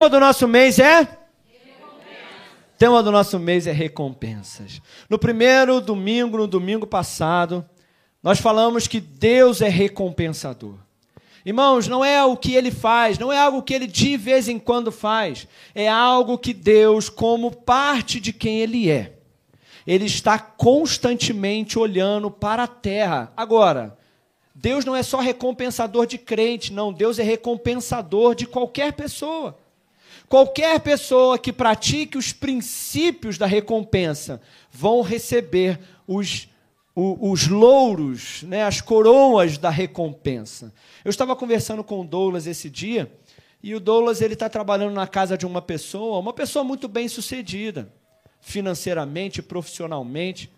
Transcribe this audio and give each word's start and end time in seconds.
tema 0.00 0.08
do 0.08 0.20
nosso 0.20 0.48
mês 0.48 0.78
é? 0.78 1.02
O 1.02 2.78
tema 2.78 3.02
do 3.02 3.12
nosso 3.12 3.38
mês 3.38 3.66
é 3.66 3.72
recompensas. 3.72 4.80
No 5.10 5.18
primeiro 5.18 5.78
domingo, 5.78 6.38
no 6.38 6.46
domingo 6.46 6.86
passado, 6.86 7.62
nós 8.22 8.38
falamos 8.38 8.88
que 8.88 8.98
Deus 8.98 9.60
é 9.60 9.68
recompensador. 9.68 10.76
Irmãos, 11.44 11.86
não 11.86 12.02
é 12.02 12.24
o 12.24 12.34
que 12.34 12.54
ele 12.54 12.70
faz, 12.70 13.18
não 13.18 13.30
é 13.30 13.38
algo 13.38 13.62
que 13.62 13.74
ele 13.74 13.86
de 13.86 14.16
vez 14.16 14.48
em 14.48 14.58
quando 14.58 14.90
faz, 14.90 15.46
é 15.74 15.86
algo 15.86 16.38
que 16.38 16.54
Deus, 16.54 17.10
como 17.10 17.50
parte 17.54 18.18
de 18.18 18.32
quem 18.32 18.60
ele 18.60 18.90
é, 18.90 19.18
ele 19.86 20.06
está 20.06 20.38
constantemente 20.38 21.78
olhando 21.78 22.30
para 22.30 22.62
a 22.62 22.68
terra. 22.68 23.34
Agora, 23.36 23.98
Deus 24.54 24.82
não 24.82 24.96
é 24.96 25.02
só 25.02 25.18
recompensador 25.18 26.06
de 26.06 26.16
crente, 26.16 26.72
não, 26.72 26.90
Deus 26.90 27.18
é 27.18 27.22
recompensador 27.22 28.34
de 28.34 28.46
qualquer 28.46 28.94
pessoa. 28.94 29.58
Qualquer 30.30 30.78
pessoa 30.78 31.36
que 31.36 31.52
pratique 31.52 32.16
os 32.16 32.32
princípios 32.32 33.36
da 33.36 33.46
recompensa 33.46 34.40
vão 34.70 35.02
receber 35.02 35.80
os, 36.06 36.48
os, 36.94 37.18
os 37.20 37.48
louros, 37.48 38.44
né, 38.44 38.62
as 38.62 38.80
coroas 38.80 39.58
da 39.58 39.70
recompensa. 39.70 40.72
Eu 41.04 41.10
estava 41.10 41.34
conversando 41.34 41.82
com 41.82 42.00
o 42.00 42.06
Douglas 42.06 42.46
esse 42.46 42.70
dia, 42.70 43.12
e 43.60 43.74
o 43.74 43.80
Douglas 43.80 44.22
ele 44.22 44.34
está 44.34 44.48
trabalhando 44.48 44.94
na 44.94 45.04
casa 45.04 45.36
de 45.36 45.44
uma 45.44 45.60
pessoa, 45.60 46.20
uma 46.20 46.32
pessoa 46.32 46.64
muito 46.64 46.86
bem 46.86 47.08
sucedida, 47.08 47.92
financeiramente, 48.40 49.42
profissionalmente. 49.42 50.48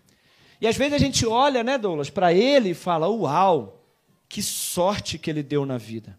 E 0.61 0.67
às 0.67 0.77
vezes 0.77 0.93
a 0.93 0.99
gente 0.99 1.25
olha, 1.25 1.63
né, 1.63 1.79
Douglas, 1.79 2.11
para 2.11 2.31
ele 2.31 2.69
e 2.69 2.75
fala: 2.75 3.09
Uau, 3.09 3.83
que 4.29 4.43
sorte 4.43 5.17
que 5.17 5.31
ele 5.31 5.41
deu 5.41 5.65
na 5.65 5.79
vida. 5.79 6.15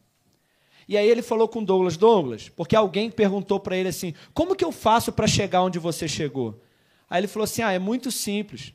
E 0.89 0.97
aí 0.97 1.09
ele 1.09 1.23
falou 1.23 1.49
com 1.49 1.65
Douglas, 1.65 1.97
Douglas, 1.97 2.49
porque 2.49 2.77
alguém 2.77 3.11
perguntou 3.11 3.59
para 3.59 3.77
ele 3.77 3.89
assim: 3.89 4.15
como 4.33 4.55
que 4.55 4.65
eu 4.65 4.73
faço 4.73 5.13
para 5.13 5.27
chegar 5.27 5.63
onde 5.63 5.79
você 5.79 6.07
chegou? 6.07 6.61
Aí 7.09 7.21
ele 7.21 7.29
falou 7.29 7.45
assim: 7.45 7.63
ah, 7.63 7.73
é 7.73 7.79
muito 7.79 8.11
simples. 8.11 8.73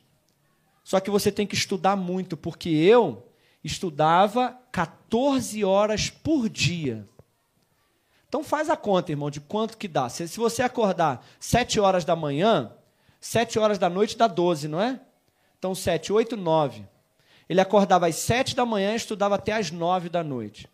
Só 0.82 0.98
que 0.98 1.10
você 1.10 1.30
tem 1.30 1.46
que 1.46 1.54
estudar 1.54 1.96
muito, 1.96 2.36
porque 2.36 2.68
eu 2.68 3.26
estudava 3.62 4.58
14 4.72 5.62
horas 5.64 6.10
por 6.10 6.48
dia. 6.48 7.06
Então 8.28 8.42
faz 8.44 8.70
a 8.70 8.76
conta, 8.76 9.12
irmão, 9.12 9.30
de 9.30 9.40
quanto 9.40 9.76
que 9.76 9.88
dá. 9.88 10.08
Se, 10.08 10.26
se 10.26 10.38
você 10.38 10.62
acordar 10.62 11.26
7 11.38 11.80
horas 11.80 12.04
da 12.04 12.16
manhã, 12.16 12.72
7 13.20 13.58
horas 13.58 13.78
da 13.78 13.90
noite 13.90 14.16
dá 14.16 14.26
12, 14.26 14.68
não 14.68 14.80
é? 14.80 15.00
Então 15.58 15.74
7, 15.74 16.12
8, 16.12 16.36
9. 16.36 16.84
Ele 17.48 17.60
acordava 17.60 18.06
às 18.06 18.16
7 18.16 18.56
da 18.56 18.64
manhã 18.64 18.92
e 18.92 18.96
estudava 18.96 19.34
até 19.34 19.52
às 19.52 19.70
9 19.70 20.08
da 20.08 20.24
noite. 20.24 20.68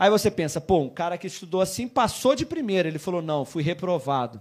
Aí 0.00 0.08
você 0.08 0.30
pensa, 0.30 0.62
pô, 0.62 0.78
um 0.78 0.88
cara 0.88 1.18
que 1.18 1.26
estudou 1.26 1.60
assim 1.60 1.86
passou 1.86 2.34
de 2.34 2.46
primeira. 2.46 2.88
Ele 2.88 2.98
falou, 2.98 3.20
não, 3.20 3.44
fui 3.44 3.62
reprovado. 3.62 4.40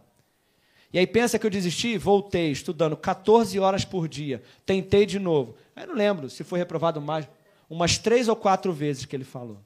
E 0.94 0.98
aí 0.98 1.06
pensa 1.06 1.38
que 1.38 1.46
eu 1.46 1.50
desisti? 1.50 1.98
Voltei, 1.98 2.50
estudando 2.50 2.96
14 2.96 3.60
horas 3.60 3.84
por 3.84 4.08
dia. 4.08 4.42
Tentei 4.66 5.06
de 5.06 5.20
novo. 5.20 5.58
Aí 5.76 5.86
não 5.86 5.96
lembro 5.96 6.30
se 6.30 6.46
foi 6.46 6.60
reprovado 6.60 7.02
mais, 7.02 7.28
umas 7.70 7.98
três 7.98 8.30
ou 8.30 8.38
quatro 8.38 8.72
vezes 8.72 9.04
que 9.04 9.14
ele 9.14 9.26
falou. 9.26 9.60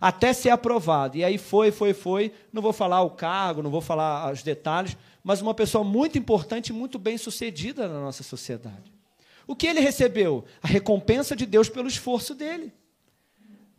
Até 0.00 0.32
ser 0.32 0.50
aprovado. 0.50 1.16
E 1.16 1.24
aí 1.24 1.38
foi, 1.38 1.72
foi, 1.72 1.92
foi. 1.92 2.32
Não 2.52 2.62
vou 2.62 2.72
falar 2.72 3.02
o 3.02 3.10
cargo, 3.10 3.64
não 3.64 3.70
vou 3.70 3.80
falar 3.80 4.32
os 4.32 4.44
detalhes, 4.44 4.96
mas 5.24 5.42
uma 5.42 5.54
pessoa 5.54 5.82
muito 5.82 6.16
importante 6.16 6.68
e 6.68 6.72
muito 6.72 7.00
bem 7.00 7.18
sucedida 7.18 7.88
na 7.88 7.98
nossa 7.98 8.22
sociedade. 8.22 8.92
O 9.44 9.56
que 9.56 9.66
ele 9.66 9.80
recebeu? 9.80 10.44
A 10.62 10.68
recompensa 10.68 11.34
de 11.34 11.46
Deus 11.46 11.68
pelo 11.68 11.88
esforço 11.88 12.32
dele. 12.32 12.72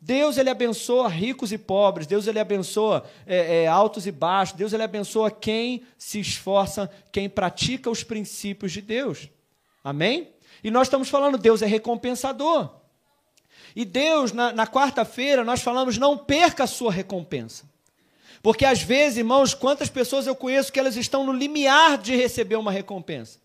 Deus 0.07 0.37
ele 0.37 0.49
abençoa 0.49 1.09
ricos 1.09 1.51
e 1.51 1.57
pobres, 1.57 2.07
Deus 2.07 2.27
ele 2.27 2.39
abençoa 2.39 3.03
é, 3.25 3.63
é, 3.63 3.67
altos 3.67 4.07
e 4.07 4.11
baixos, 4.11 4.55
Deus 4.55 4.71
ele 4.71 4.83
abençoa 4.83 5.29
quem 5.29 5.83
se 5.97 6.17
esforça, 6.17 6.89
quem 7.11 7.27
pratica 7.27 7.89
os 7.89 8.05
princípios 8.05 8.71
de 8.71 8.81
Deus. 8.81 9.27
Amém? 9.83 10.29
E 10.63 10.71
nós 10.71 10.87
estamos 10.87 11.09
falando, 11.09 11.37
Deus 11.37 11.61
é 11.61 11.65
recompensador. 11.65 12.69
E 13.75 13.83
Deus, 13.83 14.31
na, 14.31 14.53
na 14.53 14.65
quarta-feira, 14.65 15.43
nós 15.43 15.61
falamos, 15.61 15.97
não 15.97 16.17
perca 16.17 16.63
a 16.63 16.67
sua 16.67 16.89
recompensa. 16.89 17.65
Porque 18.41 18.63
às 18.63 18.81
vezes, 18.81 19.17
irmãos, 19.17 19.53
quantas 19.53 19.89
pessoas 19.89 20.25
eu 20.25 20.37
conheço 20.37 20.71
que 20.71 20.79
elas 20.79 20.95
estão 20.95 21.25
no 21.25 21.33
limiar 21.33 21.97
de 21.97 22.15
receber 22.15 22.55
uma 22.55 22.71
recompensa, 22.71 23.39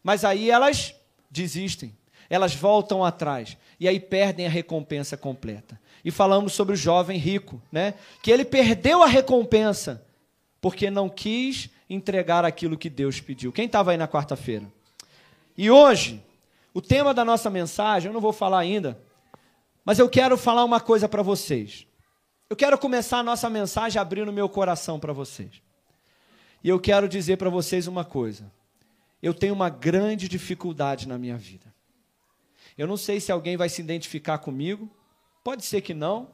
mas 0.00 0.24
aí 0.24 0.48
elas 0.48 0.94
desistem, 1.28 1.92
elas 2.30 2.54
voltam 2.54 3.04
atrás 3.04 3.56
e 3.80 3.88
aí 3.88 3.98
perdem 3.98 4.46
a 4.46 4.50
recompensa 4.50 5.16
completa 5.16 5.82
e 6.04 6.10
falamos 6.10 6.52
sobre 6.52 6.74
o 6.74 6.76
jovem 6.76 7.18
rico, 7.18 7.60
né? 7.72 7.94
Que 8.22 8.30
ele 8.30 8.44
perdeu 8.44 9.02
a 9.02 9.06
recompensa 9.06 10.04
porque 10.60 10.90
não 10.90 11.08
quis 11.08 11.70
entregar 11.88 12.44
aquilo 12.44 12.76
que 12.76 12.90
Deus 12.90 13.20
pediu. 13.20 13.52
Quem 13.52 13.66
estava 13.66 13.90
aí 13.90 13.96
na 13.96 14.08
quarta-feira? 14.08 14.70
E 15.56 15.70
hoje, 15.70 16.22
o 16.72 16.82
tema 16.82 17.14
da 17.14 17.24
nossa 17.24 17.48
mensagem, 17.48 18.08
eu 18.08 18.12
não 18.12 18.20
vou 18.20 18.32
falar 18.32 18.58
ainda, 18.58 19.00
mas 19.84 19.98
eu 19.98 20.08
quero 20.08 20.36
falar 20.36 20.64
uma 20.64 20.80
coisa 20.80 21.08
para 21.08 21.22
vocês. 21.22 21.86
Eu 22.48 22.56
quero 22.56 22.78
começar 22.78 23.18
a 23.18 23.22
nossa 23.22 23.48
mensagem 23.48 24.00
abrindo 24.00 24.32
meu 24.32 24.48
coração 24.48 24.98
para 24.98 25.12
vocês. 25.12 25.62
E 26.62 26.68
eu 26.68 26.80
quero 26.80 27.08
dizer 27.08 27.36
para 27.36 27.50
vocês 27.50 27.86
uma 27.86 28.04
coisa. 28.04 28.50
Eu 29.22 29.32
tenho 29.32 29.54
uma 29.54 29.68
grande 29.68 30.28
dificuldade 30.28 31.08
na 31.08 31.18
minha 31.18 31.36
vida. 31.36 31.72
Eu 32.76 32.86
não 32.86 32.96
sei 32.96 33.20
se 33.20 33.30
alguém 33.30 33.56
vai 33.56 33.68
se 33.68 33.80
identificar 33.80 34.38
comigo, 34.38 34.90
Pode 35.44 35.64
ser 35.66 35.82
que 35.82 35.92
não, 35.92 36.30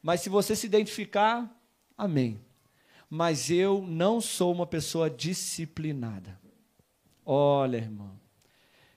mas 0.00 0.20
se 0.20 0.28
você 0.28 0.54
se 0.54 0.64
identificar, 0.64 1.50
amém. 1.98 2.40
Mas 3.10 3.50
eu 3.50 3.84
não 3.86 4.20
sou 4.20 4.52
uma 4.52 4.66
pessoa 4.66 5.10
disciplinada. 5.10 6.38
Olha, 7.26 7.76
irmão, 7.76 8.18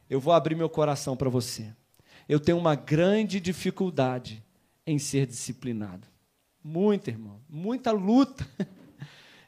eu 0.08 0.20
vou 0.20 0.34
abrir 0.34 0.56
meu 0.56 0.70
coração 0.70 1.18
para 1.18 1.32
você. 1.32 1.74
Eu 2.30 2.40
tenho 2.40 2.60
uma 2.60 2.76
grande 2.76 3.40
dificuldade 3.40 4.44
em 4.86 5.00
ser 5.00 5.26
disciplinado. 5.26 6.08
Muita, 6.64 7.10
irmão, 7.10 7.42
muita 7.50 7.92
luta. 7.92 8.48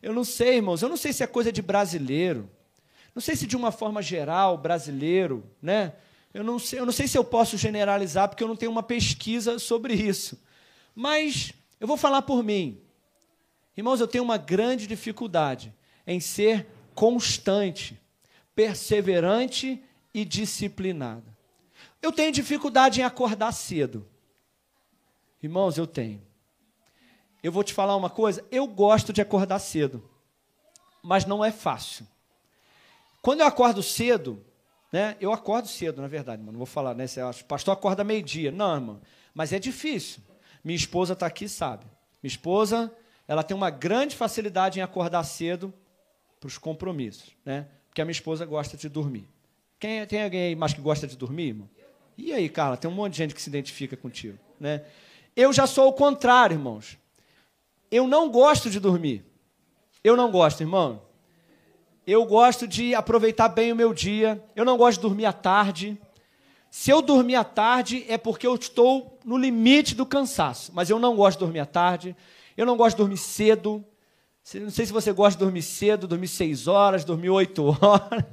Eu 0.02 0.14
não 0.14 0.24
sei, 0.24 0.58
irmãos, 0.58 0.84
eu 0.84 0.90
não 0.90 0.98
sei 0.98 1.12
se 1.12 1.24
é 1.24 1.28
coisa 1.28 1.52
de 1.52 1.64
brasileiro. 1.64 2.48
Não 3.16 3.22
sei 3.24 3.36
se 3.36 3.48
de 3.48 3.56
uma 3.56 3.72
forma 3.72 4.04
geral, 4.04 4.56
brasileiro, 4.56 5.44
né? 5.60 5.94
Eu 6.36 6.44
não, 6.44 6.60
sei, 6.60 6.80
eu 6.80 6.86
não 6.86 6.92
sei 6.92 7.08
se 7.08 7.18
eu 7.18 7.24
posso 7.24 7.58
generalizar, 7.58 8.28
porque 8.28 8.44
eu 8.44 8.48
não 8.50 8.58
tenho 8.58 8.70
uma 8.70 8.84
pesquisa 8.84 9.58
sobre 9.58 9.94
isso. 9.94 10.38
Mas 10.94 11.54
eu 11.80 11.88
vou 11.88 11.96
falar 11.96 12.24
por 12.24 12.44
mim. 12.44 12.82
Irmãos, 13.78 14.02
eu 14.02 14.08
tenho 14.08 14.22
uma 14.22 14.36
grande 14.38 14.86
dificuldade 14.86 15.74
em 16.06 16.20
ser 16.20 16.68
constante, 16.94 17.98
perseverante 18.54 19.82
e 20.14 20.26
disciplinado. 20.26 21.34
Eu 22.02 22.12
tenho 22.12 22.34
dificuldade 22.34 23.00
em 23.00 23.06
acordar 23.06 23.54
cedo. 23.54 24.06
Irmãos, 25.42 25.78
eu 25.78 25.88
tenho. 25.88 26.22
Eu 27.42 27.52
vou 27.54 27.64
te 27.64 27.74
falar 27.74 27.96
uma 27.96 28.10
coisa, 28.10 28.46
eu 28.52 28.68
gosto 28.68 29.14
de 29.14 29.22
acordar 29.22 29.60
cedo, 29.60 30.04
mas 31.02 31.24
não 31.24 31.46
é 31.46 31.52
fácil. 31.54 32.06
Quando 33.22 33.40
eu 33.40 33.48
acordo 33.48 33.82
cedo, 33.82 34.45
né? 34.96 35.18
Eu 35.20 35.34
acordo 35.34 35.68
cedo, 35.68 36.02
na 36.02 36.08
verdade, 36.08 36.42
mano. 36.42 36.54
Não 36.54 36.60
vou 36.60 36.66
falar, 36.66 36.96
né? 36.96 37.04
O 37.06 37.44
pastor 37.44 37.74
acorda 37.74 38.02
meio-dia. 38.02 38.50
Não, 38.50 38.76
irmão. 38.76 39.02
Mas 39.34 39.52
é 39.52 39.60
difícil. 39.60 40.22
Minha 40.64 40.78
esposa 40.78 41.12
está 41.12 41.26
aqui, 41.26 41.50
sabe? 41.50 41.84
Minha 42.24 42.30
esposa, 42.30 42.90
ela 43.28 43.44
tem 43.44 43.58
uma 43.58 43.70
grande 43.70 44.16
facilidade 44.16 44.80
em 44.80 44.82
acordar 44.82 45.22
cedo 45.26 45.74
para 46.40 46.48
os 46.48 46.58
compromissos, 46.58 47.36
né? 47.44 47.68
Porque 47.90 48.02
a 48.02 48.06
minha 48.06 48.14
esposa 48.14 48.46
gosta 48.46 48.78
de 48.78 48.88
dormir. 48.88 49.28
Quem, 49.78 50.06
tem 50.08 50.24
alguém 50.24 50.42
aí 50.44 50.56
mais 50.56 50.74
que 50.74 50.80
gosta 50.80 51.06
de 51.06 51.18
dormir, 51.18 51.48
irmão? 51.50 51.70
E 52.18 52.32
aí, 52.32 52.48
Carla? 52.48 52.78
Tem 52.78 52.90
um 52.90 52.94
monte 52.94 53.12
de 53.12 53.18
gente 53.18 53.36
que 53.36 53.42
se 53.42 53.50
identifica 53.50 53.98
contigo, 53.98 54.40
né? 54.58 54.82
Eu 55.36 55.52
já 55.52 55.68
sou 55.68 55.90
o 55.90 55.94
contrário, 55.94 56.54
irmãos. 56.54 56.98
Eu 57.92 58.08
não 58.08 58.32
gosto 58.32 58.70
de 58.70 58.80
dormir. 58.80 59.26
Eu 60.02 60.16
não 60.16 60.32
gosto, 60.32 60.62
irmão. 60.62 61.02
Eu 62.08 62.24
gosto 62.24 62.68
de 62.68 62.94
aproveitar 62.94 63.50
bem 63.50 63.72
o 63.72 63.76
meu 63.76 63.92
dia. 63.92 64.44
Eu 64.56 64.64
não 64.64 64.78
gosto 64.78 64.98
de 64.98 65.02
dormir 65.02 65.26
à 65.26 65.34
tarde. 65.34 66.00
Se 66.70 66.92
eu 66.92 67.02
dormir 67.02 67.36
à 67.36 67.44
tarde 67.44 68.06
é 68.08 68.16
porque 68.16 68.46
eu 68.46 68.54
estou 68.54 69.18
no 69.26 69.36
limite 69.38 69.96
do 69.96 70.06
cansaço. 70.06 70.72
Mas 70.76 70.90
eu 70.90 71.00
não 71.00 71.16
gosto 71.16 71.40
de 71.40 71.46
dormir 71.46 71.62
à 71.62 71.66
tarde. 71.66 72.16
Eu 72.56 72.64
não 72.66 72.78
gosto 72.78 72.96
de 72.96 73.02
dormir 73.02 73.18
cedo. 73.18 73.84
Não 74.54 74.70
sei 74.70 74.86
se 74.86 74.94
você 74.94 75.12
gosta 75.12 75.40
de 75.40 75.44
dormir 75.44 75.64
cedo, 75.64 76.08
dormir 76.08 76.28
seis 76.28 76.68
horas, 76.68 77.04
dormir 77.04 77.32
oito 77.32 77.66
horas. 77.82 78.24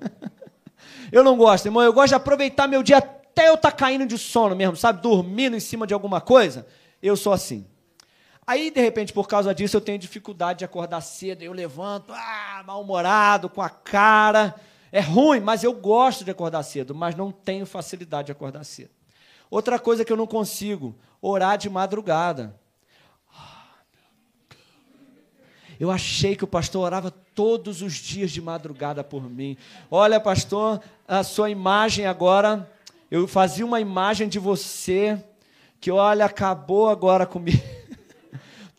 Eu 1.11 1.25
não 1.25 1.37
gosto, 1.39 1.65
irmão. 1.65 1.83
Eu 1.83 1.95
gosto 1.95 2.09
de 2.09 2.17
aproveitar 2.17 2.69
meu 2.69 2.83
dia 2.83 2.99
até 2.99 3.49
eu 3.49 3.55
estar 3.55 3.71
tá 3.71 3.77
caindo 3.77 4.05
de 4.05 4.19
sono 4.19 4.55
mesmo, 4.55 4.77
sabe? 4.77 5.01
Dormindo 5.01 5.57
em 5.57 5.61
cima 5.61 5.87
de 5.87 5.95
alguma 5.95 6.21
coisa. 6.21 6.67
Eu 7.03 7.17
sou 7.17 7.33
assim. 7.33 7.67
Aí, 8.47 8.71
de 8.71 8.81
repente, 8.81 9.13
por 9.13 9.29
causa 9.29 9.55
disso, 9.55 9.77
eu 9.77 9.81
tenho 9.81 9.99
dificuldade 9.99 10.61
de 10.61 10.65
acordar 10.65 11.01
cedo. 11.01 11.43
Eu 11.43 11.53
levanto, 11.53 12.13
ah, 12.13 12.63
mal-humorado, 12.67 13.49
com 13.49 13.63
a 13.63 13.71
cara. 13.71 14.55
É 14.91 15.01
ruim, 15.01 15.41
mas 15.41 15.63
eu 15.63 15.73
gosto 15.73 16.25
de 16.25 16.31
acordar 16.31 16.63
cedo, 16.65 16.95
mas 16.95 17.15
não 17.15 17.31
tenho 17.31 17.65
facilidade 17.65 18.27
de 18.27 18.33
acordar 18.33 18.65
cedo. 18.65 18.91
Outra 19.51 19.79
coisa 19.79 20.05
que 20.05 20.13
eu 20.13 20.17
não 20.17 20.27
consigo, 20.27 20.95
orar 21.21 21.57
de 21.57 21.71
madrugada. 21.71 22.59
Eu 25.79 25.91
achei 25.91 26.37
que 26.37 26.45
o 26.45 26.47
pastor 26.47 26.85
orava 26.85 27.11
todos 27.11 27.83
os 27.83 27.95
dias 27.95 28.31
de 28.31 28.41
madrugada 28.41 29.03
por 29.03 29.29
mim. 29.29 29.57
Olha, 29.91 30.21
pastor, 30.21 30.81
a 31.09 31.23
sua 31.23 31.51
imagem 31.51 32.07
agora, 32.07 32.71
eu 33.11 33.27
fazia 33.27 33.65
uma 33.65 33.81
imagem 33.81 34.29
de 34.29 34.39
você 34.39 35.23
que, 35.81 35.91
olha, 35.91 36.25
acabou 36.25 36.89
agora 36.89 37.27
comigo. 37.27 37.63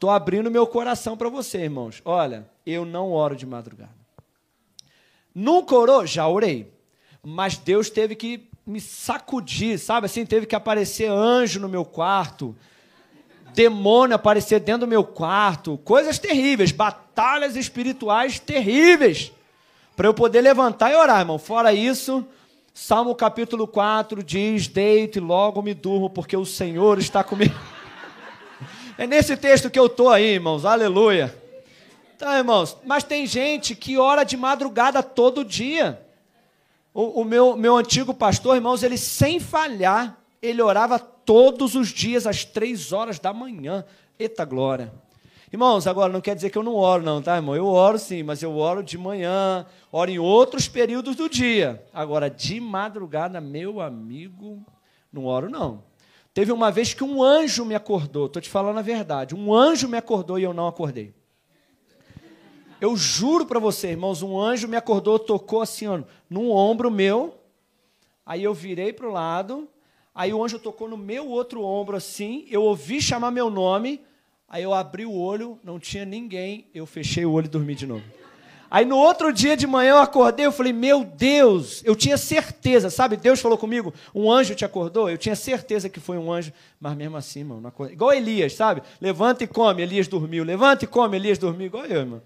Estou 0.03 0.11
abrindo 0.11 0.51
meu 0.51 0.67
coração 0.67 1.15
para 1.15 1.29
você, 1.29 1.59
irmãos. 1.59 2.01
Olha, 2.03 2.45
eu 2.65 2.83
não 2.83 3.13
oro 3.13 3.37
de 3.37 3.45
madrugada. 3.45 3.95
Nunca 5.33 5.73
orou? 5.75 6.05
Já 6.05 6.27
orei. 6.27 6.73
Mas 7.25 7.55
Deus 7.55 7.89
teve 7.89 8.13
que 8.13 8.49
me 8.67 8.81
sacudir, 8.81 9.79
sabe 9.79 10.07
assim? 10.07 10.25
Teve 10.25 10.45
que 10.45 10.57
aparecer 10.57 11.09
anjo 11.09 11.57
no 11.57 11.69
meu 11.69 11.85
quarto, 11.85 12.53
demônio 13.53 14.13
aparecer 14.13 14.59
dentro 14.59 14.81
do 14.81 14.89
meu 14.89 15.05
quarto, 15.05 15.77
coisas 15.85 16.19
terríveis, 16.19 16.73
batalhas 16.73 17.55
espirituais 17.55 18.39
terríveis, 18.41 19.31
para 19.95 20.09
eu 20.09 20.13
poder 20.13 20.41
levantar 20.41 20.91
e 20.91 20.95
orar, 20.95 21.21
irmão. 21.21 21.39
Fora 21.39 21.71
isso, 21.71 22.27
Salmo 22.73 23.15
capítulo 23.15 23.65
4 23.65 24.21
diz: 24.21 24.67
Deito 24.67 25.19
e 25.19 25.21
logo 25.21 25.61
me 25.61 25.73
durmo, 25.73 26.09
porque 26.09 26.35
o 26.35 26.45
Senhor 26.45 26.99
está 26.99 27.23
comigo. 27.23 27.55
É 28.97 29.07
nesse 29.07 29.35
texto 29.35 29.71
que 29.71 29.79
eu 29.79 29.87
estou 29.87 30.09
aí, 30.09 30.33
irmãos, 30.35 30.65
aleluia. 30.65 31.33
Então, 32.15 32.31
irmãos, 32.37 32.77
mas 32.85 33.03
tem 33.03 33.25
gente 33.25 33.75
que 33.75 33.97
ora 33.97 34.23
de 34.23 34.37
madrugada 34.37 35.01
todo 35.01 35.43
dia. 35.43 35.99
O, 36.93 37.21
o 37.21 37.25
meu, 37.25 37.57
meu 37.57 37.75
antigo 37.75 38.13
pastor, 38.13 38.55
irmãos, 38.55 38.83
ele 38.83 38.97
sem 38.97 39.39
falhar, 39.39 40.17
ele 40.41 40.61
orava 40.61 40.99
todos 40.99 41.73
os 41.73 41.89
dias 41.89 42.27
às 42.27 42.45
três 42.45 42.93
horas 42.93 43.17
da 43.17 43.33
manhã. 43.33 43.83
Eita 44.19 44.45
glória. 44.45 44.93
Irmãos, 45.51 45.87
agora 45.87 46.13
não 46.13 46.21
quer 46.21 46.35
dizer 46.35 46.51
que 46.51 46.57
eu 46.57 46.63
não 46.63 46.75
oro, 46.75 47.03
não, 47.03 47.21
tá, 47.21 47.35
irmão? 47.35 47.55
Eu 47.55 47.67
oro 47.67 47.97
sim, 47.97 48.21
mas 48.21 48.43
eu 48.43 48.55
oro 48.57 48.83
de 48.83 48.97
manhã, 48.97 49.65
oro 49.91 50.09
em 50.09 50.19
outros 50.19 50.67
períodos 50.67 51.15
do 51.15 51.27
dia. 51.27 51.83
Agora, 51.91 52.29
de 52.29 52.59
madrugada, 52.59 53.41
meu 53.41 53.81
amigo, 53.81 54.63
não 55.11 55.25
oro, 55.25 55.49
não. 55.49 55.83
Teve 56.33 56.51
uma 56.51 56.71
vez 56.71 56.93
que 56.93 57.03
um 57.03 57.21
anjo 57.21 57.63
me 57.63 57.75
acordou, 57.75 58.25
estou 58.25 58.41
te 58.41 58.49
falando 58.49 58.79
a 58.79 58.81
verdade. 58.81 59.35
Um 59.35 59.53
anjo 59.53 59.87
me 59.87 59.97
acordou 59.97 60.39
e 60.39 60.43
eu 60.43 60.53
não 60.53 60.67
acordei. 60.67 61.13
Eu 62.81 62.97
juro 62.97 63.45
para 63.45 63.59
você, 63.59 63.89
irmãos, 63.89 64.21
um 64.21 64.39
anjo 64.39 64.67
me 64.67 64.75
acordou, 64.75 65.19
tocou 65.19 65.61
assim, 65.61 65.87
ó, 65.87 66.01
num 66.29 66.51
ombro 66.51 66.89
meu. 66.89 67.37
Aí 68.25 68.43
eu 68.43 68.53
virei 68.53 68.91
para 68.91 69.07
o 69.07 69.11
lado, 69.11 69.69
Aí 70.15 70.31
o 70.31 70.43
anjo 70.43 70.59
tocou 70.59 70.87
no 70.87 70.95
meu 70.95 71.27
outro 71.27 71.63
ombro 71.63 71.97
assim, 71.97 72.45
eu 72.47 72.61
ouvi 72.61 73.01
chamar 73.01 73.31
meu 73.31 73.49
nome, 73.49 73.99
aí 74.47 74.61
eu 74.61 74.71
abri 74.71 75.07
o 75.07 75.13
olho, 75.13 75.57
não 75.63 75.79
tinha 75.79 76.05
ninguém, 76.05 76.67
eu 76.71 76.85
fechei 76.85 77.25
o 77.25 77.31
olho 77.31 77.45
e 77.45 77.49
dormi 77.49 77.73
de 77.73 77.87
novo. 77.87 78.03
Aí 78.73 78.85
no 78.85 78.97
outro 78.97 79.31
dia 79.31 79.55
de 79.55 79.67
manhã 79.67 79.91
eu 79.91 79.97
acordei, 79.99 80.47
eu 80.47 80.51
falei, 80.51 80.73
meu 80.73 81.03
Deus, 81.03 81.83
eu 81.85 81.95
tinha 81.95 82.17
certeza, 82.17 82.89
sabe? 82.89 83.15
Deus 83.15 83.39
falou 83.39 83.55
comigo, 83.55 83.93
um 84.15 84.31
anjo 84.31 84.55
te 84.55 84.65
acordou? 84.65 85.07
Eu 85.07 85.17
tinha 85.19 85.35
certeza 85.35 85.87
que 85.87 85.99
foi 85.99 86.17
um 86.17 86.33
anjo, 86.33 86.51
mas 86.79 86.97
mesmo 86.97 87.15
assim, 87.15 87.43
mano, 87.43 87.71
igual 87.91 88.11
Elias, 88.11 88.53
sabe? 88.53 88.81
Levanta 88.99 89.43
e 89.43 89.47
come, 89.47 89.83
Elias 89.83 90.07
dormiu, 90.07 90.43
levanta 90.43 90.85
e 90.85 90.87
come, 90.87 91.15
Elias 91.15 91.37
dormiu, 91.37 91.67
igual 91.67 91.85
eu, 91.85 91.99
irmão. 91.99 92.21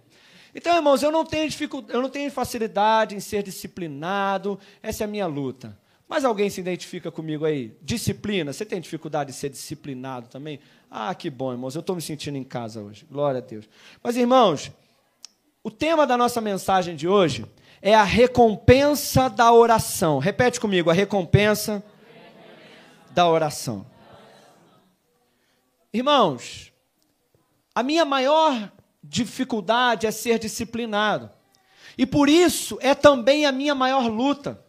Então, 0.55 0.73
irmãos, 0.73 1.03
eu 1.03 1.11
não 1.11 1.25
tenho 1.25 1.49
dificuldade, 1.49 1.94
eu 1.94 2.01
não 2.01 2.09
tenho 2.09 2.31
facilidade 2.31 3.13
em 3.13 3.19
ser 3.19 3.43
disciplinado, 3.43 4.57
essa 4.81 5.03
é 5.03 5.05
a 5.05 5.07
minha 5.09 5.27
luta. 5.27 5.77
Mas 6.07 6.23
alguém 6.23 6.50
se 6.50 6.61
identifica 6.61 7.11
comigo 7.11 7.43
aí? 7.43 7.75
Disciplina. 7.81 8.53
Você 8.53 8.65
tem 8.65 8.79
dificuldade 8.79 9.33
de 9.33 9.38
ser 9.38 9.50
disciplinado 9.50 10.29
também? 10.29 10.61
Ah, 10.89 11.13
que 11.13 11.29
bom, 11.29 11.51
irmãos. 11.51 11.75
Eu 11.75 11.81
estou 11.81 11.93
me 11.93 12.01
sentindo 12.01 12.38
em 12.38 12.45
casa 12.45 12.81
hoje. 12.81 13.05
Glória 13.11 13.39
a 13.39 13.41
Deus. 13.41 13.67
Mas, 14.01 14.15
irmãos, 14.15 14.71
o 15.67 15.69
tema 15.69 16.07
da 16.07 16.15
nossa 16.15 16.39
mensagem 16.39 16.95
de 16.95 17.09
hoje 17.09 17.45
é 17.81 17.93
a 17.93 18.01
recompensa 18.01 19.29
da 19.29 19.51
oração. 19.51 20.17
Repete 20.17 20.61
comigo: 20.61 20.89
a 20.89 20.93
recompensa 20.93 21.83
da 23.11 23.27
oração. 23.27 23.85
Irmãos, 25.91 26.71
a 27.75 27.83
minha 27.83 28.05
maior 28.05 28.71
dificuldade 29.03 30.07
é 30.07 30.11
ser 30.11 30.39
disciplinado. 30.39 31.29
E 31.97 32.05
por 32.05 32.29
isso 32.29 32.77
é 32.79 32.95
também 32.95 33.45
a 33.45 33.51
minha 33.51 33.75
maior 33.75 34.07
luta. 34.07 34.63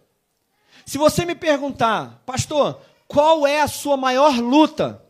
Se 0.85 0.99
você 0.99 1.25
me 1.25 1.37
perguntar, 1.37 2.25
pastor, 2.27 2.81
qual 3.07 3.47
é 3.47 3.61
a 3.61 3.69
sua 3.69 3.97
maior 3.97 4.37
luta? 4.41 5.01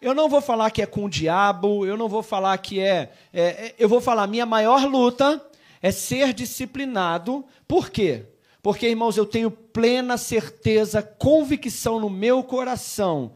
Eu 0.00 0.14
não 0.14 0.28
vou 0.28 0.40
falar 0.40 0.70
que 0.70 0.82
é 0.82 0.86
com 0.86 1.04
o 1.04 1.10
diabo, 1.10 1.86
eu 1.86 1.96
não 1.96 2.08
vou 2.08 2.22
falar 2.22 2.56
que 2.58 2.80
é, 2.80 3.12
é, 3.32 3.42
é 3.42 3.74
eu 3.78 3.88
vou 3.88 4.00
falar, 4.00 4.26
minha 4.26 4.46
maior 4.46 4.84
luta 4.84 5.42
é 5.80 5.90
ser 5.90 6.32
disciplinado. 6.32 7.44
Por 7.66 7.90
quê? 7.90 8.26
Porque, 8.62 8.88
irmãos, 8.88 9.16
eu 9.16 9.24
tenho 9.24 9.50
plena 9.50 10.16
certeza, 10.16 11.02
convicção 11.02 12.00
no 12.00 12.10
meu 12.10 12.42
coração 12.42 13.32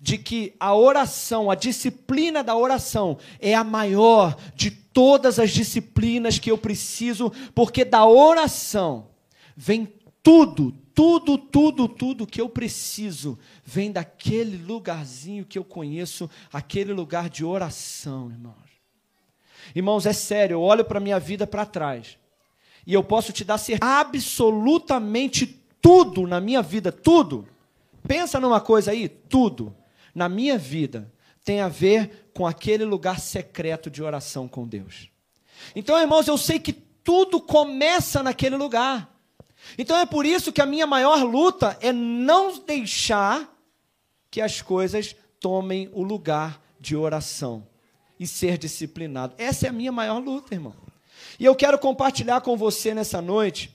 de 0.00 0.18
que 0.18 0.54
a 0.58 0.74
oração, 0.74 1.50
a 1.50 1.54
disciplina 1.54 2.42
da 2.42 2.56
oração 2.56 3.16
é 3.40 3.54
a 3.54 3.64
maior 3.64 4.36
de 4.54 4.70
todas 4.70 5.38
as 5.38 5.50
disciplinas 5.50 6.38
que 6.38 6.50
eu 6.50 6.58
preciso, 6.58 7.32
porque 7.54 7.84
da 7.84 8.06
oração 8.06 9.08
vem 9.56 9.92
tudo, 10.22 10.74
tudo, 10.96 11.36
tudo, 11.36 11.86
tudo 11.86 12.26
que 12.26 12.40
eu 12.40 12.48
preciso 12.48 13.38
vem 13.62 13.92
daquele 13.92 14.56
lugarzinho 14.56 15.44
que 15.44 15.58
eu 15.58 15.62
conheço, 15.62 16.30
aquele 16.50 16.90
lugar 16.94 17.28
de 17.28 17.44
oração, 17.44 18.30
irmãos. 18.30 18.56
Irmãos, 19.74 20.06
é 20.06 20.14
sério, 20.14 20.54
eu 20.54 20.62
olho 20.62 20.86
para 20.86 20.96
a 20.96 21.02
minha 21.02 21.20
vida 21.20 21.46
para 21.46 21.66
trás 21.66 22.16
e 22.86 22.94
eu 22.94 23.04
posso 23.04 23.30
te 23.30 23.44
dar 23.44 23.58
certeza, 23.58 23.92
absolutamente 23.92 25.62
tudo 25.82 26.26
na 26.26 26.40
minha 26.40 26.62
vida, 26.62 26.90
tudo. 26.90 27.46
Pensa 28.08 28.40
numa 28.40 28.60
coisa 28.60 28.92
aí, 28.92 29.06
tudo 29.06 29.76
na 30.14 30.30
minha 30.30 30.56
vida 30.56 31.12
tem 31.44 31.60
a 31.60 31.68
ver 31.68 32.30
com 32.32 32.46
aquele 32.46 32.86
lugar 32.86 33.20
secreto 33.20 33.90
de 33.90 34.02
oração 34.02 34.48
com 34.48 34.66
Deus. 34.66 35.10
Então, 35.74 36.00
irmãos, 36.00 36.26
eu 36.26 36.38
sei 36.38 36.58
que 36.58 36.72
tudo 36.72 37.38
começa 37.38 38.22
naquele 38.22 38.56
lugar. 38.56 39.14
Então 39.78 39.96
é 39.98 40.06
por 40.06 40.24
isso 40.24 40.52
que 40.52 40.60
a 40.60 40.66
minha 40.66 40.86
maior 40.86 41.22
luta 41.22 41.76
é 41.80 41.92
não 41.92 42.58
deixar 42.58 43.52
que 44.30 44.40
as 44.40 44.60
coisas 44.62 45.14
tomem 45.40 45.88
o 45.92 46.02
lugar 46.02 46.60
de 46.78 46.96
oração 46.96 47.66
e 48.18 48.26
ser 48.26 48.58
disciplinado. 48.58 49.34
Essa 49.38 49.66
é 49.66 49.70
a 49.70 49.72
minha 49.72 49.92
maior 49.92 50.18
luta, 50.18 50.54
irmão. 50.54 50.74
E 51.38 51.44
eu 51.44 51.54
quero 51.54 51.78
compartilhar 51.78 52.40
com 52.40 52.56
você 52.56 52.94
nessa 52.94 53.20
noite. 53.20 53.74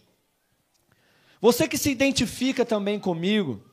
Você 1.39 1.67
que 1.67 1.77
se 1.77 1.89
identifica 1.89 2.65
também 2.65 2.99
comigo, 2.99 3.63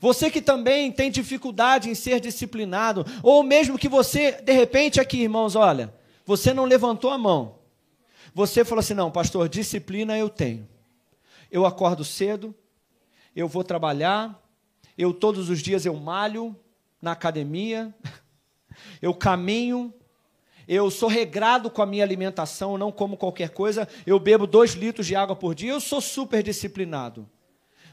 você 0.00 0.30
que 0.30 0.40
também 0.40 0.90
tem 0.90 1.10
dificuldade 1.10 1.90
em 1.90 1.94
ser 1.94 2.20
disciplinado, 2.20 3.04
ou 3.22 3.42
mesmo 3.42 3.78
que 3.78 3.88
você, 3.88 4.32
de 4.42 4.52
repente, 4.52 5.00
aqui, 5.00 5.22
irmãos, 5.22 5.56
olha, 5.56 5.92
você 6.24 6.54
não 6.54 6.64
levantou 6.64 7.10
a 7.10 7.18
mão. 7.18 7.58
Você 8.34 8.64
falou 8.64 8.80
assim: 8.80 8.94
não, 8.94 9.10
pastor, 9.10 9.48
disciplina 9.48 10.16
eu 10.16 10.28
tenho. 10.28 10.68
Eu 11.52 11.66
acordo 11.66 12.02
cedo, 12.02 12.54
eu 13.36 13.46
vou 13.46 13.62
trabalhar, 13.62 14.42
eu 14.96 15.12
todos 15.12 15.50
os 15.50 15.60
dias 15.60 15.84
eu 15.84 15.94
malho 15.94 16.58
na 17.00 17.12
academia, 17.12 17.94
eu 19.02 19.12
caminho, 19.12 19.92
eu 20.66 20.90
sou 20.90 21.10
regrado 21.10 21.68
com 21.68 21.82
a 21.82 21.86
minha 21.86 22.02
alimentação, 22.02 22.78
não 22.78 22.90
como 22.90 23.18
qualquer 23.18 23.50
coisa, 23.50 23.86
eu 24.06 24.18
bebo 24.18 24.46
dois 24.46 24.72
litros 24.72 25.06
de 25.06 25.14
água 25.14 25.36
por 25.36 25.54
dia, 25.54 25.72
eu 25.72 25.80
sou 25.80 26.00
super 26.00 26.42
disciplinado. 26.42 27.28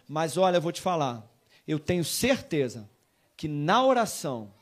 Mas 0.07 0.37
olha, 0.37 0.55
eu 0.55 0.61
vou 0.61 0.71
te 0.71 0.79
falar, 0.79 1.29
eu 1.67 1.77
tenho 1.77 2.05
certeza 2.05 2.89
que 3.35 3.49
na 3.49 3.83
oração 3.83 4.53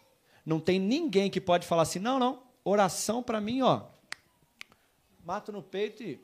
não 0.44 0.60
tem 0.60 0.80
ninguém 0.80 1.30
que 1.30 1.39
pode 1.39 1.68
falar 1.68 1.84
assim, 1.84 2.00
não, 2.00 2.18
não, 2.18 2.42
oração 2.66 3.22
para 3.22 3.39
mim, 3.39 3.62
ó, 3.62 3.84
mato 5.24 5.51
no 5.51 5.62
peito 5.62 6.01
e 6.01 6.20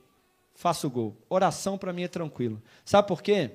faço 0.54 0.88
gol. 0.88 1.16
Oração 1.28 1.76
para 1.76 1.92
mim 1.92 2.04
é 2.04 2.08
tranquilo. 2.08 2.62
Sabe 2.84 3.08
por 3.08 3.22
quê? 3.22 3.50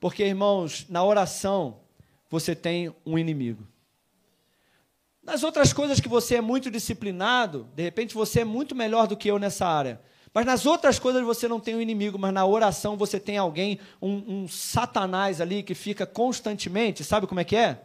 Porque, 0.00 0.24
irmãos, 0.24 0.86
na 0.88 1.04
oração 1.04 1.80
você 2.28 2.54
tem 2.54 2.94
um 3.06 3.18
inimigo. 3.18 3.66
Nas 5.22 5.42
outras 5.42 5.72
coisas 5.72 6.00
que 6.00 6.08
você 6.08 6.36
é 6.36 6.40
muito 6.40 6.70
disciplinado, 6.70 7.68
de 7.74 7.82
repente 7.82 8.14
você 8.14 8.40
é 8.40 8.44
muito 8.44 8.74
melhor 8.74 9.06
do 9.06 9.16
que 9.16 9.28
eu 9.30 9.38
nessa 9.38 9.66
área. 9.66 10.00
Mas 10.34 10.44
nas 10.44 10.66
outras 10.66 10.98
coisas 10.98 11.22
você 11.22 11.46
não 11.46 11.60
tem 11.60 11.76
um 11.76 11.80
inimigo, 11.80 12.18
mas 12.18 12.34
na 12.34 12.44
oração 12.44 12.96
você 12.96 13.20
tem 13.20 13.38
alguém, 13.38 13.78
um, 14.02 14.42
um 14.42 14.48
satanás 14.48 15.40
ali 15.40 15.62
que 15.62 15.74
fica 15.74 16.04
constantemente, 16.04 17.04
sabe 17.04 17.26
como 17.26 17.40
é 17.40 17.44
que 17.44 17.54
é? 17.54 17.80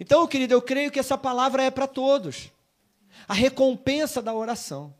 Então, 0.00 0.26
querido, 0.26 0.54
eu 0.54 0.62
creio 0.62 0.90
que 0.90 0.98
essa 0.98 1.18
palavra 1.18 1.62
é 1.62 1.70
para 1.70 1.86
todos. 1.86 2.50
A 3.26 3.34
recompensa 3.34 4.22
da 4.22 4.32
oração. 4.32 4.94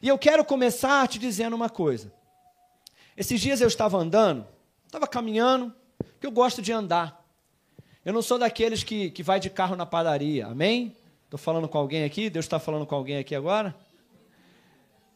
E 0.00 0.08
eu 0.08 0.18
quero 0.18 0.44
começar 0.44 1.06
te 1.08 1.18
dizendo 1.18 1.54
uma 1.54 1.68
coisa. 1.68 2.12
Esses 3.16 3.40
dias 3.40 3.60
eu 3.60 3.68
estava 3.68 3.98
andando, 3.98 4.46
estava 4.86 5.06
caminhando, 5.06 5.74
que 6.20 6.26
eu 6.26 6.30
gosto 6.30 6.62
de 6.62 6.72
andar. 6.72 7.24
Eu 8.04 8.12
não 8.12 8.22
sou 8.22 8.38
daqueles 8.38 8.82
que, 8.84 9.10
que 9.10 9.22
vai 9.22 9.40
de 9.40 9.50
carro 9.50 9.76
na 9.76 9.84
padaria, 9.84 10.46
amém? 10.46 10.96
Estou 11.24 11.38
falando 11.38 11.68
com 11.68 11.76
alguém 11.76 12.04
aqui? 12.04 12.30
Deus 12.30 12.44
está 12.44 12.58
falando 12.58 12.86
com 12.86 12.94
alguém 12.94 13.18
aqui 13.18 13.34
agora? 13.34 13.74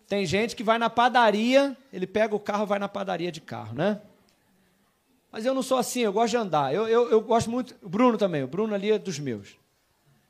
Tem 0.06 0.26
gente 0.26 0.54
que 0.54 0.62
vai 0.62 0.78
na 0.78 0.90
padaria, 0.90 1.76
ele 1.92 2.06
pega 2.06 2.34
o 2.34 2.40
carro, 2.40 2.66
vai 2.66 2.78
na 2.78 2.88
padaria 2.88 3.32
de 3.32 3.40
carro, 3.40 3.74
né? 3.74 4.00
Mas 5.30 5.46
eu 5.46 5.54
não 5.54 5.62
sou 5.62 5.78
assim, 5.78 6.00
eu 6.00 6.12
gosto 6.12 6.32
de 6.32 6.36
andar. 6.36 6.74
Eu, 6.74 6.86
eu, 6.86 7.10
eu 7.10 7.20
gosto 7.22 7.50
muito. 7.50 7.74
O 7.80 7.88
Bruno 7.88 8.18
também, 8.18 8.42
o 8.42 8.46
Bruno 8.46 8.74
ali 8.74 8.90
é 8.92 8.98
dos 8.98 9.18
meus. 9.18 9.56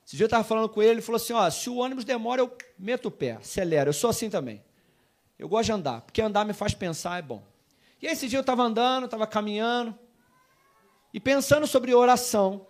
Esse 0.06 0.16
dia 0.16 0.24
eu 0.24 0.26
estava 0.26 0.44
falando 0.44 0.68
com 0.68 0.82
ele, 0.82 0.92
ele 0.92 1.02
falou 1.02 1.16
assim: 1.16 1.32
ó, 1.32 1.48
se 1.50 1.70
o 1.70 1.76
ônibus 1.76 2.04
demora, 2.04 2.40
eu 2.40 2.56
meto 2.78 3.06
o 3.06 3.10
pé, 3.10 3.32
acelero. 3.32 3.90
Eu 3.90 3.94
sou 3.94 4.10
assim 4.10 4.28
também. 4.28 4.62
Eu 5.38 5.48
gosto 5.48 5.66
de 5.66 5.72
andar, 5.72 6.00
porque 6.02 6.20
andar 6.20 6.44
me 6.44 6.52
faz 6.52 6.74
pensar, 6.74 7.18
é 7.18 7.22
bom. 7.22 7.42
E 8.00 8.06
esse 8.06 8.28
dia 8.28 8.38
eu 8.38 8.42
estava 8.42 8.62
andando, 8.62 9.04
estava 9.04 9.26
caminhando, 9.26 9.96
e 11.12 11.20
pensando 11.20 11.66
sobre 11.66 11.94
oração. 11.94 12.66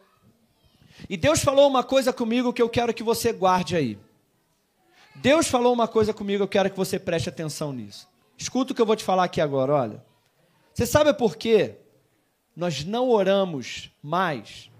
E 1.09 1.17
Deus 1.17 1.41
falou 1.41 1.69
uma 1.69 1.83
coisa 1.83 2.12
comigo 2.12 2.53
que 2.53 2.62
eu 2.62 2.69
quero 2.69 2.95
que 2.95 3.03
você 3.03 3.33
guarde 3.33 3.77
aí. 3.77 3.99
Deus 5.17 5.47
falou 5.47 5.73
uma 5.73 5.87
coisa 5.87 6.15
comigo, 6.15 6.43
eu 6.43 6.49
quero 6.49 6.71
que 6.71 6.77
você 6.77 6.99
preste 6.99 7.29
atenção 7.29 7.73
nisso. 7.73 8.09
Escuta 8.37 8.73
o 8.73 8.75
que 8.75 8.81
eu 8.81 8.87
vou 8.87 8.97
te 8.97 9.05
falar 9.05 9.25
aqui 9.25 9.41
agora, 9.41 9.73
olha. 9.73 10.05
Você 10.73 10.87
sabe 10.87 11.12
por 11.12 11.37
quê 11.37 11.77
nós 12.57 12.85
não 12.85 13.09
oramos 13.09 13.91
mais? 14.03 14.71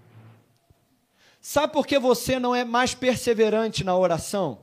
Sabe 1.45 1.73
por 1.73 1.85
que 1.85 1.99
você 1.99 2.39
não 2.39 2.55
é 2.55 2.63
mais 2.63 2.95
perseverante 2.95 3.83
na 3.83 3.93
oração? 3.97 4.61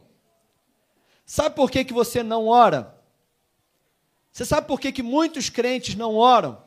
Sabe 1.27 1.55
por 1.55 1.71
que, 1.71 1.85
que 1.85 1.93
você 1.93 2.23
não 2.23 2.47
ora? 2.47 2.99
Você 4.33 4.47
sabe 4.47 4.67
por 4.67 4.81
que, 4.81 4.91
que 4.91 5.03
muitos 5.03 5.51
crentes 5.51 5.95
não 5.95 6.15
oram? 6.15 6.65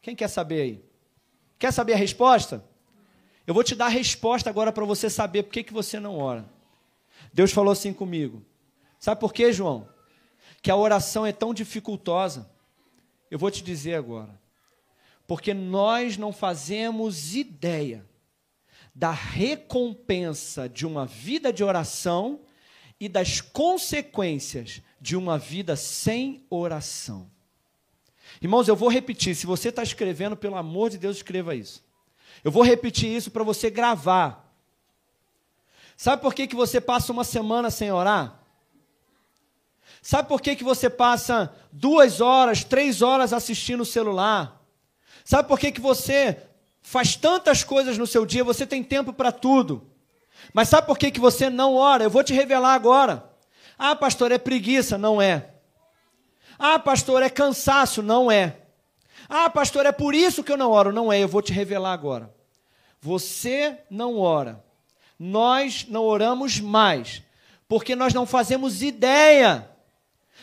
Quem 0.00 0.16
quer 0.16 0.28
saber 0.28 0.62
aí? 0.62 0.84
Quer 1.58 1.74
saber 1.74 1.92
a 1.92 1.96
resposta? 1.96 2.64
Eu 3.46 3.52
vou 3.52 3.62
te 3.62 3.74
dar 3.74 3.84
a 3.84 3.90
resposta 3.90 4.48
agora 4.48 4.72
para 4.72 4.86
você 4.86 5.10
saber 5.10 5.42
por 5.42 5.52
que, 5.52 5.62
que 5.62 5.74
você 5.74 6.00
não 6.00 6.16
ora. 6.16 6.46
Deus 7.34 7.52
falou 7.52 7.72
assim 7.72 7.92
comigo. 7.92 8.42
Sabe 8.98 9.20
por 9.20 9.34
quê, 9.34 9.52
João? 9.52 9.86
Que 10.62 10.70
a 10.70 10.76
oração 10.76 11.26
é 11.26 11.32
tão 11.32 11.52
dificultosa. 11.52 12.50
Eu 13.30 13.38
vou 13.38 13.50
te 13.50 13.62
dizer 13.62 13.94
agora. 13.94 14.40
Porque 15.26 15.52
nós 15.52 16.16
não 16.16 16.32
fazemos 16.32 17.36
ideia 17.36 18.10
da 18.94 19.10
recompensa 19.10 20.68
de 20.68 20.86
uma 20.86 21.06
vida 21.06 21.52
de 21.52 21.64
oração 21.64 22.40
e 23.00 23.08
das 23.08 23.40
consequências 23.40 24.82
de 25.00 25.16
uma 25.16 25.38
vida 25.38 25.74
sem 25.76 26.44
oração. 26.50 27.30
Irmãos, 28.40 28.68
eu 28.68 28.76
vou 28.76 28.88
repetir. 28.88 29.34
Se 29.34 29.46
você 29.46 29.70
está 29.70 29.82
escrevendo, 29.82 30.36
pelo 30.36 30.56
amor 30.56 30.90
de 30.90 30.98
Deus, 30.98 31.16
escreva 31.16 31.54
isso. 31.54 31.84
Eu 32.44 32.50
vou 32.50 32.62
repetir 32.62 33.14
isso 33.14 33.30
para 33.30 33.44
você 33.44 33.70
gravar. 33.70 34.52
Sabe 35.96 36.22
por 36.22 36.34
que, 36.34 36.46
que 36.46 36.56
você 36.56 36.80
passa 36.80 37.12
uma 37.12 37.24
semana 37.24 37.70
sem 37.70 37.92
orar? 37.92 38.40
Sabe 40.00 40.28
por 40.28 40.40
que, 40.40 40.56
que 40.56 40.64
você 40.64 40.90
passa 40.90 41.54
duas 41.70 42.20
horas, 42.20 42.64
três 42.64 43.02
horas 43.02 43.32
assistindo 43.32 43.82
o 43.82 43.86
celular? 43.86 44.60
Sabe 45.24 45.48
por 45.48 45.58
que, 45.58 45.70
que 45.70 45.80
você 45.80 46.42
faz 46.82 47.16
tantas 47.16 47.64
coisas 47.64 47.96
no 47.96 48.06
seu 48.06 48.26
dia, 48.26 48.44
você 48.44 48.66
tem 48.66 48.82
tempo 48.82 49.12
para 49.12 49.32
tudo? 49.32 49.90
Mas 50.52 50.68
sabe 50.68 50.86
por 50.86 50.98
que, 50.98 51.10
que 51.10 51.20
você 51.20 51.48
não 51.48 51.74
ora? 51.74 52.04
Eu 52.04 52.10
vou 52.10 52.24
te 52.24 52.32
revelar 52.32 52.74
agora. 52.74 53.30
Ah, 53.78 53.94
pastor, 53.94 54.32
é 54.32 54.38
preguiça. 54.38 54.98
Não 54.98 55.22
é. 55.22 55.50
Ah, 56.58 56.78
pastor, 56.78 57.22
é 57.22 57.30
cansaço. 57.30 58.02
Não 58.02 58.30
é. 58.30 58.56
Ah, 59.28 59.48
pastor, 59.48 59.86
é 59.86 59.92
por 59.92 60.14
isso 60.14 60.42
que 60.42 60.50
eu 60.50 60.56
não 60.56 60.70
oro. 60.70 60.92
Não 60.92 61.12
é, 61.12 61.22
eu 61.22 61.28
vou 61.28 61.40
te 61.40 61.52
revelar 61.52 61.92
agora. 61.92 62.34
Você 63.00 63.78
não 63.88 64.18
ora 64.18 64.62
nós 65.22 65.86
não 65.88 66.04
oramos 66.04 66.58
mais, 66.58 67.22
porque 67.68 67.94
nós 67.94 68.12
não 68.12 68.26
fazemos 68.26 68.82
ideia 68.82 69.70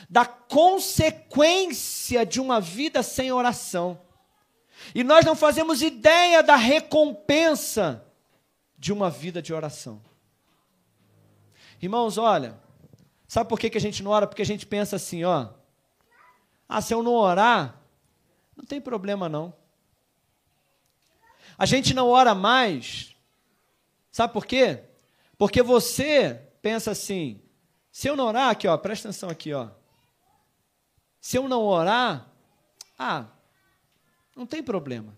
da 0.10 0.24
consequência 0.24 2.25
de 2.25 2.39
uma 2.39 2.62
vida 2.62 3.03
sem 3.03 3.29
oração. 3.29 4.00
E 4.93 5.03
nós 5.03 5.25
não 5.25 5.36
fazemos 5.36 5.81
ideia 5.81 6.41
da 6.41 6.55
recompensa 6.55 8.05
de 8.77 8.91
uma 8.91 9.10
vida 9.10 9.41
de 9.41 9.53
oração. 9.53 10.01
Irmãos, 11.81 12.17
olha, 12.17 12.60
sabe 13.27 13.50
por 13.50 13.60
que, 13.60 13.75
a 13.77 13.81
gente 13.81 14.03
não 14.03 14.12
ora? 14.12 14.27
Porque 14.27 14.41
a 14.41 14.46
gente 14.46 14.65
pensa 14.65 14.96
assim, 14.96 15.24
ó. 15.24 15.50
Ah, 16.67 16.81
se 16.81 16.93
eu 16.93 17.01
não 17.03 17.13
orar, 17.13 17.79
não 18.55 18.65
tem 18.65 18.81
problema 18.81 19.29
não. 19.29 19.53
A 21.58 21.65
gente 21.65 21.93
não 21.93 22.08
ora 22.08 22.34
mais 22.34 23.10
Sabe 24.12 24.34
por 24.34 24.46
quê? 24.46 24.84
Porque 25.38 25.62
você 25.62 26.41
pensa 26.62 26.91
assim: 26.91 27.41
se 27.91 28.08
eu 28.08 28.15
não 28.15 28.25
orar, 28.25 28.50
aqui, 28.50 28.67
ó, 28.67 28.77
presta 28.77 29.08
atenção 29.08 29.29
aqui, 29.29 29.53
ó. 29.53 29.69
Se 31.22 31.38
eu 31.38 31.48
não 31.48 31.63
orar, 31.63 32.27
ah, 32.98 33.27
não 34.39 34.46
tem 34.46 34.63
problema. 34.63 35.15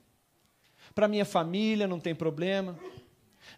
Para 0.96 1.08
minha 1.08 1.24
família 1.24 1.88
não 1.88 2.00
tem 2.00 2.16
problema. 2.16 2.78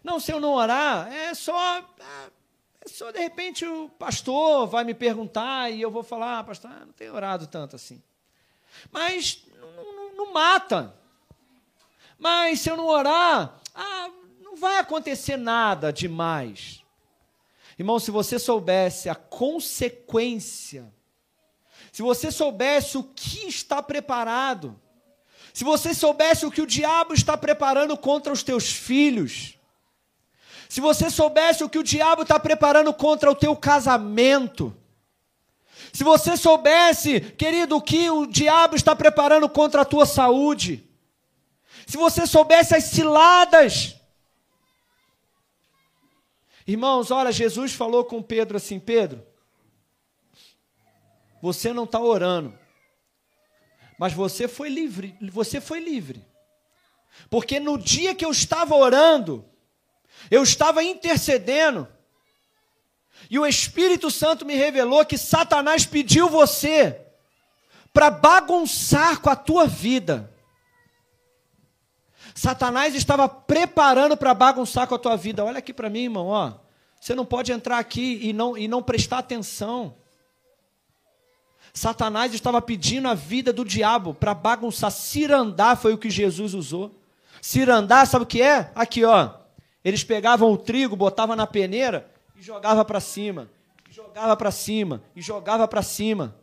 Não, 0.02 0.20
se 0.20 0.30
eu 0.30 0.38
não 0.38 0.52
orar, 0.52 1.10
é 1.10 1.32
só, 1.34 1.78
é 1.78 2.86
só 2.88 3.10
de 3.10 3.18
repente 3.18 3.64
o 3.64 3.88
pastor 3.88 4.66
vai 4.66 4.84
me 4.84 4.92
perguntar 4.92 5.70
e 5.70 5.80
eu 5.80 5.90
vou 5.90 6.02
falar, 6.02 6.40
ah, 6.40 6.44
pastor, 6.44 6.70
ah, 6.70 6.84
não 6.84 6.92
tenho 6.92 7.14
orado 7.14 7.46
tanto 7.46 7.76
assim. 7.76 8.02
Mas 8.92 9.42
não, 9.58 9.96
não, 9.96 10.14
não 10.14 10.32
mata. 10.32 10.94
Mas 12.18 12.60
se 12.60 12.70
eu 12.70 12.76
não 12.76 12.86
orar, 12.86 13.58
ah, 13.74 14.10
não 14.42 14.56
vai 14.56 14.78
acontecer 14.78 15.38
nada 15.38 15.90
demais. 15.90 16.84
Irmão, 17.78 17.98
se 17.98 18.10
você 18.10 18.38
soubesse 18.38 19.08
a 19.08 19.14
consequência, 19.14 20.92
se 21.90 22.02
você 22.02 22.30
soubesse 22.30 22.98
o 22.98 23.02
que 23.02 23.48
está 23.48 23.82
preparado, 23.82 24.78
se 25.54 25.62
você 25.62 25.94
soubesse 25.94 26.44
o 26.44 26.50
que 26.50 26.60
o 26.60 26.66
diabo 26.66 27.14
está 27.14 27.36
preparando 27.36 27.96
contra 27.96 28.32
os 28.32 28.42
teus 28.42 28.72
filhos, 28.72 29.56
se 30.68 30.80
você 30.80 31.08
soubesse 31.08 31.62
o 31.62 31.68
que 31.68 31.78
o 31.78 31.82
diabo 31.84 32.22
está 32.22 32.40
preparando 32.40 32.92
contra 32.92 33.30
o 33.30 33.36
teu 33.36 33.54
casamento, 33.54 34.76
se 35.92 36.02
você 36.02 36.36
soubesse, 36.36 37.20
querido, 37.20 37.76
o 37.76 37.80
que 37.80 38.10
o 38.10 38.26
diabo 38.26 38.74
está 38.74 38.96
preparando 38.96 39.48
contra 39.48 39.82
a 39.82 39.84
tua 39.84 40.04
saúde, 40.04 40.84
se 41.86 41.96
você 41.96 42.26
soubesse 42.26 42.74
as 42.74 42.84
ciladas. 42.84 43.94
Irmãos, 46.66 47.12
olha, 47.12 47.30
Jesus 47.30 47.72
falou 47.72 48.04
com 48.04 48.20
Pedro 48.20 48.56
assim: 48.56 48.80
Pedro, 48.80 49.24
você 51.40 51.72
não 51.72 51.84
está 51.84 52.00
orando, 52.00 52.58
mas 53.98 54.12
você 54.12 54.48
foi 54.48 54.68
livre, 54.68 55.16
você 55.32 55.60
foi 55.60 55.80
livre. 55.80 56.24
Porque 57.30 57.60
no 57.60 57.78
dia 57.78 58.14
que 58.14 58.24
eu 58.24 58.30
estava 58.30 58.74
orando, 58.74 59.44
eu 60.30 60.42
estava 60.42 60.82
intercedendo, 60.82 61.88
e 63.30 63.38
o 63.38 63.46
Espírito 63.46 64.10
Santo 64.10 64.44
me 64.44 64.54
revelou 64.54 65.04
que 65.04 65.16
Satanás 65.16 65.86
pediu 65.86 66.28
você 66.28 67.00
para 67.92 68.10
bagunçar 68.10 69.20
com 69.20 69.30
a 69.30 69.36
tua 69.36 69.66
vida. 69.66 70.30
Satanás 72.34 72.94
estava 72.94 73.28
preparando 73.28 74.16
para 74.16 74.34
bagunçar 74.34 74.88
com 74.88 74.94
a 74.94 74.98
tua 74.98 75.16
vida. 75.16 75.44
Olha 75.44 75.58
aqui 75.58 75.72
para 75.72 75.88
mim, 75.88 76.04
irmão, 76.04 76.26
ó. 76.26 76.54
Você 77.00 77.14
não 77.14 77.24
pode 77.24 77.52
entrar 77.52 77.78
aqui 77.78 78.18
e 78.22 78.32
não, 78.32 78.58
e 78.58 78.66
não 78.66 78.82
prestar 78.82 79.18
atenção. 79.18 79.96
Satanás 81.74 82.32
estava 82.32 82.62
pedindo 82.62 83.08
a 83.08 83.14
vida 83.14 83.52
do 83.52 83.64
diabo 83.64 84.14
para 84.14 84.32
bagunçar. 84.32 84.92
Cirandar 84.92 85.76
foi 85.76 85.92
o 85.92 85.98
que 85.98 86.08
Jesus 86.08 86.54
usou. 86.54 86.94
Cirandar, 87.42 88.06
sabe 88.06 88.22
o 88.22 88.28
que 88.28 88.40
é? 88.40 88.70
Aqui, 88.76 89.04
ó. 89.04 89.34
Eles 89.84 90.04
pegavam 90.04 90.52
o 90.52 90.56
trigo, 90.56 90.94
botavam 90.94 91.34
na 91.34 91.48
peneira 91.48 92.08
e 92.36 92.42
jogava 92.42 92.84
para 92.84 93.00
cima. 93.00 93.50
Jogava 93.90 94.36
para 94.36 94.52
cima 94.52 95.02
e 95.16 95.20
jogava 95.20 95.66
para 95.66 95.82
cima. 95.82 96.36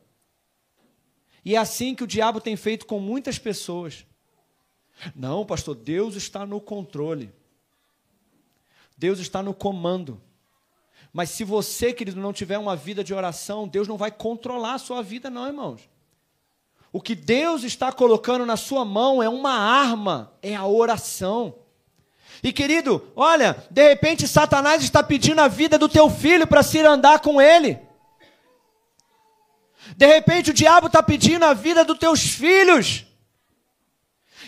E 1.43 1.55
é 1.55 1.57
assim 1.57 1.95
que 1.95 2.03
o 2.03 2.07
diabo 2.07 2.41
tem 2.41 2.57
feito 2.57 2.85
com 2.85 2.99
muitas 2.99 3.39
pessoas. 3.39 4.05
Não, 5.15 5.45
pastor, 5.45 5.75
Deus 5.75 6.15
está 6.15 6.45
no 6.45 6.59
controle. 6.59 7.33
Deus 8.97 9.19
está 9.19 9.41
no 9.41 9.53
comando. 9.53 10.21
Mas 11.13 11.29
se 11.29 11.43
você, 11.43 11.91
querido, 11.91 12.19
não 12.19 12.31
tiver 12.31 12.57
uma 12.57 12.75
vida 12.75 13.03
de 13.03 13.13
oração, 13.13 13.67
Deus 13.67 13.87
não 13.87 13.97
vai 13.97 14.11
controlar 14.11 14.75
a 14.75 14.79
sua 14.79 15.03
vida, 15.03 15.29
não, 15.29 15.47
irmãos. 15.47 15.81
O 16.93 17.01
que 17.01 17.15
Deus 17.15 17.63
está 17.63 17.91
colocando 17.91 18.45
na 18.45 18.57
sua 18.57 18.83
mão 18.83 19.21
é 19.21 19.29
uma 19.29 19.53
arma, 19.53 20.33
é 20.41 20.55
a 20.55 20.65
oração. 20.65 21.55
E 22.43 22.51
querido, 22.51 23.11
olha, 23.15 23.63
de 23.69 23.87
repente 23.89 24.27
Satanás 24.27 24.83
está 24.83 25.03
pedindo 25.03 25.39
a 25.39 25.47
vida 25.47 25.77
do 25.77 25.87
teu 25.87 26.09
filho 26.09 26.47
para 26.47 26.63
se 26.63 26.79
andar 26.79 27.19
com 27.19 27.41
ele. 27.41 27.79
De 29.95 30.05
repente 30.05 30.51
o 30.51 30.53
diabo 30.53 30.87
está 30.87 31.03
pedindo 31.03 31.43
a 31.45 31.53
vida 31.53 31.83
dos 31.83 31.97
teus 31.97 32.21
filhos. 32.21 33.05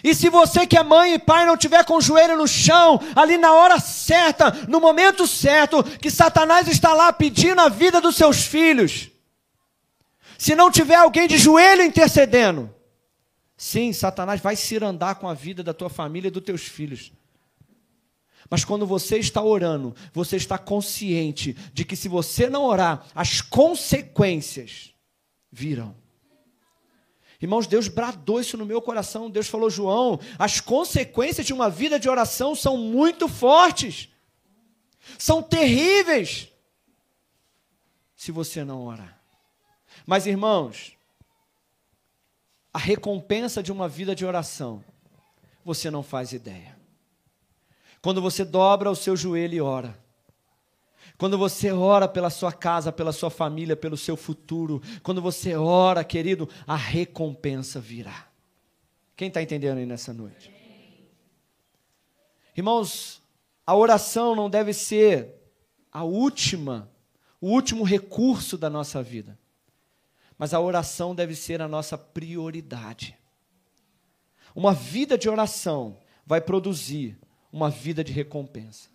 E 0.03 0.13
se 0.13 0.29
você 0.29 0.67
que 0.67 0.77
é 0.77 0.83
mãe 0.83 1.13
e 1.13 1.19
pai 1.19 1.45
não 1.45 1.55
tiver 1.55 1.85
com 1.85 1.95
o 1.95 2.01
joelho 2.01 2.35
no 2.35 2.47
chão, 2.47 2.99
ali 3.15 3.37
na 3.37 3.53
hora 3.53 3.79
certa, 3.79 4.51
no 4.67 4.81
momento 4.81 5.25
certo, 5.25 5.81
que 5.83 6.11
Satanás 6.11 6.67
está 6.67 6.93
lá 6.93 7.13
pedindo 7.13 7.61
a 7.61 7.69
vida 7.69 8.01
dos 8.01 8.17
seus 8.17 8.43
filhos, 8.43 9.09
se 10.37 10.55
não 10.55 10.69
tiver 10.69 10.95
alguém 10.95 11.25
de 11.25 11.37
joelho 11.37 11.83
intercedendo, 11.83 12.69
sim, 13.55 13.93
Satanás 13.93 14.41
vai 14.41 14.57
se 14.57 14.75
andar 14.83 15.15
com 15.15 15.27
a 15.29 15.33
vida 15.33 15.63
da 15.63 15.73
tua 15.73 15.89
família 15.89 16.27
e 16.27 16.31
dos 16.31 16.43
teus 16.43 16.63
filhos. 16.63 17.13
Mas 18.49 18.65
quando 18.65 18.85
você 18.85 19.17
está 19.17 19.41
orando, 19.41 19.95
você 20.11 20.35
está 20.35 20.57
consciente 20.57 21.53
de 21.73 21.85
que 21.85 21.95
se 21.95 22.09
você 22.09 22.49
não 22.49 22.65
orar, 22.65 23.05
as 23.15 23.39
consequências 23.39 24.93
virão. 25.49 26.02
Irmãos, 27.43 27.67
Deus 27.67 27.89
bradou 27.89 28.39
isso 28.39 28.55
no 28.55 28.65
meu 28.65 28.81
coração. 28.81 29.29
Deus 29.29 29.49
falou, 29.49 29.69
João, 29.69 30.17
as 30.39 30.61
consequências 30.61 31.45
de 31.45 31.51
uma 31.51 31.69
vida 31.69 31.99
de 31.99 32.07
oração 32.07 32.55
são 32.55 32.77
muito 32.77 33.27
fortes, 33.27 34.07
são 35.19 35.43
terríveis, 35.43 36.47
se 38.15 38.31
você 38.31 38.63
não 38.63 38.85
orar. 38.85 39.21
Mas, 40.05 40.25
irmãos, 40.25 40.93
a 42.73 42.79
recompensa 42.79 43.61
de 43.61 43.73
uma 43.73 43.89
vida 43.89 44.15
de 44.15 44.25
oração, 44.25 44.81
você 45.65 45.91
não 45.91 46.01
faz 46.01 46.31
ideia. 46.31 46.79
Quando 48.01 48.21
você 48.21 48.45
dobra 48.45 48.89
o 48.89 48.95
seu 48.95 49.17
joelho 49.17 49.53
e 49.53 49.59
ora, 49.59 50.01
quando 51.23 51.37
você 51.37 51.71
ora 51.71 52.05
pela 52.05 52.29
sua 52.29 52.51
casa, 52.51 52.91
pela 52.91 53.13
sua 53.13 53.29
família, 53.29 53.77
pelo 53.77 53.95
seu 53.95 54.17
futuro, 54.17 54.81
quando 55.01 55.21
você 55.21 55.55
ora, 55.55 56.03
querido, 56.03 56.49
a 56.67 56.75
recompensa 56.75 57.79
virá. 57.79 58.27
Quem 59.15 59.29
está 59.29 59.41
entendendo 59.41 59.77
aí 59.77 59.85
nessa 59.85 60.11
noite? 60.11 60.53
Irmãos, 62.57 63.21
a 63.65 63.73
oração 63.73 64.35
não 64.35 64.49
deve 64.49 64.73
ser 64.73 65.33
a 65.89 66.03
última, 66.03 66.91
o 67.39 67.47
último 67.47 67.85
recurso 67.85 68.57
da 68.57 68.69
nossa 68.69 69.01
vida. 69.01 69.39
Mas 70.37 70.53
a 70.53 70.59
oração 70.59 71.15
deve 71.15 71.35
ser 71.35 71.61
a 71.61 71.69
nossa 71.69 71.97
prioridade. 71.97 73.17
Uma 74.53 74.73
vida 74.73 75.17
de 75.17 75.29
oração 75.29 75.97
vai 76.25 76.41
produzir 76.41 77.17
uma 77.49 77.69
vida 77.69 78.03
de 78.03 78.11
recompensa. 78.11 78.92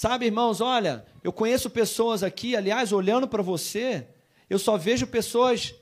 Sabe, 0.00 0.24
irmãos, 0.24 0.62
olha, 0.62 1.04
eu 1.22 1.30
conheço 1.30 1.68
pessoas 1.68 2.22
aqui, 2.22 2.56
aliás, 2.56 2.90
olhando 2.90 3.28
para 3.28 3.42
você, 3.42 4.08
eu 4.48 4.58
só 4.58 4.78
vejo 4.78 5.06
pessoas 5.06 5.74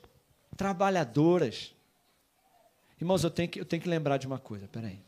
trabalhadoras. 0.57 1.73
Irmãos, 2.99 3.23
eu 3.23 3.29
tenho 3.29 3.47
que, 3.47 3.61
eu 3.61 3.63
tenho 3.63 3.81
que 3.81 3.87
lembrar 3.87 4.17
de 4.17 4.27
uma 4.27 4.37
coisa, 4.37 4.67
peraí. 4.67 4.99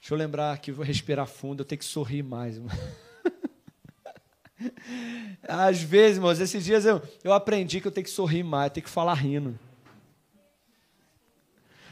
Deixa 0.00 0.14
eu 0.14 0.18
lembrar 0.18 0.52
aqui, 0.52 0.72
vou 0.72 0.84
respirar 0.84 1.28
fundo, 1.28 1.60
eu 1.60 1.64
tenho 1.64 1.78
que 1.78 1.84
sorrir 1.84 2.24
mais. 2.24 2.60
Às 5.46 5.80
vezes, 5.80 6.16
irmãos, 6.16 6.40
esses 6.40 6.64
dias 6.64 6.84
eu, 6.84 7.00
eu 7.22 7.32
aprendi 7.32 7.80
que 7.80 7.86
eu 7.86 7.92
tenho 7.92 8.04
que 8.04 8.10
sorrir 8.10 8.42
mais, 8.42 8.70
eu 8.70 8.74
tenho 8.74 8.84
que 8.84 8.90
falar 8.90 9.14
rindo. 9.14 9.56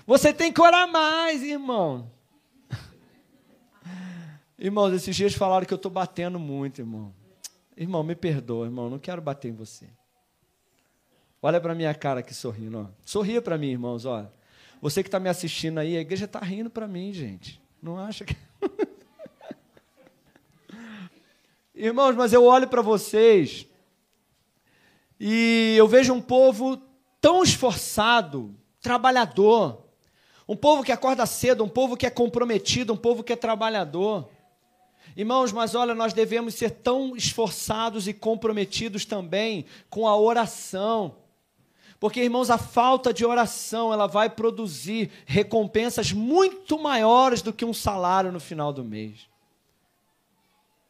Você 0.04 0.32
tem 0.32 0.52
que 0.52 0.60
orar 0.60 0.90
mais, 0.90 1.40
irmão. 1.40 2.10
Irmãos, 4.64 4.92
esses 4.92 5.16
dias 5.16 5.34
falaram 5.34 5.66
que 5.66 5.74
eu 5.74 5.76
estou 5.76 5.90
batendo 5.90 6.38
muito, 6.38 6.80
irmão. 6.80 7.12
Irmão, 7.76 8.04
me 8.04 8.14
perdoa, 8.14 8.66
irmão, 8.66 8.88
não 8.88 8.96
quero 8.96 9.20
bater 9.20 9.48
em 9.48 9.54
você. 9.56 9.88
Olha 11.42 11.60
para 11.60 11.74
minha 11.74 11.92
cara 11.92 12.20
aqui 12.20 12.32
sorrindo, 12.32 12.78
ó. 12.78 12.86
Sorria 13.04 13.42
para 13.42 13.58
mim, 13.58 13.70
irmãos, 13.70 14.06
ó. 14.06 14.24
Você 14.80 15.02
que 15.02 15.08
está 15.08 15.18
me 15.18 15.28
assistindo 15.28 15.78
aí, 15.78 15.96
a 15.96 16.00
igreja 16.00 16.26
está 16.26 16.38
rindo 16.38 16.70
para 16.70 16.86
mim, 16.86 17.12
gente. 17.12 17.60
Não 17.82 17.98
acha 17.98 18.24
que. 18.24 18.36
irmãos, 21.74 22.14
mas 22.14 22.32
eu 22.32 22.44
olho 22.44 22.68
para 22.68 22.82
vocês 22.82 23.66
e 25.18 25.74
eu 25.76 25.88
vejo 25.88 26.12
um 26.12 26.22
povo 26.22 26.80
tão 27.20 27.42
esforçado, 27.42 28.54
trabalhador, 28.80 29.82
um 30.46 30.54
povo 30.54 30.84
que 30.84 30.92
acorda 30.92 31.26
cedo, 31.26 31.64
um 31.64 31.68
povo 31.68 31.96
que 31.96 32.06
é 32.06 32.10
comprometido, 32.10 32.92
um 32.92 32.96
povo 32.96 33.24
que 33.24 33.32
é 33.32 33.36
trabalhador. 33.36 34.30
Irmãos, 35.16 35.52
mas 35.52 35.74
olha, 35.74 35.94
nós 35.94 36.12
devemos 36.12 36.54
ser 36.54 36.70
tão 36.70 37.16
esforçados 37.16 38.08
e 38.08 38.14
comprometidos 38.14 39.04
também 39.04 39.66
com 39.90 40.08
a 40.08 40.16
oração. 40.16 41.16
Porque, 42.00 42.20
irmãos, 42.20 42.50
a 42.50 42.58
falta 42.58 43.12
de 43.12 43.24
oração, 43.24 43.92
ela 43.92 44.06
vai 44.06 44.28
produzir 44.28 45.10
recompensas 45.24 46.12
muito 46.12 46.78
maiores 46.78 47.42
do 47.42 47.52
que 47.52 47.64
um 47.64 47.74
salário 47.74 48.32
no 48.32 48.40
final 48.40 48.72
do 48.72 48.82
mês. 48.82 49.28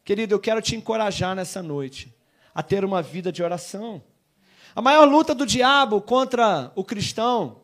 Querido, 0.05 0.35
eu 0.35 0.41
quero 0.41 0.63
te 0.63 0.75
encorajar 0.75 1.37
nessa 1.37 1.63
noite 1.63 2.15
a 2.55 2.63
ter 2.63 2.85
uma 2.85 3.03
vida 3.03 3.31
de 3.31 3.43
oração. 3.43 4.03
A 4.75 4.81
maior 4.81 5.05
luta 5.07 5.35
do 5.35 5.45
diabo 5.45 6.01
contra 6.01 6.73
o 6.75 6.83
cristão 6.83 7.61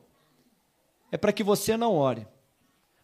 é 1.10 1.16
para 1.16 1.32
que 1.32 1.42
você 1.42 1.76
não 1.76 1.94
ore. 1.94 2.26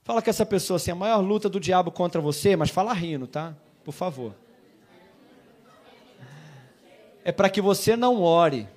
Fala 0.05 0.21
com 0.21 0.29
essa 0.29 0.45
pessoa 0.45 0.77
assim, 0.77 0.91
a 0.91 0.95
maior 0.95 1.21
luta 1.21 1.49
do 1.49 1.59
diabo 1.59 1.91
contra 1.91 2.21
você, 2.21 2.55
mas 2.57 2.69
fala 2.69 2.93
rindo, 2.93 3.27
tá? 3.27 3.57
Por 3.83 3.93
favor. 3.93 4.35
É 7.25 7.33
para 7.33 7.49
que 7.49 7.63
você 7.63 7.97
não 7.97 8.21
ore. 8.21 8.69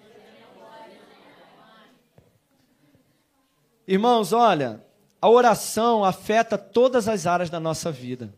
Irmãos, 3.86 4.32
olha, 4.32 4.82
a 5.22 5.30
oração 5.30 6.06
afeta 6.06 6.58
todas 6.58 7.10
as 7.10 7.28
áreas 7.28 7.50
da 7.50 7.60
nossa 7.60 7.92
vida. 7.92 8.34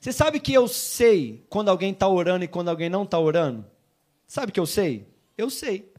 Você 0.00 0.12
sabe 0.12 0.38
que 0.38 0.54
eu 0.54 0.68
sei 0.68 1.44
quando 1.48 1.68
alguém 1.68 1.90
está 1.90 2.06
orando 2.06 2.44
e 2.44 2.48
quando 2.48 2.68
alguém 2.68 2.88
não 2.88 3.02
está 3.02 3.18
orando? 3.18 3.66
Sabe 4.24 4.52
que 4.52 4.60
eu 4.60 4.66
sei? 4.66 5.08
Eu 5.36 5.50
sei. 5.50 5.92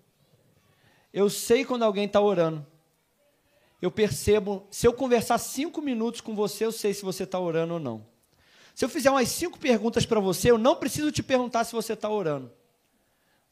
Eu 1.14 1.30
sei 1.30 1.66
quando 1.66 1.84
alguém 1.84 2.06
está 2.06 2.22
orando 2.22 2.66
eu 3.82 3.90
percebo, 3.90 4.68
se 4.70 4.86
eu 4.88 4.94
conversar 4.94 5.38
cinco 5.38 5.82
minutos 5.82 6.22
com 6.22 6.36
você, 6.36 6.66
eu 6.66 6.72
sei 6.72 6.94
se 6.94 7.04
você 7.04 7.24
está 7.24 7.40
orando 7.40 7.76
ou 7.76 7.80
não. 7.80 8.06
Se 8.76 8.84
eu 8.84 8.90
fizer 8.90 9.10
umas 9.10 9.30
cinco 9.30 9.60
perguntas 9.60 10.06
para 10.06 10.20
você, 10.20 10.52
eu 10.52 10.58
não 10.58 10.76
preciso 10.76 11.12
te 11.12 11.24
perguntar 11.24 11.64
se 11.64 11.74
você 11.74 11.94
está 11.94 12.10
orando. 12.10 12.52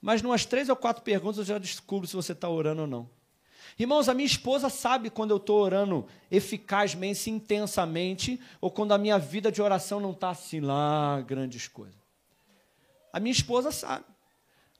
Mas 0.01 0.21
umas 0.21 0.45
três 0.45 0.69
ou 0.69 0.75
quatro 0.75 1.03
perguntas 1.03 1.39
eu 1.39 1.45
já 1.45 1.57
descubro 1.57 2.07
se 2.07 2.15
você 2.15 2.31
está 2.31 2.49
orando 2.49 2.81
ou 2.81 2.87
não. 2.87 3.09
Irmãos, 3.79 4.09
a 4.09 4.13
minha 4.13 4.25
esposa 4.25 4.69
sabe 4.69 5.09
quando 5.09 5.31
eu 5.31 5.37
estou 5.37 5.59
orando 5.59 6.07
eficazmente, 6.31 7.29
intensamente, 7.29 8.39
ou 8.59 8.71
quando 8.71 8.91
a 8.91 8.97
minha 8.97 9.19
vida 9.19 9.51
de 9.51 9.61
oração 9.61 9.99
não 9.99 10.11
está 10.11 10.29
assim 10.29 10.59
lá, 10.59 11.21
grandes 11.21 11.67
coisas. 11.67 11.95
A 13.13 13.19
minha 13.19 13.31
esposa 13.31 13.71
sabe. 13.71 14.05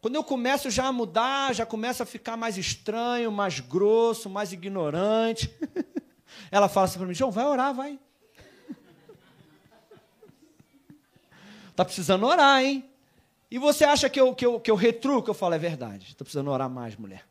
Quando 0.01 0.15
eu 0.15 0.23
começo 0.23 0.69
já 0.69 0.86
a 0.86 0.91
mudar, 0.91 1.53
já 1.53 1.65
começa 1.65 2.03
a 2.03 2.05
ficar 2.05 2.38
mais 2.38 2.57
estranho, 2.57 3.31
mais 3.31 3.60
grosso, 3.60 4.29
mais 4.29 4.53
ignorante. 4.53 5.51
Ela 6.51 6.69
fala 6.69 6.86
assim 6.86 6.99
para 6.99 7.07
mim: 7.07 7.13
João, 7.13 7.31
vai 7.31 7.45
orar, 7.45 7.73
vai. 7.73 7.99
Está 11.69 11.83
precisando 11.86 12.25
orar, 12.25 12.63
hein? 12.63 12.88
E 13.49 13.57
você 13.57 13.86
acha 13.86 14.10
que 14.10 14.19
eu, 14.19 14.36
que 14.36 14.45
eu, 14.45 14.60
que 14.60 14.69
eu 14.69 14.75
retruco? 14.75 15.29
Eu 15.29 15.33
falo, 15.33 15.55
é 15.55 15.60
verdade. 15.60 16.07
Estou 16.10 16.25
precisando 16.25 16.51
orar 16.51 16.69
mais, 16.69 16.95
mulher. 16.95 17.25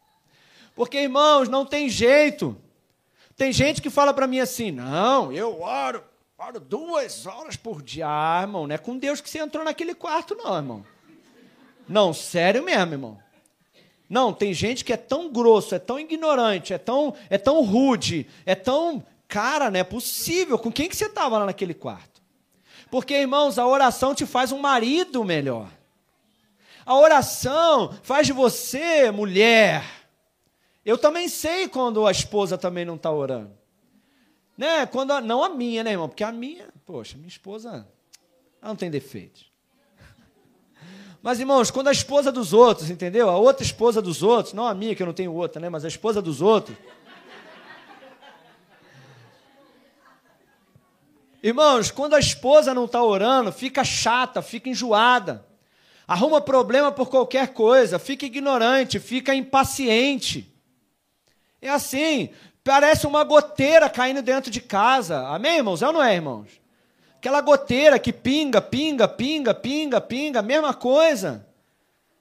Porque, 0.75 0.99
irmãos, 0.99 1.49
não 1.49 1.65
tem 1.65 1.89
jeito. 1.89 2.57
Tem 3.37 3.53
gente 3.53 3.81
que 3.83 3.91
fala 3.91 4.13
para 4.13 4.27
mim 4.27 4.41
assim: 4.41 4.73
não, 4.73 5.31
eu 5.31 5.61
oro, 5.61 6.03
oro 6.37 6.59
duas 6.59 7.27
horas 7.27 7.57
por 7.57 7.81
dia. 7.83 8.07
Ah, 8.09 8.41
irmão, 8.43 8.67
não 8.67 8.75
é 8.75 8.79
com 8.79 8.99
Deus 8.99 9.21
que 9.21 9.31
você 9.31 9.39
entrou 9.39 9.65
naquele 9.65 9.95
quarto, 9.95 10.35
não, 10.35 10.57
irmão. 10.57 10.96
Não, 11.89 12.13
sério 12.13 12.65
mesmo, 12.65 12.95
irmão. 12.95 13.19
Não, 14.09 14.33
tem 14.33 14.55
gente 14.55 14.85
que 14.85 14.93
é 14.93 14.97
tão 14.97 15.31
grosso, 15.31 15.75
é 15.75 15.79
tão 15.79 15.99
ignorante, 15.99 16.73
é 16.73 16.79
tão, 16.79 17.15
é 17.29 17.39
tão 17.39 17.63
rude, 17.63 18.27
é 18.45 18.55
tão. 18.55 19.05
Cara, 19.27 19.71
não 19.71 19.81
é 19.81 19.85
possível. 19.85 20.59
Com 20.59 20.71
quem 20.71 20.89
que 20.89 20.97
você 20.97 21.07
estava 21.07 21.39
lá 21.39 21.47
naquele 21.47 21.75
quarto? 21.75 22.23
Porque, 22.91 23.15
irmãos, 23.15 23.59
a 23.59 23.67
oração 23.67 24.15
te 24.15 24.25
faz 24.25 24.53
um 24.53 24.59
marido 24.59 25.25
melhor. 25.25 25.69
A 26.85 26.95
oração 26.97 27.93
faz 28.05 28.29
de 28.29 28.33
você 28.33 29.11
mulher. 29.11 29.83
Eu 30.85 30.97
também 30.97 31.29
sei 31.29 31.69
quando 31.69 32.07
a 32.07 32.13
esposa 32.13 32.57
também 32.57 32.85
não 32.85 32.95
está 32.95 33.11
orando. 33.11 33.51
Né? 34.57 34.87
Quando 34.87 35.11
a, 35.11 35.21
não 35.21 35.43
a 35.43 35.49
minha, 35.49 35.83
né, 35.83 35.91
irmão? 35.91 36.09
Porque 36.09 36.23
a 36.23 36.31
minha, 36.31 36.69
poxa, 36.87 37.17
minha 37.17 37.29
esposa 37.29 37.89
ela 38.63 38.69
não 38.69 38.77
tem 38.77 38.89
defeitos. 38.89 39.51
Mas, 41.27 41.41
irmãos, 41.41 41.73
quando 41.73 41.89
a 41.89 41.93
esposa 41.93 42.31
dos 42.31 42.53
outros, 42.53 42.89
entendeu? 42.89 43.29
A 43.29 43.37
outra 43.37 43.65
esposa 43.65 44.01
dos 44.01 44.23
outros, 44.23 44.55
não 44.55 44.65
a 44.65 44.73
minha, 44.73 44.95
que 44.95 45.03
eu 45.03 45.07
não 45.09 45.13
tenho 45.13 45.35
outra, 45.35 45.61
né? 45.61 45.69
Mas 45.69 45.85
a 45.85 45.89
esposa 45.89 46.23
dos 46.23 46.41
outros. 46.41 46.77
Irmãos, 51.43 51.91
quando 51.91 52.15
a 52.15 52.21
esposa 52.21 52.73
não 52.73 52.85
está 52.85 53.03
orando, 53.03 53.51
fica 53.51 53.83
chata, 53.83 54.41
fica 54.41 54.69
enjoada, 54.69 55.45
arruma 56.07 56.41
problema 56.41 56.93
por 56.93 57.11
qualquer 57.11 57.49
coisa, 57.49 57.99
fica 57.99 58.25
ignorante, 58.25 59.01
fica 59.01 59.35
impaciente. 59.35 60.49
É 61.61 61.71
assim, 61.71 62.31
parece 62.63 63.05
uma 63.05 63.25
goteira 63.25 63.91
caindo 63.91 64.23
dentro 64.23 64.49
de 64.49 64.61
casa. 64.61 65.27
Amém, 65.27 65.57
irmãos? 65.57 65.83
É 65.83 65.89
ou 65.89 65.93
não 65.93 66.05
é, 66.05 66.15
irmãos? 66.15 66.66
Aquela 67.19 67.41
goteira 67.41 67.99
que 67.99 68.13
pinga, 68.13 68.61
pinga, 68.61 69.09
pinga, 69.09 69.55
pinga, 69.55 70.01
pinga, 70.01 70.43
mesma 70.43 70.73
coisa. 70.75 71.47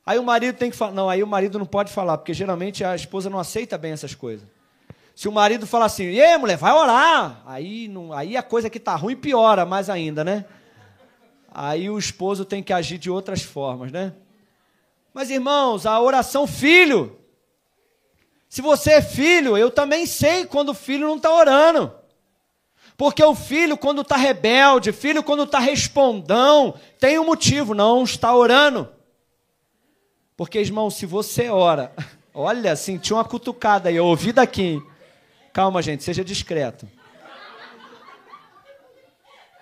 Aí 0.05 0.19
o 0.19 0.23
marido 0.23 0.57
tem 0.57 0.69
que 0.69 0.77
falar. 0.77 0.91
Não, 0.91 1.09
aí 1.09 1.23
o 1.23 1.27
marido 1.27 1.57
não 1.57 1.65
pode 1.65 1.91
falar, 1.91 2.17
porque 2.17 2.33
geralmente 2.33 2.83
a 2.83 2.95
esposa 2.95 3.29
não 3.29 3.39
aceita 3.39 3.77
bem 3.77 3.91
essas 3.91 4.13
coisas. 4.13 4.47
Se 5.15 5.27
o 5.27 5.31
marido 5.31 5.65
falar 5.65 5.85
assim, 5.85 6.03
e 6.03 6.37
mulher, 6.37 6.57
vai 6.57 6.73
orar. 6.73 7.41
Aí, 7.45 7.87
não, 7.87 8.11
aí 8.11 8.35
a 8.35 8.43
coisa 8.43 8.69
que 8.69 8.79
tá 8.79 8.95
ruim 8.95 9.15
piora 9.15 9.65
mais 9.65 9.89
ainda, 9.89 10.23
né? 10.23 10.45
Aí 11.53 11.89
o 11.89 11.97
esposo 11.97 12.43
tem 12.43 12.61
que 12.61 12.73
agir 12.73 12.97
de 12.97 13.09
outras 13.09 13.41
formas, 13.41 13.91
né? 13.91 14.13
Mas 15.13 15.29
irmãos, 15.29 15.85
a 15.85 15.99
oração 16.01 16.45
filho. 16.45 17.17
Se 18.49 18.61
você 18.61 18.93
é 18.93 19.01
filho, 19.01 19.57
eu 19.57 19.71
também 19.71 20.05
sei 20.05 20.45
quando 20.45 20.69
o 20.69 20.73
filho 20.73 21.07
não 21.07 21.15
está 21.15 21.33
orando. 21.33 21.93
Porque 22.97 23.23
o 23.23 23.35
filho, 23.35 23.77
quando 23.77 24.01
está 24.01 24.15
rebelde, 24.15 24.91
filho, 24.91 25.21
quando 25.21 25.43
está 25.43 25.59
respondão, 25.59 26.75
tem 26.99 27.19
um 27.19 27.25
motivo, 27.25 27.73
não 27.73 28.03
está 28.03 28.33
orando. 28.33 28.89
Porque, 30.37 30.59
irmão, 30.59 30.89
se 30.89 31.05
você 31.05 31.49
ora, 31.49 31.93
olha, 32.33 32.75
senti 32.75 33.13
uma 33.13 33.25
cutucada 33.25 33.89
aí, 33.89 33.95
eu 33.95 34.05
ouvi 34.05 34.31
daqui. 34.31 34.81
Calma, 35.51 35.81
gente, 35.81 36.03
seja 36.03 36.23
discreto. 36.23 36.87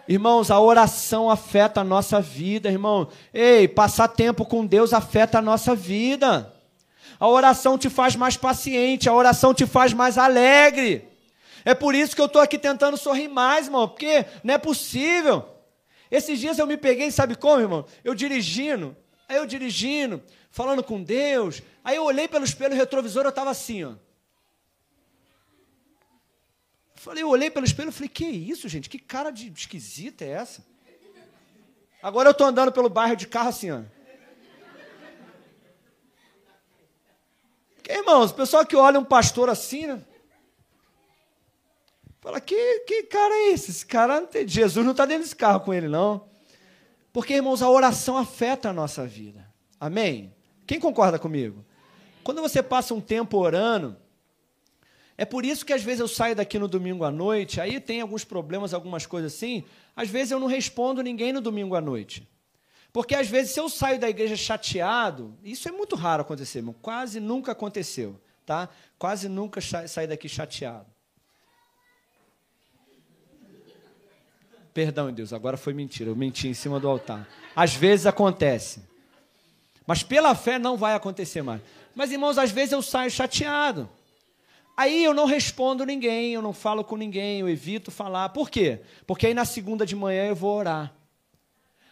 Irmãos, 0.07 0.51
a 0.51 0.59
oração 0.59 1.29
afeta 1.29 1.81
a 1.81 1.83
nossa 1.83 2.19
vida, 2.19 2.69
irmão. 2.69 3.07
Ei, 3.33 3.67
passar 3.67 4.09
tempo 4.09 4.45
com 4.45 4.65
Deus 4.65 4.93
afeta 4.93 5.39
a 5.39 5.41
nossa 5.41 5.73
vida. 5.73 6.53
A 7.19 7.27
oração 7.27 7.77
te 7.77 7.89
faz 7.89 8.15
mais 8.15 8.35
paciente, 8.35 9.07
a 9.07 9.13
oração 9.13 9.53
te 9.53 9.65
faz 9.65 9.93
mais 9.93 10.17
alegre. 10.17 11.07
É 11.65 11.73
por 11.73 11.95
isso 11.95 12.15
que 12.15 12.21
eu 12.21 12.25
estou 12.25 12.41
aqui 12.41 12.57
tentando 12.57 12.97
sorrir 12.97 13.27
mais, 13.27 13.67
irmão, 13.67 13.87
porque 13.87 14.25
não 14.43 14.53
é 14.53 14.57
possível. 14.57 15.47
Esses 16.11 16.39
dias 16.39 16.59
eu 16.59 16.67
me 16.67 16.77
peguei, 16.77 17.09
sabe 17.11 17.35
como, 17.35 17.61
irmão? 17.61 17.85
Eu 18.03 18.13
dirigindo, 18.13 18.95
aí 19.27 19.37
eu 19.37 19.45
dirigindo, 19.45 20.21
falando 20.51 20.83
com 20.83 21.01
Deus, 21.01 21.63
aí 21.83 21.95
eu 21.95 22.03
olhei 22.03 22.27
pelo 22.27 22.45
espelho 22.45 22.75
retrovisor, 22.75 23.23
eu 23.23 23.29
estava 23.29 23.49
assim, 23.49 23.83
ó. 23.83 23.93
Falei, 26.95 27.23
eu 27.23 27.29
olhei 27.29 27.49
pelo 27.49 27.65
espelho 27.65 27.91
falei, 27.91 28.07
que 28.07 28.25
isso, 28.25 28.69
gente? 28.69 28.89
Que 28.89 28.99
cara 28.99 29.29
de 29.29 29.51
esquisita 29.51 30.23
é 30.23 30.29
essa? 30.29 30.65
Agora 32.01 32.29
eu 32.29 32.31
estou 32.31 32.47
andando 32.47 32.71
pelo 32.71 32.89
bairro 32.89 33.15
de 33.15 33.27
carro 33.27 33.49
assim, 33.49 33.71
ó. 33.71 33.81
Porque, 37.75 37.91
irmãos, 37.91 38.31
o 38.31 38.35
pessoal 38.35 38.65
que 38.65 38.75
olha 38.75 38.99
um 38.99 39.03
pastor 39.03 39.49
assim, 39.49 39.87
né? 39.87 40.01
Fala, 42.23 42.39
que, 42.39 42.79
que 42.87 43.03
cara 43.03 43.33
é 43.33 43.51
esse? 43.51 43.69
Esse 43.69 43.85
cara 43.85 44.21
não 44.21 44.27
tem. 44.27 44.47
Jesus 44.47 44.85
não 44.85 44.93
está 44.93 45.05
dentro 45.05 45.23
desse 45.23 45.35
carro 45.35 45.59
com 45.59 45.73
ele, 45.73 45.89
não. 45.89 46.25
Porque, 47.11 47.33
irmãos, 47.33 47.61
a 47.61 47.69
oração 47.69 48.17
afeta 48.17 48.69
a 48.69 48.73
nossa 48.73 49.05
vida. 49.05 49.45
Amém? 49.77 50.33
Quem 50.65 50.79
concorda 50.79 51.19
comigo? 51.19 51.65
Quando 52.23 52.41
você 52.41 52.63
passa 52.63 52.93
um 52.93 53.01
tempo 53.01 53.37
orando, 53.37 53.97
é 55.17 55.25
por 55.25 55.43
isso 55.43 55.65
que 55.65 55.73
às 55.73 55.83
vezes 55.83 55.99
eu 55.99 56.07
saio 56.07 56.33
daqui 56.33 56.57
no 56.57 56.69
domingo 56.69 57.03
à 57.03 57.11
noite, 57.11 57.59
aí 57.59 57.77
tem 57.77 57.99
alguns 57.99 58.23
problemas, 58.23 58.73
algumas 58.73 59.05
coisas 59.05 59.33
assim. 59.33 59.65
Às 59.93 60.07
vezes 60.07 60.31
eu 60.31 60.39
não 60.39 60.47
respondo 60.47 61.03
ninguém 61.03 61.33
no 61.33 61.41
domingo 61.41 61.75
à 61.75 61.81
noite. 61.81 62.25
Porque 62.93 63.15
às 63.15 63.27
vezes 63.27 63.51
se 63.51 63.59
eu 63.59 63.67
saio 63.67 63.99
da 63.99 64.09
igreja 64.09 64.37
chateado, 64.37 65.37
isso 65.43 65.67
é 65.67 65.73
muito 65.73 65.97
raro 65.97 66.21
acontecer, 66.21 66.59
irmão. 66.59 66.75
Quase 66.81 67.19
nunca 67.19 67.51
aconteceu, 67.51 68.17
tá? 68.45 68.69
Quase 68.97 69.27
nunca 69.27 69.59
saio 69.59 70.07
daqui 70.07 70.29
chateado. 70.29 70.92
Perdão, 74.73 75.11
Deus, 75.11 75.31
agora 75.31 75.55
foi 75.55 75.73
mentira. 75.73 76.09
Eu 76.09 76.15
menti 76.15 76.47
em 76.47 76.53
cima 76.53 76.79
do 76.79 76.87
altar. 76.87 77.27
Às 77.55 77.75
vezes 77.75 78.05
acontece. 78.05 78.81
Mas 79.85 80.01
pela 80.01 80.33
fé 80.33 80.57
não 80.57 80.77
vai 80.77 80.95
acontecer 80.95 81.41
mais. 81.41 81.61
Mas, 81.93 82.11
irmãos, 82.11 82.37
às 82.37 82.49
vezes 82.49 82.71
eu 82.71 82.81
saio 82.81 83.11
chateado. 83.11 83.89
Aí 84.75 85.03
eu 85.03 85.13
não 85.13 85.25
respondo 85.25 85.85
ninguém, 85.85 86.33
eu 86.33 86.41
não 86.41 86.51
falo 86.51 86.83
com 86.83 86.97
ninguém, 86.97 87.41
eu 87.41 87.49
evito 87.49 87.91
falar. 87.91 88.29
Por 88.29 88.49
quê? 88.49 88.79
Porque 89.05 89.27
aí 89.27 89.33
na 89.33 89.45
segunda 89.45 89.85
de 89.85 89.95
manhã 89.95 90.25
eu 90.25 90.35
vou 90.35 90.57
orar. 90.57 90.91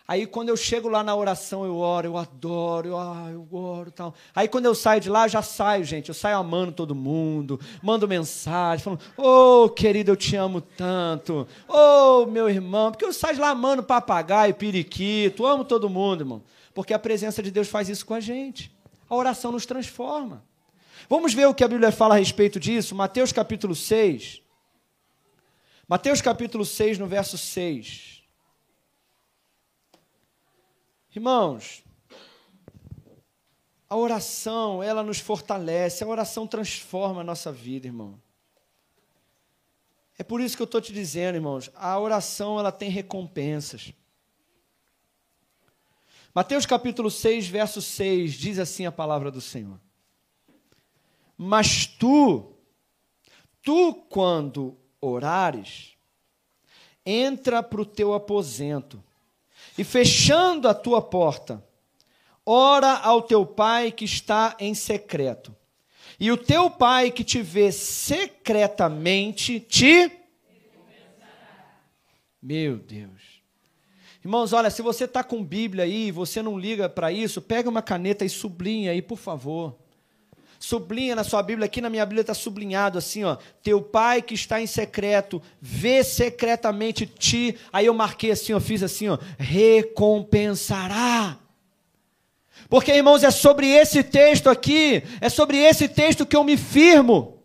Aí 0.08 0.26
quando 0.26 0.50
eu 0.50 0.58
chego 0.58 0.90
lá 0.90 1.04
na 1.04 1.16
oração, 1.16 1.64
eu 1.64 1.78
oro, 1.78 2.08
eu 2.08 2.18
adoro, 2.18 2.90
eu, 2.90 2.98
ah, 2.98 3.30
eu 3.32 3.48
oro 3.52 3.92
tal. 3.92 4.14
Aí 4.36 4.48
quando 4.48 4.66
eu 4.66 4.76
saio 4.76 5.00
de 5.00 5.10
lá, 5.10 5.28
já 5.28 5.42
saio, 5.42 5.86
gente. 5.86 6.10
Eu 6.10 6.16
saio 6.16 6.38
amando 6.38 6.72
todo 6.72 6.94
mundo, 6.94 7.60
mando 7.82 8.08
mensagem, 8.08 8.84
falando, 8.84 9.02
ô 9.16 9.66
oh, 9.66 9.70
querido, 9.70 10.12
eu 10.12 10.18
te 10.18 10.36
amo 10.36 10.60
tanto. 10.60 11.48
Ô 11.68 12.24
oh, 12.24 12.26
meu 12.26 12.50
irmão, 12.50 12.92
porque 12.92 13.06
eu 13.06 13.14
saio 13.14 13.36
de 13.36 13.42
lá 13.42 13.50
amando 13.50 13.84
papagaio, 13.84 14.54
periquito, 14.54 15.46
amo 15.46 15.64
todo 15.64 15.90
mundo, 15.90 16.22
irmão. 16.22 16.44
Porque 16.74 16.94
a 16.94 17.00
presença 17.00 17.42
de 17.42 17.52
Deus 17.52 17.68
faz 17.68 17.88
isso 17.88 18.06
com 18.06 18.14
a 18.14 18.20
gente. 18.20 18.72
A 19.10 19.16
oração 19.16 19.52
nos 19.52 19.66
transforma. 19.66 20.44
Vamos 21.10 21.34
ver 21.34 21.46
o 21.46 21.54
que 21.54 21.64
a 21.64 21.68
Bíblia 21.68 21.92
fala 21.92 22.16
a 22.16 22.18
respeito 22.18 22.60
disso? 22.60 22.96
Mateus 22.96 23.32
capítulo 23.32 23.76
6. 23.76 24.42
Mateus 25.88 26.22
capítulo 26.22 26.66
6, 26.66 26.98
no 26.98 27.08
verso 27.08 27.38
6. 27.38 28.21
Irmãos, 31.14 31.84
a 33.90 33.98
oração, 33.98 34.82
ela 34.82 35.04
nos 35.04 35.20
fortalece, 35.20 36.02
a 36.02 36.08
oração 36.08 36.48
transforma 36.48 37.20
a 37.20 37.24
nossa 37.26 37.52
vida, 37.52 37.88
irmão. 37.88 38.18
É 40.18 40.24
por 40.24 40.40
isso 40.40 40.56
que 40.56 40.62
eu 40.62 40.66
estou 40.66 40.80
te 40.80 40.94
dizendo, 40.94 41.36
irmãos, 41.36 41.70
a 41.76 42.00
oração 42.00 42.58
ela 42.58 42.72
tem 42.72 42.90
recompensas. 42.90 43.94
Mateus 46.34 46.66
capítulo 46.66 47.12
6, 47.12 47.48
verso 47.50 47.82
6, 47.82 48.34
diz 48.36 48.58
assim 48.58 48.86
a 48.86 48.92
palavra 48.92 49.30
do 49.30 49.42
Senhor. 49.42 49.78
Mas 51.38 51.86
tu, 51.86 52.54
tu 53.62 53.94
quando 53.94 54.78
orares, 55.02 55.98
entra 57.06 57.62
para 57.62 57.82
o 57.82 57.86
teu 57.86 58.14
aposento 58.14 59.04
e 59.78 59.84
fechando 59.84 60.68
a 60.68 60.74
tua 60.74 61.02
porta, 61.02 61.64
ora 62.46 62.98
ao 62.98 63.22
teu 63.22 63.46
pai 63.46 63.92
que 63.92 64.06
está 64.06 64.56
em 64.60 64.74
secreto. 64.74 65.56
E 66.20 66.32
o 66.32 66.38
teu 66.38 66.70
pai 66.70 67.10
que 67.10 67.24
te 67.24 67.42
vê 67.42 67.72
secretamente 67.72 69.60
te. 69.60 70.12
Meu 72.42 72.78
Deus. 72.78 73.42
Irmãos, 74.24 74.54
olha, 74.54 74.70
se 74.70 74.84
você 74.84 75.06
está 75.06 75.24
com 75.24 75.44
Bíblia 75.44 75.84
aí 75.84 76.08
e 76.08 76.12
você 76.12 76.44
não 76.44 76.60
liga 76.60 76.88
para 76.88 77.12
isso, 77.12 77.42
pega 77.42 77.70
uma 77.70 77.82
caneta 77.82 78.24
e 78.24 78.30
sublinha 78.30 78.92
aí, 78.92 79.02
por 79.02 79.18
favor. 79.18 79.76
Sublinha 80.64 81.16
na 81.16 81.24
sua 81.24 81.42
Bíblia, 81.42 81.66
aqui 81.66 81.82
na 81.82 81.90
minha 81.90 82.06
Bíblia 82.06 82.22
está 82.22 82.36
sublinhado 82.36 82.96
assim, 82.96 83.24
ó. 83.24 83.36
Teu 83.64 83.82
pai 83.82 84.22
que 84.22 84.36
está 84.36 84.62
em 84.62 84.68
secreto, 84.68 85.42
vê 85.60 86.04
secretamente 86.04 87.08
ti. 87.08 87.58
Aí 87.74 87.88
eu 87.88 87.96
marquei 87.96 88.30
assim, 88.30 88.52
eu 88.52 88.62
fiz 88.62 88.84
assim, 88.84 89.10
ó. 89.10 89.18
Recompensará. 89.40 91.36
Porque, 92.70 92.94
irmãos, 92.94 93.24
é 93.24 93.32
sobre 93.32 93.70
esse 93.70 94.04
texto 94.04 94.52
aqui, 94.52 95.02
é 95.20 95.30
sobre 95.30 95.58
esse 95.58 95.90
texto 95.90 96.28
que 96.28 96.36
eu 96.36 96.44
me 96.44 96.56
firmo. 96.56 97.40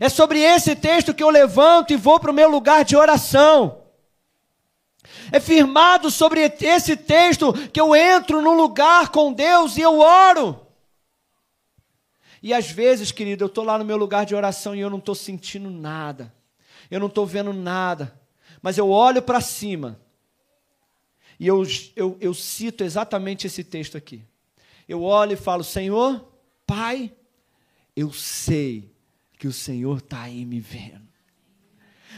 É 0.00 0.08
sobre 0.08 0.40
esse 0.40 0.74
texto 0.74 1.12
que 1.12 1.22
eu 1.22 1.28
levanto 1.28 1.92
e 1.92 1.96
vou 1.96 2.18
para 2.18 2.30
o 2.30 2.34
meu 2.34 2.48
lugar 2.48 2.86
de 2.86 2.96
oração. 2.96 3.82
É 5.30 5.38
firmado 5.38 6.10
sobre 6.10 6.40
esse 6.62 6.96
texto 6.96 7.52
que 7.70 7.78
eu 7.78 7.94
entro 7.94 8.40
no 8.40 8.54
lugar 8.54 9.10
com 9.10 9.30
Deus 9.30 9.76
e 9.76 9.82
eu 9.82 9.98
oro. 9.98 10.63
E 12.44 12.52
às 12.52 12.70
vezes, 12.70 13.10
querido, 13.10 13.42
eu 13.42 13.46
estou 13.46 13.64
lá 13.64 13.78
no 13.78 13.86
meu 13.86 13.96
lugar 13.96 14.26
de 14.26 14.34
oração 14.34 14.76
e 14.76 14.80
eu 14.80 14.90
não 14.90 14.98
estou 14.98 15.14
sentindo 15.14 15.70
nada. 15.70 16.30
Eu 16.90 17.00
não 17.00 17.06
estou 17.06 17.24
vendo 17.24 17.54
nada. 17.54 18.20
Mas 18.60 18.76
eu 18.76 18.90
olho 18.90 19.22
para 19.22 19.40
cima. 19.40 19.98
E 21.40 21.46
eu, 21.46 21.62
eu, 21.96 22.18
eu 22.20 22.34
cito 22.34 22.84
exatamente 22.84 23.46
esse 23.46 23.64
texto 23.64 23.96
aqui. 23.96 24.22
Eu 24.86 25.02
olho 25.02 25.32
e 25.32 25.36
falo: 25.36 25.64
Senhor, 25.64 26.22
Pai, 26.66 27.10
eu 27.96 28.12
sei 28.12 28.92
que 29.38 29.48
o 29.48 29.52
Senhor 29.52 29.96
está 29.96 30.24
aí 30.24 30.44
me 30.44 30.60
vendo. 30.60 31.08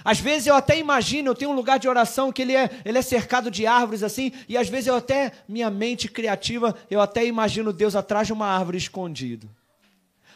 Às 0.05 0.19
vezes 0.19 0.49
eu 0.49 0.57
até 0.57 0.77
imagino, 0.77 1.31
eu 1.31 1.37
tenho 1.37 1.53
um 1.53 1.57
lugar 1.57 1.79
de 1.79 1.89
oração 1.89 2.33
que 2.33 2.43
ele 2.43 2.57
é, 2.57 2.69
ele 2.85 2.99
é 2.99 3.03
cercado 3.03 3.49
de 3.49 3.65
árvores 3.65 4.03
assim, 4.03 4.33
e 4.49 4.59
às 4.59 4.69
vezes 4.69 4.89
eu 4.89 4.97
até, 4.97 5.33
minha 5.49 5.71
mente 5.71 6.09
criativa, 6.09 6.77
eu 6.91 7.01
até 7.01 7.25
imagino 7.25 7.73
Deus 7.73 7.95
atrás 7.95 8.27
de 8.27 8.33
uma 8.33 8.47
árvore 8.47 8.77
escondido. 8.77 9.49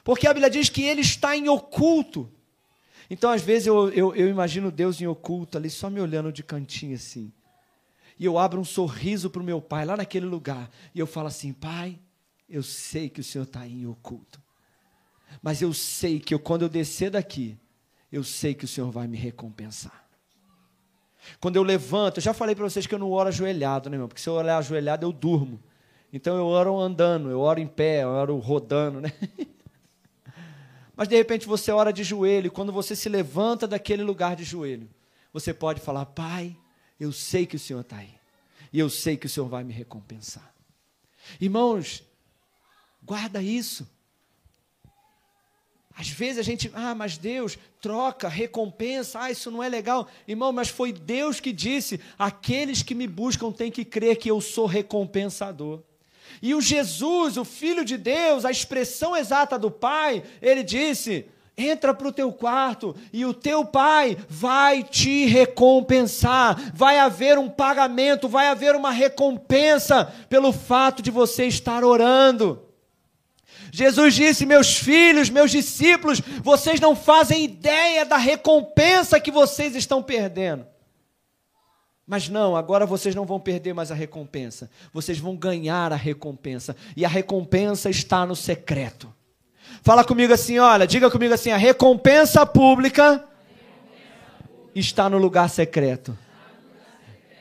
Porque 0.05 0.27
a 0.27 0.35
Bíblia 0.35 0.51
diz 0.51 0.69
que 0.69 0.83
ele 0.83 1.01
está 1.01 1.37
em 1.37 1.49
oculto. 1.49 2.31
Então, 3.09 3.31
às 3.31 3.43
vezes, 3.43 3.67
eu, 3.67 3.89
eu, 3.91 4.15
eu, 4.15 4.29
imagino 4.29 4.71
Deus 4.71 5.01
em 5.01 5.07
oculto, 5.07 5.59
ali 5.59 5.69
só 5.69 5.91
me 5.91 6.01
olhando 6.01 6.33
de 6.33 6.43
cantinho 6.43 6.95
assim. 6.95 7.33
E 8.19 8.25
eu 8.25 8.39
abro 8.39 8.61
um 8.61 8.65
sorriso 8.65 9.31
para 9.31 9.43
o 9.43 9.45
meu 9.45 9.61
pai, 9.61 9.85
lá 9.85 9.97
naquele 9.97 10.27
lugar. 10.27 10.71
E 10.95 10.99
eu 10.99 11.07
falo 11.07 11.29
assim: 11.29 11.53
Pai, 11.53 11.99
eu 12.49 12.63
sei 12.63 13.09
que 13.09 13.21
o 13.21 13.25
Senhor 13.25 13.45
está 13.45 13.67
em 13.67 13.87
oculto. 13.87 14.41
Mas 15.43 15.63
eu 15.63 15.73
sei 15.73 16.21
que 16.21 16.35
eu, 16.35 16.39
quando 16.39 16.63
eu 16.63 16.69
descer 16.69 17.11
daqui, 17.11 17.57
eu 18.13 18.25
sei 18.25 18.55
que 18.55 18.65
o 18.65 18.69
Senhor 18.69 18.91
vai 18.91 19.07
me 19.07 19.17
recompensar. 19.17 20.05
Quando 21.41 21.57
eu 21.57 21.63
levanto, 21.63 22.19
eu 22.19 22.23
já 22.23 22.33
falei 22.33 22.55
para 22.55 22.69
vocês 22.69 22.87
que 22.87 22.95
eu 22.95 22.99
não 22.99 23.11
oro 23.11 23.29
ajoelhado, 23.29 23.89
né, 23.89 23.97
irmão? 23.97 24.09
Porque 24.09 24.21
se 24.21 24.29
eu 24.29 24.35
olhar 24.35 24.59
ajoelhado, 24.59 25.07
eu 25.07 25.13
durmo. 25.13 25.61
Então 26.13 26.37
eu 26.37 26.47
oro 26.47 26.79
andando, 26.79 27.31
eu 27.31 27.41
oro 27.41 27.61
em 27.61 27.67
pé, 27.67 28.03
eu 28.03 28.09
oro 28.09 28.37
rodando, 28.39 29.01
né? 29.01 29.13
Mas 31.01 31.09
de 31.09 31.17
repente 31.17 31.47
você 31.47 31.73
ora 31.73 31.95
de 31.95 32.05
joelho, 32.05 32.49
e 32.49 32.51
quando 32.51 32.71
você 32.71 32.95
se 32.95 33.09
levanta 33.09 33.67
daquele 33.67 34.03
lugar 34.03 34.37
de 34.37 34.45
joelho, 34.45 34.87
você 35.33 35.55
pode 35.55 35.81
falar: 35.81 36.05
Pai, 36.05 36.55
eu 37.01 37.11
sei 37.11 37.47
que 37.47 37.57
o 37.57 37.59
Senhor 37.59 37.81
está 37.81 37.97
aí, 37.97 38.13
e 38.71 38.79
eu 38.79 38.91
sei 38.91 39.17
que 39.17 39.25
o 39.25 39.29
Senhor 39.31 39.49
vai 39.49 39.65
me 39.65 39.73
recompensar. 39.73 40.55
Irmãos, 41.41 42.03
guarda 43.03 43.43
isso. 43.43 43.89
Às 45.97 46.11
vezes 46.11 46.37
a 46.37 46.43
gente, 46.43 46.71
ah, 46.75 46.95
mas 46.95 47.17
Deus 47.17 47.57
troca, 47.81 48.29
recompensa, 48.29 49.21
ah, 49.21 49.31
isso 49.31 49.51
não 49.51 49.63
é 49.63 49.71
legal. 49.71 50.07
Irmão, 50.29 50.53
mas 50.53 50.69
foi 50.69 50.93
Deus 50.93 51.41
que 51.41 51.51
disse: 51.51 51.99
aqueles 52.19 52.83
que 52.83 52.95
me 52.95 53.07
buscam 53.07 53.51
têm 53.51 53.73
que 53.73 53.87
crer 53.87 54.19
que 54.19 54.31
eu 54.31 54.39
sou 54.39 54.67
recompensador. 54.67 55.83
E 56.43 56.55
o 56.55 56.61
Jesus, 56.61 57.37
o 57.37 57.45
Filho 57.45 57.85
de 57.85 57.97
Deus, 57.97 58.45
a 58.45 58.51
expressão 58.51 59.17
exata 59.17 59.59
do 59.59 59.71
Pai, 59.71 60.23
ele 60.41 60.63
disse: 60.63 61.27
entra 61.57 61.93
para 61.93 62.09
o 62.09 62.13
teu 62.13 62.33
quarto 62.33 62.97
e 63.13 63.25
o 63.25 63.35
teu 63.35 63.65
pai 63.65 64.17
vai 64.29 64.83
te 64.83 65.27
recompensar. 65.27 66.73
Vai 66.75 66.99
haver 66.99 67.39
um 67.39 67.49
pagamento, 67.49 68.29
vai 68.29 68.49
haver 68.49 68.75
uma 68.75 68.91
recompensa 68.91 70.13
pelo 70.29 70.53
fato 70.53 71.03
de 71.03 71.11
você 71.11 71.47
estar 71.47 71.85
orando. 71.85 72.63
Jesus 73.73 74.15
disse: 74.15 74.47
Meus 74.47 74.77
filhos, 74.77 75.31
meus 75.31 75.51
discípulos, 75.51 76.21
vocês 76.43 76.81
não 76.81 76.97
fazem 76.97 77.45
ideia 77.45 78.05
da 78.05 78.17
recompensa 78.17 79.21
que 79.21 79.31
vocês 79.31 79.77
estão 79.77 80.03
perdendo. 80.03 80.67
Mas 82.11 82.29
não, 82.29 82.57
agora 82.57 82.85
vocês 82.85 83.15
não 83.15 83.25
vão 83.25 83.39
perder 83.39 83.73
mais 83.73 83.93
a 83.93 83.95
recompensa, 83.95 84.69
vocês 84.93 85.21
vão 85.21 85.37
ganhar 85.37 85.93
a 85.93 85.97
recompensa, 85.97 86.75
e 86.97 87.05
a 87.05 87.09
recompensa 87.09 87.89
está 87.89 88.27
no 88.27 88.35
secreto. 88.35 89.15
Fala 89.81 90.03
comigo 90.03 90.33
assim, 90.33 90.59
olha, 90.59 90.89
diga 90.89 91.09
comigo 91.09 91.33
assim: 91.33 91.53
a 91.53 91.57
recompensa 91.57 92.45
pública 92.45 93.25
está 94.75 95.09
no 95.09 95.19
lugar 95.19 95.49
secreto. 95.49 96.19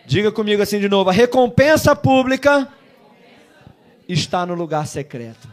Diga 0.05 0.31
comigo 0.31 0.61
assim 0.61 0.79
de 0.79 0.87
novo: 0.87 1.09
a 1.09 1.13
recompensa 1.13 1.95
pública 1.95 2.71
está 4.07 4.45
no 4.45 4.53
lugar 4.53 4.85
secreto. 4.85 5.49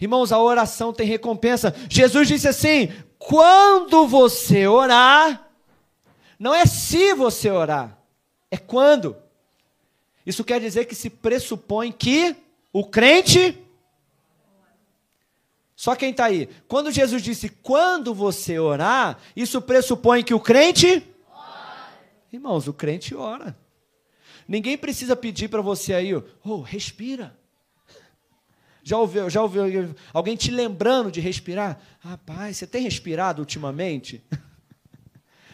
Irmãos, 0.00 0.32
a 0.32 0.42
oração 0.42 0.92
tem 0.92 1.06
recompensa. 1.06 1.72
Jesus 1.88 2.26
disse 2.26 2.48
assim: 2.48 2.90
quando 3.16 4.08
você 4.08 4.66
orar, 4.66 5.51
não 6.42 6.52
é 6.52 6.66
se 6.66 7.14
você 7.14 7.48
orar, 7.48 7.96
é 8.50 8.56
quando. 8.56 9.16
Isso 10.26 10.42
quer 10.42 10.60
dizer 10.60 10.86
que 10.86 10.94
se 10.96 11.08
pressupõe 11.08 11.92
que 11.92 12.34
o 12.72 12.84
crente. 12.84 13.56
Só 15.76 15.94
quem 15.94 16.10
está 16.10 16.24
aí. 16.24 16.48
Quando 16.66 16.90
Jesus 16.90 17.22
disse 17.22 17.48
quando 17.48 18.12
você 18.12 18.58
orar, 18.58 19.20
isso 19.36 19.62
pressupõe 19.62 20.24
que 20.24 20.34
o 20.34 20.40
crente. 20.40 21.06
Ora. 21.30 21.92
Irmãos, 22.32 22.66
o 22.66 22.72
crente 22.72 23.14
ora. 23.14 23.56
Ninguém 24.48 24.76
precisa 24.76 25.14
pedir 25.14 25.46
para 25.46 25.62
você 25.62 25.94
aí, 25.94 26.12
oh, 26.42 26.60
respira. 26.60 27.38
Já 28.82 28.98
ouviu, 28.98 29.30
já 29.30 29.40
ouviu 29.40 29.94
alguém 30.12 30.34
te 30.34 30.50
lembrando 30.50 31.08
de 31.12 31.20
respirar? 31.20 31.80
Rapaz, 32.00 32.56
você 32.56 32.66
tem 32.66 32.82
respirado 32.82 33.40
ultimamente? 33.40 34.24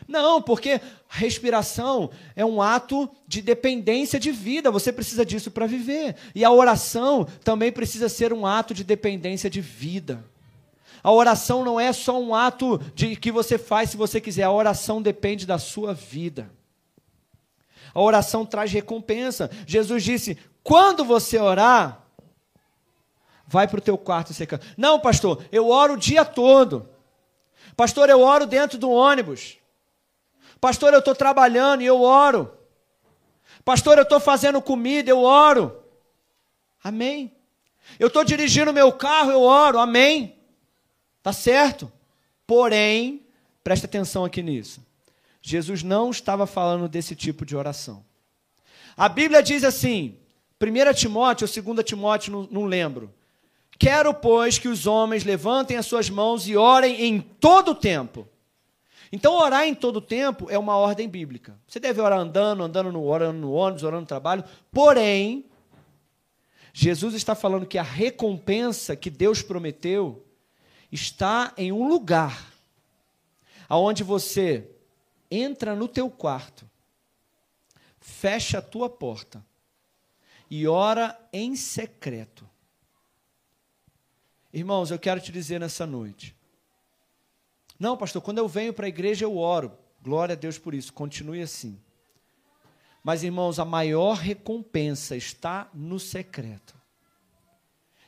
Não, 0.08 0.40
porque 0.40 0.80
respiração 1.06 2.10
é 2.34 2.42
um 2.42 2.62
ato 2.62 3.10
de 3.26 3.42
dependência 3.42 4.18
de 4.18 4.32
vida, 4.32 4.70
você 4.70 4.90
precisa 4.90 5.24
disso 5.24 5.50
para 5.50 5.66
viver. 5.66 6.16
E 6.34 6.46
a 6.46 6.50
oração 6.50 7.26
também 7.44 7.70
precisa 7.70 8.08
ser 8.08 8.32
um 8.32 8.46
ato 8.46 8.72
de 8.72 8.82
dependência 8.82 9.50
de 9.50 9.60
vida. 9.60 10.24
A 11.02 11.12
oração 11.12 11.62
não 11.62 11.78
é 11.78 11.92
só 11.92 12.18
um 12.18 12.34
ato 12.34 12.78
de 12.94 13.16
que 13.16 13.30
você 13.30 13.58
faz 13.58 13.90
se 13.90 13.98
você 13.98 14.18
quiser, 14.18 14.44
a 14.44 14.50
oração 14.50 15.02
depende 15.02 15.46
da 15.46 15.58
sua 15.58 15.92
vida. 15.92 16.50
A 17.94 18.00
oração 18.00 18.46
traz 18.46 18.72
recompensa. 18.72 19.50
Jesus 19.66 20.02
disse: 20.02 20.38
quando 20.62 21.04
você 21.04 21.38
orar, 21.38 22.02
vai 23.46 23.68
para 23.68 23.78
o 23.78 23.82
teu 23.82 23.98
quarto 23.98 24.32
secando. 24.32 24.64
Não, 24.74 24.98
pastor, 24.98 25.44
eu 25.52 25.68
oro 25.68 25.94
o 25.94 25.98
dia 25.98 26.24
todo. 26.24 26.88
Pastor, 27.76 28.08
eu 28.08 28.22
oro 28.22 28.46
dentro 28.46 28.78
do 28.78 28.90
ônibus. 28.90 29.58
Pastor, 30.60 30.92
eu 30.92 30.98
estou 30.98 31.14
trabalhando 31.14 31.82
e 31.82 31.86
eu 31.86 32.02
oro. 32.02 32.52
Pastor, 33.64 33.98
eu 33.98 34.02
estou 34.02 34.18
fazendo 34.18 34.60
comida, 34.60 35.10
eu 35.10 35.22
oro. 35.22 35.82
Amém. 36.82 37.32
Eu 37.98 38.08
estou 38.08 38.24
dirigindo 38.24 38.72
meu 38.72 38.92
carro, 38.92 39.30
eu 39.30 39.42
oro. 39.42 39.78
Amém. 39.78 40.36
Tá 41.22 41.32
certo? 41.32 41.90
Porém, 42.46 43.26
presta 43.62 43.86
atenção 43.86 44.24
aqui 44.24 44.42
nisso. 44.42 44.84
Jesus 45.40 45.82
não 45.82 46.10
estava 46.10 46.46
falando 46.46 46.88
desse 46.88 47.14
tipo 47.14 47.44
de 47.44 47.56
oração. 47.56 48.04
A 48.96 49.08
Bíblia 49.08 49.42
diz 49.42 49.62
assim, 49.64 50.16
1 50.60 50.94
Timóteo 50.94 51.46
ou 51.46 51.74
2 51.74 51.84
Timóteo, 51.86 52.32
não, 52.32 52.48
não 52.50 52.64
lembro. 52.64 53.14
Quero, 53.78 54.12
pois, 54.12 54.58
que 54.58 54.66
os 54.66 54.86
homens 54.86 55.24
levantem 55.24 55.76
as 55.76 55.86
suas 55.86 56.10
mãos 56.10 56.48
e 56.48 56.56
orem 56.56 57.00
em 57.02 57.20
todo 57.20 57.70
o 57.70 57.74
tempo. 57.74 58.28
Então, 59.10 59.34
orar 59.34 59.64
em 59.64 59.74
todo 59.74 60.00
tempo 60.00 60.50
é 60.50 60.58
uma 60.58 60.76
ordem 60.76 61.08
bíblica. 61.08 61.58
Você 61.66 61.80
deve 61.80 62.00
orar 62.00 62.18
andando, 62.18 62.62
andando 62.62 62.92
no, 62.92 63.04
orando 63.04 63.38
no 63.38 63.52
ônibus, 63.52 63.82
orando 63.82 64.02
no 64.02 64.06
trabalho. 64.06 64.44
Porém, 64.70 65.46
Jesus 66.72 67.14
está 67.14 67.34
falando 67.34 67.66
que 67.66 67.78
a 67.78 67.82
recompensa 67.82 68.94
que 68.94 69.10
Deus 69.10 69.42
prometeu 69.42 70.24
está 70.92 71.52
em 71.56 71.72
um 71.72 71.88
lugar 71.88 72.52
aonde 73.68 74.02
você 74.02 74.70
entra 75.30 75.74
no 75.74 75.86
teu 75.86 76.08
quarto, 76.10 76.68
fecha 78.00 78.58
a 78.58 78.62
tua 78.62 78.88
porta 78.88 79.44
e 80.50 80.66
ora 80.66 81.18
em 81.32 81.54
secreto. 81.54 82.48
Irmãos, 84.52 84.90
eu 84.90 84.98
quero 84.98 85.20
te 85.20 85.30
dizer 85.30 85.60
nessa 85.60 85.86
noite. 85.86 86.34
Não, 87.78 87.96
pastor, 87.96 88.20
quando 88.20 88.38
eu 88.38 88.48
venho 88.48 88.72
para 88.72 88.86
a 88.86 88.88
igreja 88.88 89.24
eu 89.24 89.36
oro. 89.36 89.72
Glória 90.02 90.32
a 90.32 90.36
Deus 90.36 90.58
por 90.58 90.74
isso, 90.74 90.92
continue 90.92 91.42
assim. 91.42 91.78
Mas, 93.02 93.22
irmãos, 93.22 93.58
a 93.58 93.64
maior 93.64 94.16
recompensa 94.16 95.16
está 95.16 95.68
no 95.72 95.98
secreto. 95.98 96.74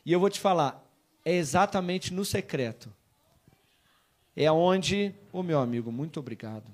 E 0.05 0.13
eu 0.13 0.21
vou 0.21 0.29
te 0.31 0.41
falar, 0.41 0.85
é 1.25 1.35
exatamente 1.35 2.13
no 2.13 2.25
secreto. 2.25 2.93
É 4.35 4.51
onde, 4.51 5.15
ô 5.33 5.41
oh, 5.41 5.43
meu 5.43 5.61
amigo, 5.61 5.93
muito 5.93 6.19
obrigado. 6.21 6.71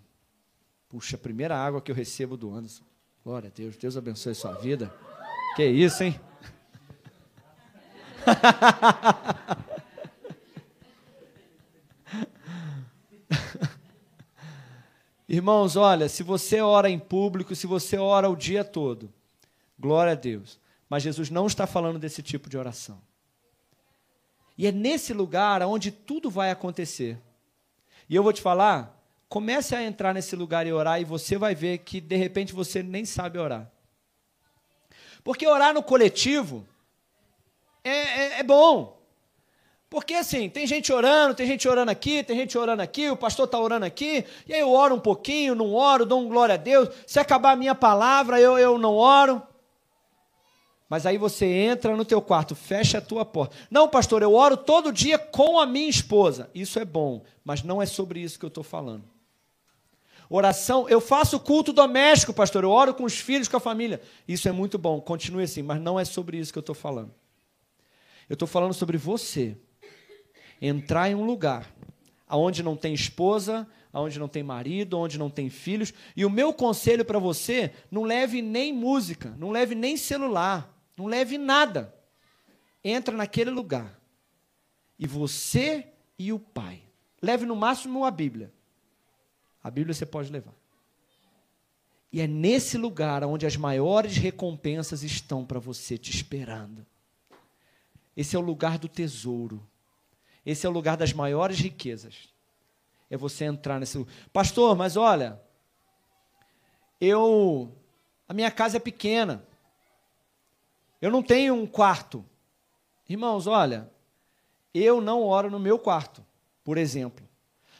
Puxa, 0.88 1.16
a 1.16 1.18
primeira 1.18 1.56
água 1.56 1.80
que 1.80 1.90
eu 1.90 1.94
recebo 1.94 2.36
do 2.36 2.54
Anderson. 2.54 2.84
Glória 3.24 3.48
a 3.48 3.52
Deus, 3.56 3.76
Deus 3.76 3.96
abençoe 3.96 4.32
a 4.32 4.34
sua 4.36 4.52
vida. 4.54 4.94
Que 5.56 5.66
isso, 5.66 6.02
hein? 6.04 6.18
Irmãos, 15.28 15.74
olha, 15.74 16.08
se 16.08 16.22
você 16.22 16.60
ora 16.60 16.88
em 16.88 16.98
público, 16.98 17.54
se 17.54 17.66
você 17.66 17.98
ora 17.98 18.28
o 18.28 18.36
dia 18.36 18.64
todo, 18.64 19.12
glória 19.78 20.12
a 20.12 20.16
Deus. 20.16 20.58
Mas 20.88 21.02
Jesus 21.02 21.30
não 21.30 21.46
está 21.46 21.66
falando 21.66 21.98
desse 21.98 22.22
tipo 22.22 22.48
de 22.48 22.56
oração. 22.56 23.00
E 24.56 24.66
é 24.66 24.72
nesse 24.72 25.12
lugar 25.12 25.62
onde 25.62 25.90
tudo 25.90 26.30
vai 26.30 26.50
acontecer. 26.50 27.18
E 28.08 28.14
eu 28.14 28.22
vou 28.22 28.32
te 28.32 28.40
falar, 28.40 28.96
comece 29.28 29.74
a 29.74 29.82
entrar 29.82 30.14
nesse 30.14 30.36
lugar 30.36 30.66
e 30.66 30.72
orar, 30.72 31.00
e 31.00 31.04
você 31.04 31.36
vai 31.36 31.54
ver 31.54 31.78
que 31.78 32.00
de 32.00 32.16
repente 32.16 32.52
você 32.52 32.82
nem 32.82 33.04
sabe 33.04 33.38
orar. 33.38 33.70
Porque 35.24 35.46
orar 35.46 35.74
no 35.74 35.82
coletivo 35.82 36.64
é, 37.82 37.90
é, 37.90 38.38
é 38.38 38.42
bom. 38.44 38.95
Porque 39.88 40.14
assim, 40.14 40.48
tem 40.48 40.66
gente 40.66 40.92
orando, 40.92 41.34
tem 41.34 41.46
gente 41.46 41.68
orando 41.68 41.90
aqui, 41.90 42.22
tem 42.22 42.36
gente 42.36 42.58
orando 42.58 42.82
aqui, 42.82 43.08
o 43.08 43.16
pastor 43.16 43.44
está 43.44 43.58
orando 43.58 43.86
aqui, 43.86 44.24
e 44.46 44.52
aí 44.52 44.60
eu 44.60 44.70
oro 44.70 44.96
um 44.96 45.00
pouquinho, 45.00 45.54
não 45.54 45.72
oro, 45.72 46.04
dou 46.04 46.20
um 46.20 46.28
glória 46.28 46.54
a 46.54 46.58
Deus. 46.58 46.88
Se 47.06 47.20
acabar 47.20 47.52
a 47.52 47.56
minha 47.56 47.74
palavra, 47.74 48.40
eu, 48.40 48.58
eu 48.58 48.78
não 48.78 48.94
oro. 48.94 49.40
Mas 50.88 51.06
aí 51.06 51.18
você 51.18 51.46
entra 51.46 51.96
no 51.96 52.04
teu 52.04 52.20
quarto, 52.20 52.54
fecha 52.54 52.98
a 52.98 53.00
tua 53.00 53.24
porta. 53.24 53.56
Não, 53.70 53.88
pastor, 53.88 54.22
eu 54.22 54.34
oro 54.34 54.56
todo 54.56 54.92
dia 54.92 55.18
com 55.18 55.58
a 55.58 55.66
minha 55.66 55.88
esposa. 55.88 56.50
Isso 56.54 56.78
é 56.78 56.84
bom, 56.84 57.22
mas 57.44 57.62
não 57.62 57.80
é 57.80 57.86
sobre 57.86 58.20
isso 58.20 58.38
que 58.38 58.44
eu 58.44 58.48
estou 58.48 58.64
falando. 58.64 59.04
Oração, 60.28 60.88
eu 60.88 61.00
faço 61.00 61.38
culto 61.38 61.72
doméstico, 61.72 62.32
pastor, 62.32 62.64
eu 62.64 62.70
oro 62.70 62.92
com 62.92 63.04
os 63.04 63.18
filhos, 63.18 63.46
com 63.46 63.56
a 63.56 63.60
família. 63.60 64.00
Isso 64.26 64.48
é 64.48 64.52
muito 64.52 64.76
bom, 64.78 65.00
continue 65.00 65.44
assim, 65.44 65.62
mas 65.62 65.80
não 65.80 65.98
é 65.98 66.04
sobre 66.04 66.38
isso 66.38 66.52
que 66.52 66.58
eu 66.58 66.60
estou 66.60 66.74
falando. 66.74 67.14
Eu 68.28 68.34
estou 68.34 68.48
falando 68.48 68.74
sobre 68.74 68.98
você 68.98 69.56
entrar 70.60 71.10
em 71.10 71.14
um 71.14 71.24
lugar 71.24 71.70
onde 72.28 72.62
não 72.62 72.76
tem 72.76 72.92
esposa, 72.92 73.66
onde 73.92 74.18
não 74.18 74.28
tem 74.28 74.42
marido, 74.42 74.98
onde 74.98 75.18
não 75.18 75.30
tem 75.30 75.48
filhos. 75.48 75.92
E 76.16 76.24
o 76.24 76.30
meu 76.30 76.52
conselho 76.52 77.04
para 77.04 77.18
você, 77.18 77.72
não 77.90 78.02
leve 78.02 78.42
nem 78.42 78.72
música, 78.72 79.34
não 79.38 79.50
leve 79.50 79.74
nem 79.74 79.96
celular. 79.96 80.74
Não 80.96 81.06
leve 81.06 81.36
nada. 81.36 81.94
Entra 82.82 83.14
naquele 83.14 83.50
lugar. 83.50 84.00
E 84.98 85.06
você 85.06 85.92
e 86.18 86.32
o 86.32 86.38
Pai. 86.38 86.82
Leve 87.20 87.44
no 87.44 87.54
máximo 87.54 88.04
a 88.04 88.10
Bíblia. 88.10 88.52
A 89.62 89.70
Bíblia 89.70 89.92
você 89.92 90.06
pode 90.06 90.30
levar. 90.30 90.54
E 92.12 92.20
é 92.20 92.26
nesse 92.26 92.78
lugar 92.78 93.22
onde 93.24 93.44
as 93.44 93.56
maiores 93.56 94.16
recompensas 94.16 95.02
estão 95.02 95.44
para 95.44 95.58
você 95.58 95.98
te 95.98 96.10
esperando. 96.10 96.86
Esse 98.16 98.36
é 98.36 98.38
o 98.38 98.42
lugar 98.42 98.78
do 98.78 98.88
tesouro. 98.88 99.66
Esse 100.46 100.64
é 100.64 100.68
o 100.68 100.72
lugar 100.72 100.96
das 100.96 101.12
maiores 101.12 101.58
riquezas. 101.58 102.28
É 103.10 103.16
você 103.16 103.44
entrar 103.44 103.80
nesse 103.80 103.98
lugar. 103.98 104.14
Pastor, 104.32 104.76
mas 104.76 104.96
olha, 104.96 105.40
eu 107.00 107.76
a 108.28 108.32
minha 108.32 108.50
casa 108.50 108.76
é 108.76 108.80
pequena. 108.80 109.44
Eu 111.02 111.10
não 111.10 111.22
tenho 111.22 111.54
um 111.54 111.66
quarto. 111.66 112.24
Irmãos, 113.08 113.46
olha, 113.46 113.90
eu 114.72 115.00
não 115.00 115.22
oro 115.22 115.50
no 115.50 115.58
meu 115.58 115.78
quarto, 115.78 116.24
por 116.64 116.78
exemplo. 116.78 117.28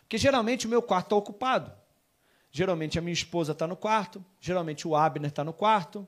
Porque 0.00 0.18
geralmente 0.18 0.66
o 0.66 0.68
meu 0.68 0.83
quarto 0.83 1.07
está 1.07 1.16
ocupado. 1.16 1.72
Geralmente 2.50 2.98
a 2.98 3.02
minha 3.02 3.12
esposa 3.12 3.52
está 3.52 3.66
no 3.66 3.76
quarto, 3.76 4.24
geralmente 4.40 4.88
o 4.88 4.94
Abner 4.94 5.31
está 5.31 5.44
no 5.44 5.52
quarto. 5.52 6.07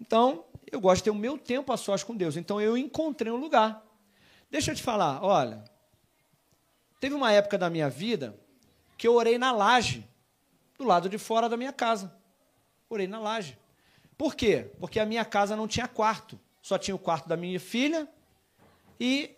Então, 0.00 0.44
eu 0.70 0.80
gosto 0.80 0.98
de 0.98 1.04
ter 1.04 1.10
o 1.10 1.14
meu 1.14 1.36
tempo 1.38 1.72
a 1.72 1.76
sós 1.76 2.04
com 2.04 2.14
Deus. 2.14 2.36
Então, 2.36 2.60
eu 2.60 2.76
encontrei 2.76 3.32
um 3.32 3.36
lugar. 3.36 3.84
Deixa 4.50 4.70
eu 4.70 4.74
te 4.76 4.82
falar, 4.82 5.22
olha, 5.24 5.64
teve 7.02 7.16
uma 7.16 7.32
época 7.32 7.58
da 7.58 7.68
minha 7.68 7.90
vida 7.90 8.38
que 8.96 9.08
eu 9.08 9.16
orei 9.16 9.36
na 9.36 9.50
laje, 9.50 10.08
do 10.78 10.84
lado 10.84 11.08
de 11.08 11.18
fora 11.18 11.48
da 11.48 11.56
minha 11.56 11.72
casa. 11.72 12.14
Orei 12.88 13.08
na 13.08 13.18
laje. 13.18 13.58
Por 14.16 14.36
quê? 14.36 14.70
Porque 14.78 15.00
a 15.00 15.04
minha 15.04 15.24
casa 15.24 15.56
não 15.56 15.66
tinha 15.66 15.88
quarto. 15.88 16.38
Só 16.62 16.78
tinha 16.78 16.94
o 16.94 16.98
quarto 17.00 17.28
da 17.28 17.36
minha 17.36 17.58
filha 17.58 18.08
e 19.00 19.34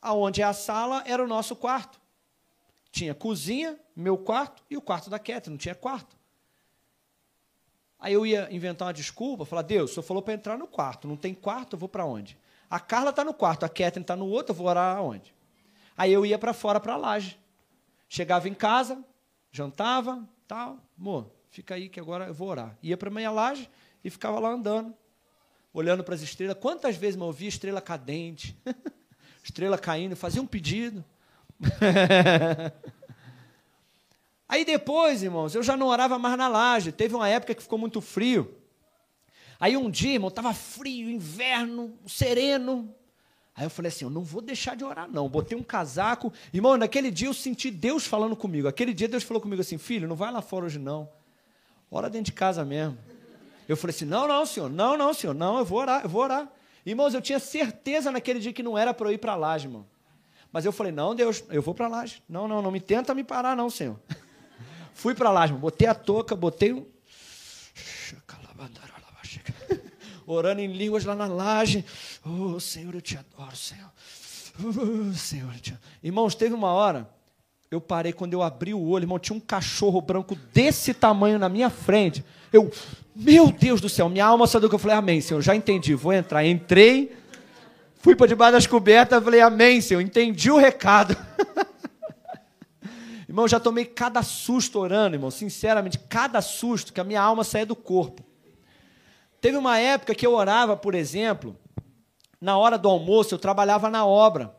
aonde 0.00 0.42
é 0.42 0.44
a 0.44 0.52
sala 0.52 1.02
era 1.08 1.20
o 1.20 1.26
nosso 1.26 1.56
quarto. 1.56 2.00
Tinha 2.92 3.12
cozinha, 3.16 3.76
meu 3.96 4.16
quarto 4.16 4.62
e 4.70 4.76
o 4.76 4.80
quarto 4.80 5.10
da 5.10 5.18
Ketty, 5.18 5.50
não 5.50 5.56
tinha 5.56 5.74
quarto. 5.74 6.16
Aí 7.98 8.12
eu 8.12 8.24
ia 8.24 8.46
inventar 8.52 8.86
uma 8.86 8.94
desculpa, 8.94 9.44
falar, 9.44 9.62
Deus, 9.62 9.90
o 9.90 9.94
senhor 9.94 10.04
falou 10.04 10.22
para 10.22 10.34
entrar 10.34 10.56
no 10.56 10.68
quarto, 10.68 11.08
não 11.08 11.16
tem 11.16 11.34
quarto, 11.34 11.74
eu 11.74 11.80
vou 11.80 11.88
para 11.88 12.04
onde? 12.04 12.38
A 12.70 12.78
Carla 12.78 13.10
está 13.10 13.24
no 13.24 13.34
quarto, 13.34 13.64
a 13.64 13.68
Catherine 13.68 14.02
está 14.02 14.14
no 14.14 14.28
outro, 14.28 14.52
eu 14.52 14.56
vou 14.56 14.68
orar 14.68 14.98
aonde? 14.98 15.36
Aí 15.98 16.12
eu 16.12 16.24
ia 16.24 16.38
para 16.38 16.52
fora, 16.52 16.78
para 16.78 16.94
a 16.94 16.96
laje. 16.96 17.36
Chegava 18.08 18.48
em 18.48 18.54
casa, 18.54 19.04
jantava, 19.50 20.26
tal, 20.46 20.78
amor, 20.96 21.28
fica 21.50 21.74
aí 21.74 21.88
que 21.88 21.98
agora 21.98 22.28
eu 22.28 22.34
vou 22.34 22.48
orar. 22.48 22.78
Ia 22.80 22.96
para 22.96 23.08
a 23.08 23.12
minha 23.12 23.32
laje 23.32 23.68
e 24.04 24.08
ficava 24.08 24.38
lá 24.38 24.50
andando, 24.50 24.94
olhando 25.74 26.04
para 26.04 26.14
as 26.14 26.22
estrelas. 26.22 26.56
Quantas 26.60 26.96
vezes 26.96 27.20
eu 27.20 27.32
via 27.32 27.48
estrela 27.48 27.80
cadente, 27.80 28.56
estrela 29.42 29.76
caindo, 29.76 30.14
fazia 30.14 30.40
um 30.40 30.46
pedido. 30.46 31.04
Aí 34.48 34.64
depois, 34.64 35.24
irmãos, 35.24 35.54
eu 35.56 35.64
já 35.64 35.76
não 35.76 35.88
orava 35.88 36.16
mais 36.16 36.38
na 36.38 36.46
laje. 36.46 36.92
Teve 36.92 37.16
uma 37.16 37.28
época 37.28 37.56
que 37.56 37.62
ficou 37.62 37.78
muito 37.78 38.00
frio. 38.00 38.56
Aí 39.58 39.76
um 39.76 39.90
dia, 39.90 40.12
irmão, 40.12 40.28
estava 40.28 40.54
frio, 40.54 41.10
inverno, 41.10 41.98
sereno. 42.06 42.94
Aí 43.58 43.64
eu 43.64 43.70
falei 43.70 43.88
assim: 43.88 44.04
eu 44.04 44.10
não 44.10 44.22
vou 44.22 44.40
deixar 44.40 44.76
de 44.76 44.84
orar, 44.84 45.10
não. 45.10 45.28
Botei 45.28 45.58
um 45.58 45.64
casaco. 45.64 46.32
Irmão, 46.54 46.76
naquele 46.76 47.10
dia 47.10 47.26
eu 47.26 47.34
senti 47.34 47.72
Deus 47.72 48.06
falando 48.06 48.36
comigo. 48.36 48.68
Aquele 48.68 48.94
dia 48.94 49.08
Deus 49.08 49.24
falou 49.24 49.40
comigo 49.40 49.60
assim: 49.60 49.76
filho, 49.76 50.06
não 50.06 50.14
vai 50.14 50.30
lá 50.30 50.40
fora 50.40 50.66
hoje, 50.66 50.78
não. 50.78 51.08
Ora 51.90 52.08
dentro 52.08 52.26
de 52.26 52.32
casa 52.32 52.64
mesmo. 52.64 52.96
Eu 53.68 53.76
falei 53.76 53.96
assim: 53.96 54.04
não, 54.04 54.28
não, 54.28 54.46
senhor, 54.46 54.70
não, 54.70 54.96
não, 54.96 55.12
senhor, 55.12 55.34
não, 55.34 55.58
eu 55.58 55.64
vou 55.64 55.80
orar, 55.80 56.02
eu 56.04 56.08
vou 56.08 56.22
orar. 56.22 56.48
Irmãos, 56.86 57.14
eu 57.14 57.20
tinha 57.20 57.40
certeza 57.40 58.12
naquele 58.12 58.38
dia 58.38 58.52
que 58.52 58.62
não 58.62 58.78
era 58.78 58.94
para 58.94 59.08
eu 59.08 59.12
ir 59.12 59.18
para 59.18 59.34
laje, 59.34 59.66
irmão. 59.66 59.84
Mas 60.52 60.64
eu 60.64 60.70
falei: 60.70 60.92
não, 60.92 61.12
Deus, 61.12 61.42
eu 61.50 61.60
vou 61.60 61.74
para 61.74 61.88
laje. 61.88 62.22
Não, 62.28 62.46
não, 62.46 62.62
não 62.62 62.70
me 62.70 62.80
tenta 62.80 63.12
me 63.12 63.24
parar, 63.24 63.56
não, 63.56 63.68
senhor. 63.68 63.98
Fui 64.94 65.16
para 65.16 65.32
lá, 65.32 65.44
irmão. 65.44 65.58
Botei 65.58 65.88
a 65.88 65.94
touca, 65.96 66.36
botei 66.36 66.72
um. 66.72 66.86
Orando 70.30 70.60
em 70.60 70.70
línguas 70.70 71.06
lá 71.06 71.14
na 71.14 71.26
laje. 71.26 71.82
Oh, 72.22 72.60
Senhor, 72.60 72.94
eu 72.94 73.00
te 73.00 73.16
adoro, 73.16 73.56
Senhor. 73.56 73.90
Oh, 74.60 75.14
Senhor, 75.14 75.50
eu 75.54 75.60
te 75.60 75.70
adoro. 75.70 75.88
Irmãos, 76.02 76.34
teve 76.34 76.54
uma 76.54 76.68
hora, 76.68 77.08
eu 77.70 77.80
parei 77.80 78.12
quando 78.12 78.34
eu 78.34 78.42
abri 78.42 78.74
o 78.74 78.88
olho, 78.88 79.04
irmão, 79.04 79.18
tinha 79.18 79.34
um 79.34 79.40
cachorro 79.40 80.02
branco 80.02 80.36
desse 80.52 80.92
tamanho 80.92 81.38
na 81.38 81.48
minha 81.48 81.70
frente. 81.70 82.22
Eu, 82.52 82.70
meu 83.16 83.50
Deus 83.50 83.80
do 83.80 83.88
céu, 83.88 84.10
minha 84.10 84.26
alma 84.26 84.46
saiu 84.46 84.60
do 84.60 84.68
que 84.68 84.74
eu 84.74 84.78
falei, 84.78 84.98
amém, 84.98 85.22
Senhor, 85.22 85.40
já 85.40 85.56
entendi, 85.56 85.94
vou 85.94 86.12
entrar. 86.12 86.44
Entrei, 86.44 87.16
fui 87.96 88.14
para 88.14 88.26
debaixo 88.26 88.52
das 88.52 88.66
cobertas, 88.66 89.24
falei, 89.24 89.40
amém, 89.40 89.80
Senhor, 89.80 90.02
entendi 90.02 90.50
o 90.50 90.58
recado. 90.58 91.16
Irmão, 93.26 93.48
já 93.48 93.58
tomei 93.58 93.86
cada 93.86 94.22
susto 94.22 94.78
orando, 94.78 95.16
irmão, 95.16 95.30
sinceramente, 95.30 95.98
cada 95.98 96.42
susto 96.42 96.92
que 96.92 97.00
a 97.00 97.04
minha 97.04 97.22
alma 97.22 97.44
saía 97.44 97.64
do 97.64 97.76
corpo. 97.76 98.27
Teve 99.40 99.56
uma 99.56 99.78
época 99.78 100.14
que 100.14 100.26
eu 100.26 100.34
orava, 100.34 100.76
por 100.76 100.94
exemplo, 100.94 101.56
na 102.40 102.56
hora 102.56 102.78
do 102.78 102.88
almoço, 102.88 103.34
eu 103.34 103.38
trabalhava 103.38 103.90
na 103.90 104.04
obra. 104.06 104.54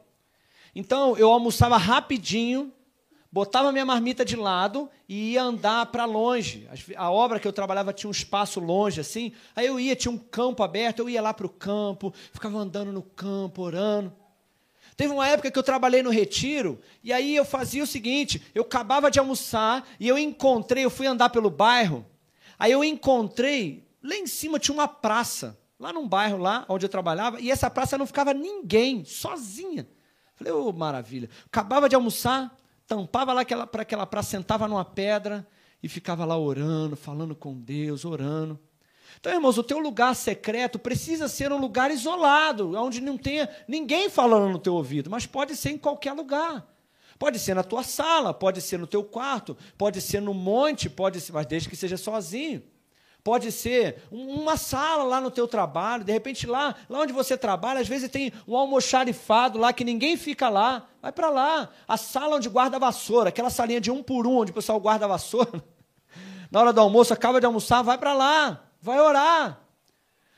Então, 0.76 1.18
eu 1.18 1.32
almoçava 1.32 1.78
rapidinho, 1.78 2.72
botava 3.32 3.72
minha 3.72 3.86
marmita 3.86 4.24
de 4.24 4.36
lado 4.36 4.90
e 5.08 5.34
ia 5.34 5.44
andar 5.44 5.86
para 5.88 6.06
longe. 6.06 6.68
A 6.96 7.12
obra 7.12 7.40
que 7.40 7.48
eu 7.48 7.54
trabalhava 7.54 7.94
tinha 7.94 8.08
um 8.08 8.12
espaço 8.12 8.60
longe, 8.60 9.02
assim. 9.02 9.34
Aí 9.56 9.66
eu 9.66 9.80
ia, 9.80 9.96
tinha 9.96 10.12
um 10.12 10.18
campo 10.18 10.64
aberto, 10.64 11.00
eu 11.00 11.10
ia 11.10 11.22
lá 11.22 11.34
para 11.34 11.46
o 11.46 11.50
campo, 11.50 12.14
ficava 12.34 12.58
andando 12.58 12.92
no 12.92 13.02
campo, 13.02 13.62
orando. 13.62 14.14
Teve 14.96 15.14
uma 15.14 15.28
época 15.28 15.50
que 15.50 15.58
eu 15.58 15.64
trabalhei 15.64 16.04
no 16.04 16.10
retiro, 16.10 16.78
e 17.02 17.14
aí 17.14 17.34
eu 17.34 17.46
fazia 17.46 17.82
o 17.82 17.88
seguinte: 17.88 18.42
eu 18.54 18.64
acabava 18.64 19.10
de 19.10 19.18
almoçar 19.18 19.88
e 19.98 20.06
eu 20.06 20.18
encontrei, 20.18 20.84
eu 20.84 20.90
fui 20.90 21.08
andar 21.08 21.30
pelo 21.30 21.50
bairro, 21.50 22.06
aí 22.58 22.74
eu 22.74 22.84
encontrei, 22.84 23.88
lá 24.02 24.16
em 24.16 24.28
cima 24.28 24.60
tinha 24.60 24.74
uma 24.74 24.88
praça, 24.88 25.58
lá 25.80 25.92
num 25.94 26.08
bairro 26.08 26.38
lá 26.38 26.66
onde 26.70 26.86
eu 26.86 26.90
trabalhava, 26.90 27.40
e 27.40 27.52
essa 27.52 27.70
praça 27.70 27.98
não 27.98 28.06
ficava 28.06 28.34
ninguém, 28.34 29.04
sozinha. 29.06 29.88
Falei, 30.36 30.54
ô 30.54 30.68
oh, 30.68 30.74
maravilha. 30.74 31.30
Acabava 31.46 31.90
de 31.90 31.96
almoçar, 31.96 32.58
tampava 32.88 33.34
lá 33.34 33.44
para 33.46 33.82
aquela 33.82 34.06
praça, 34.06 34.30
sentava 34.30 34.68
numa 34.68 34.86
pedra 34.86 35.48
e 35.84 35.90
ficava 35.90 36.24
lá 36.26 36.38
orando, 36.38 36.96
falando 36.96 37.36
com 37.36 37.54
Deus, 37.60 38.06
orando. 38.06 38.60
Então, 39.20 39.34
irmãos, 39.34 39.58
o 39.58 39.64
teu 39.64 39.80
lugar 39.80 40.16
secreto 40.16 40.80
precisa 40.80 41.28
ser 41.28 41.52
um 41.52 41.58
lugar 41.58 41.92
isolado, 41.92 42.74
onde 42.78 43.02
não 43.02 43.18
tenha 43.18 43.50
ninguém 43.68 44.10
falando 44.10 44.50
no 44.50 44.60
teu 44.60 44.74
ouvido, 44.76 45.10
mas 45.10 45.26
pode 45.26 45.56
ser 45.56 45.72
em 45.72 45.78
qualquer 45.78 46.14
lugar. 46.14 46.66
Pode 47.18 47.38
ser 47.38 47.54
na 47.54 47.64
tua 47.64 47.84
sala, 47.84 48.34
pode 48.34 48.62
ser 48.62 48.80
no 48.80 48.88
teu 48.88 49.04
quarto, 49.04 49.58
pode 49.78 50.00
ser 50.00 50.22
no 50.22 50.34
monte, 50.34 50.90
pode 50.90 51.20
ser, 51.20 51.34
mas 51.34 51.46
desde 51.46 51.68
que 51.68 51.76
seja 51.76 51.98
sozinho. 51.98 52.64
Pode 53.24 53.52
ser 53.52 54.04
uma 54.10 54.56
sala 54.56 55.04
lá 55.04 55.20
no 55.20 55.30
teu 55.30 55.48
trabalho, 55.48 56.04
de 56.04 56.12
repente 56.12 56.48
lá, 56.48 56.74
lá 56.90 57.00
onde 57.00 57.12
você 57.12 57.38
trabalha, 57.38 57.82
às 57.82 57.88
vezes 57.88 58.10
tem 58.10 58.32
um 58.48 58.56
almoxarifado 58.56 59.58
lá 59.58 59.74
que 59.74 59.84
ninguém 59.84 60.16
fica 60.16 60.48
lá. 60.48 60.88
Vai 61.02 61.12
para 61.12 61.30
lá. 61.30 61.70
A 61.88 61.98
sala 61.98 62.38
onde 62.38 62.48
guarda 62.48 62.78
a 62.78 62.80
vassoura, 62.80 63.30
aquela 63.30 63.50
salinha 63.50 63.82
de 63.82 63.92
um 63.92 64.02
por 64.02 64.26
um, 64.26 64.38
onde 64.38 64.52
o 64.52 64.54
pessoal 64.54 64.80
guarda 64.80 65.06
a 65.06 65.10
vassoura. 65.10 65.64
Na 66.50 66.62
hora 66.62 66.74
do 66.74 66.82
almoço, 66.82 67.14
acaba 67.14 67.40
de 67.40 67.46
almoçar, 67.46 67.82
vai 67.82 67.98
para 67.98 68.14
lá. 68.14 68.66
Vai 68.82 69.00
orar. 69.00 69.60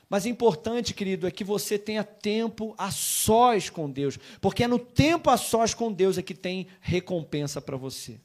Mas 0.09 0.25
importante, 0.25 0.93
querido, 0.93 1.25
é 1.25 1.31
que 1.31 1.43
você 1.43 1.79
tenha 1.79 2.03
tempo 2.03 2.75
a 2.77 2.91
sós 2.91 3.69
com 3.69 3.89
Deus, 3.89 4.19
porque 4.41 4.65
é 4.65 4.67
no 4.67 4.77
tempo 4.77 5.29
a 5.29 5.37
sós 5.37 5.73
com 5.73 5.89
Deus 5.89 6.17
é 6.17 6.21
que 6.21 6.33
tem 6.33 6.67
recompensa 6.81 7.61
para 7.61 7.77
você. 7.77 8.19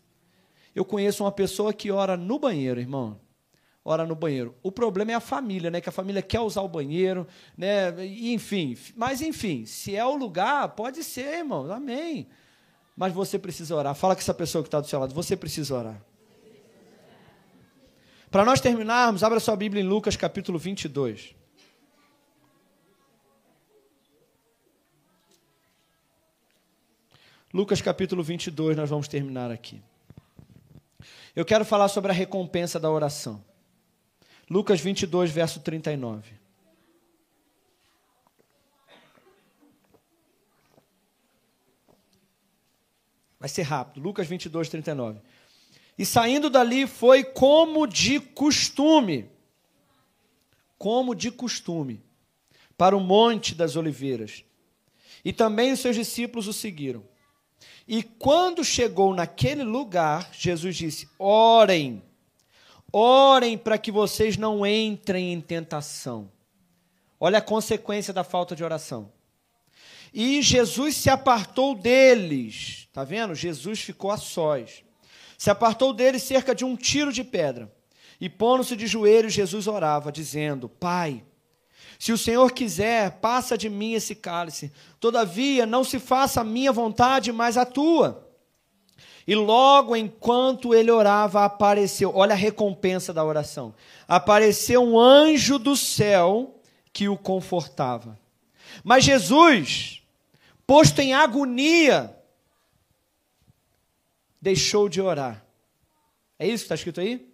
Eu 0.75 0.85
conheço 0.85 1.23
uma 1.23 1.31
pessoa 1.31 1.73
que 1.73 1.93
ora 1.93 2.17
no 2.17 2.41
banheiro, 2.41 2.81
irmão. 2.81 3.21
Ora 3.89 4.05
no 4.05 4.17
banheiro. 4.17 4.53
O 4.65 4.73
problema 4.73 5.13
é 5.13 5.15
a 5.15 5.21
família, 5.21 5.71
né? 5.71 5.81
Que 5.81 5.89
a 5.89 5.93
família 5.93 6.21
quer 6.21 6.41
usar 6.41 6.61
o 6.61 6.69
banheiro, 6.69 7.25
né? 7.57 7.95
Enfim, 8.05 8.77
mas 8.97 9.23
enfim, 9.23 9.65
se 9.65 9.95
é 9.95 10.05
o 10.05 10.17
lugar, 10.17 10.71
pode 10.71 11.05
ser, 11.05 11.39
irmão. 11.39 11.71
Amém. 11.71 12.27
Mas 12.97 13.13
você 13.13 13.39
precisa 13.39 13.77
orar. 13.77 13.95
Fala 13.95 14.17
com 14.17 14.21
essa 14.21 14.35
pessoa 14.35 14.65
que 14.65 14.67
está 14.67 14.81
do 14.81 14.89
seu 14.89 14.99
lado. 14.99 15.15
Você 15.15 15.37
precisa 15.37 15.73
orar. 15.73 16.03
Para 18.29 18.45
nós 18.45 18.61
terminarmos, 18.61 19.23
abra 19.23 19.39
sua 19.39 19.55
Bíblia 19.55 19.81
em 19.81 19.87
Lucas 19.87 20.17
capítulo 20.17 20.59
22. 20.59 21.37
Lucas 27.55 27.81
capítulo 27.81 28.25
22, 28.25 28.77
nós 28.77 28.91
vamos 28.91 29.07
terminar 29.07 29.53
aqui. 29.53 29.81
Eu 31.37 31.45
quero 31.45 31.65
falar 31.65 31.87
sobre 31.87 32.11
a 32.11 32.15
recompensa 32.15 32.81
da 32.81 32.91
oração. 32.91 33.45
Lucas 34.49 34.81
22, 34.81 35.31
verso 35.31 35.61
39. 35.61 36.33
Vai 43.39 43.49
ser 43.49 43.63
rápido. 43.63 44.03
Lucas 44.03 44.27
22, 44.27 44.69
39. 44.69 45.21
E 45.99 46.05
saindo 46.05 46.49
dali 46.51 46.87
foi 46.87 47.25
como 47.25 47.87
de 47.87 48.21
costume. 48.21 49.31
Como 50.79 51.15
de 51.15 51.31
costume. 51.31 52.05
para 52.77 52.97
o 52.97 53.01
Monte 53.01 53.55
das 53.55 53.75
Oliveiras. 53.75 54.45
E 55.25 55.33
também 55.33 55.73
os 55.73 55.81
seus 55.81 55.97
discípulos 55.97 56.47
o 56.47 56.53
seguiram. 56.53 57.03
E 57.89 58.03
quando 58.03 58.63
chegou 58.63 59.15
naquele 59.15 59.63
lugar, 59.63 60.29
Jesus 60.33 60.77
disse: 60.77 61.09
Orem, 61.19 62.03
orem 62.97 63.59
para 63.59 63.77
que 63.77 63.93
vocês 63.93 64.37
não 64.37 64.67
entrem 64.67 65.33
em 65.33 65.41
tentação. 65.41 66.31
Olha 67.21 67.39
a 67.39 67.43
consequência 67.43 68.13
da 68.13 68.25
falta 68.25 68.57
de 68.57 68.65
oração. 68.65 69.13
E 70.13 70.41
Jesus 70.41 70.97
se 70.97 71.11
apartou 71.11 71.75
deles. 71.75 72.87
Está 72.89 73.05
vendo? 73.05 73.35
Jesus 73.35 73.81
ficou 73.81 74.11
a 74.11 74.17
sós. 74.17 74.83
Se 75.37 75.51
apartou 75.51 75.93
deles 75.93 76.23
cerca 76.23 76.55
de 76.55 76.65
um 76.65 76.75
tiro 76.75 77.13
de 77.13 77.23
pedra. 77.23 77.71
E 78.19 78.31
pondo-se 78.31 78.75
de 78.75 78.87
joelhos, 78.87 79.35
Jesus 79.35 79.67
orava, 79.67 80.11
dizendo: 80.11 80.69
Pai, 80.69 81.23
se 81.99 82.13
o 82.13 82.19
Senhor 82.19 82.51
quiser, 82.53 83.13
passa 83.21 83.59
de 83.59 83.69
mim 83.69 83.93
esse 83.93 84.15
cálice. 84.15 84.73
Todavia, 84.99 85.67
não 85.67 85.85
se 85.85 85.99
faça 85.99 86.41
a 86.41 86.45
minha 86.45 86.73
vontade, 86.73 87.31
mas 87.31 87.59
a 87.59 87.67
tua. 87.67 88.26
E 89.27 89.35
logo 89.35 89.97
enquanto 89.97 90.73
ele 90.73 90.91
orava, 90.91 91.45
apareceu, 91.45 92.13
olha 92.15 92.33
a 92.33 92.37
recompensa 92.37 93.13
da 93.13 93.25
oração. 93.25 93.75
Apareceu 94.07 94.83
um 94.83 94.99
anjo 94.99 95.59
do 95.59 95.77
céu 95.77 96.61
que 96.93 97.09
o 97.09 97.17
confortava. 97.17 98.19
Mas 98.85 99.05
Jesus, 99.05 100.03
posto 100.65 101.01
em 101.01 101.13
agonia, 101.13 102.17
deixou 104.41 104.89
de 104.89 105.01
orar. 105.01 105.45
É 106.39 106.47
isso 106.47 106.63
que 106.63 106.67
está 106.67 106.75
escrito 106.77 107.01
aí? 107.01 107.29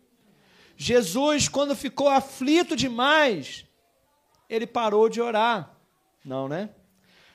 Jesus, 0.77 1.49
quando 1.49 1.77
ficou 1.77 2.09
aflito 2.09 2.75
demais, 2.75 3.67
ele 4.49 4.67
parou 4.67 5.09
de 5.09 5.21
orar. 5.21 5.77
Não, 6.25 6.49
né? 6.49 6.71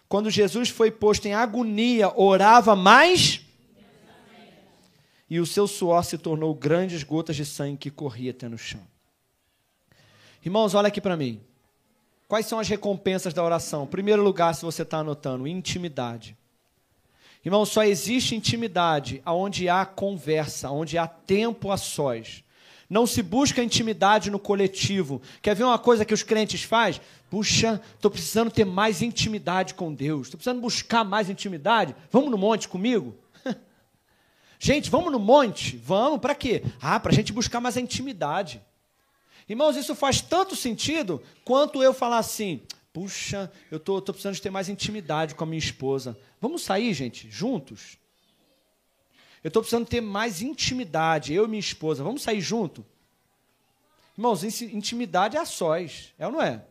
Quando 0.09 0.31
Jesus 0.31 0.69
foi 0.69 0.89
posto 0.89 1.27
em 1.27 1.33
agonia, 1.33 2.11
orava 2.15 2.75
mais 2.75 3.46
e 5.29 5.39
o 5.39 5.45
seu 5.45 5.67
suor 5.67 6.03
se 6.03 6.17
tornou 6.17 6.53
grandes 6.53 7.03
gotas 7.03 7.35
de 7.35 7.45
sangue 7.45 7.77
que 7.77 7.91
corria 7.91 8.31
até 8.31 8.47
no 8.47 8.57
chão. 8.57 8.81
Irmãos, 10.43 10.73
olha 10.73 10.87
aqui 10.87 11.01
para 11.01 11.17
mim. 11.17 11.41
Quais 12.27 12.45
são 12.45 12.59
as 12.59 12.67
recompensas 12.67 13.33
da 13.33 13.43
oração? 13.43 13.83
Em 13.83 13.87
primeiro 13.87 14.23
lugar, 14.23 14.53
se 14.53 14.63
você 14.63 14.81
está 14.83 14.99
anotando, 14.99 15.47
intimidade. 15.47 16.37
Irmão, 17.43 17.65
só 17.65 17.83
existe 17.83 18.35
intimidade 18.35 19.21
onde 19.25 19.69
há 19.69 19.85
conversa, 19.85 20.69
onde 20.69 20.97
há 20.97 21.07
tempo 21.07 21.71
a 21.71 21.77
sós. 21.77 22.43
Não 22.89 23.05
se 23.05 23.21
busca 23.21 23.63
intimidade 23.63 24.31
no 24.31 24.39
coletivo. 24.39 25.21
Quer 25.41 25.55
ver 25.55 25.63
uma 25.63 25.77
coisa 25.77 26.05
que 26.05 26.13
os 26.13 26.23
crentes 26.23 26.63
fazem? 26.63 27.01
Puxa, 27.29 27.81
estou 27.95 28.09
precisando 28.09 28.49
ter 28.49 28.65
mais 28.65 29.01
intimidade 29.01 29.73
com 29.73 29.93
Deus. 29.93 30.27
Estou 30.27 30.37
precisando 30.37 30.61
buscar 30.61 31.03
mais 31.03 31.29
intimidade. 31.29 31.95
Vamos 32.11 32.31
no 32.31 32.37
monte 32.37 32.67
comigo? 32.67 33.15
Gente, 34.59 34.89
vamos 34.89 35.11
no 35.11 35.19
monte? 35.19 35.77
Vamos, 35.77 36.19
para 36.19 36.35
quê? 36.35 36.63
Ah, 36.81 36.99
para 36.99 37.11
a 37.11 37.15
gente 37.15 37.33
buscar 37.33 37.59
mais 37.59 37.77
intimidade. 37.77 38.61
Irmãos, 39.47 39.75
isso 39.75 39.95
faz 39.95 40.21
tanto 40.21 40.55
sentido 40.55 41.21
quanto 41.45 41.81
eu 41.81 41.93
falar 41.93 42.17
assim: 42.17 42.61
puxa, 42.91 43.51
eu 43.71 43.77
estou 43.77 44.01
precisando 44.01 44.35
de 44.35 44.41
ter 44.41 44.49
mais 44.49 44.69
intimidade 44.69 45.35
com 45.35 45.43
a 45.43 45.47
minha 45.47 45.59
esposa. 45.59 46.17
Vamos 46.41 46.63
sair, 46.63 46.93
gente, 46.93 47.29
juntos? 47.29 47.97
Eu 49.43 49.49
estou 49.49 49.61
precisando 49.61 49.87
ter 49.87 50.01
mais 50.01 50.41
intimidade, 50.41 51.33
eu 51.33 51.45
e 51.45 51.47
minha 51.47 51.59
esposa. 51.59 52.03
Vamos 52.03 52.23
sair 52.23 52.41
junto? 52.41 52.85
Irmãos, 54.17 54.43
intimidade 54.43 55.37
é 55.37 55.39
a 55.39 55.45
sós, 55.45 56.13
é 56.17 56.25
ou 56.25 56.33
não 56.33 56.41
é? 56.41 56.65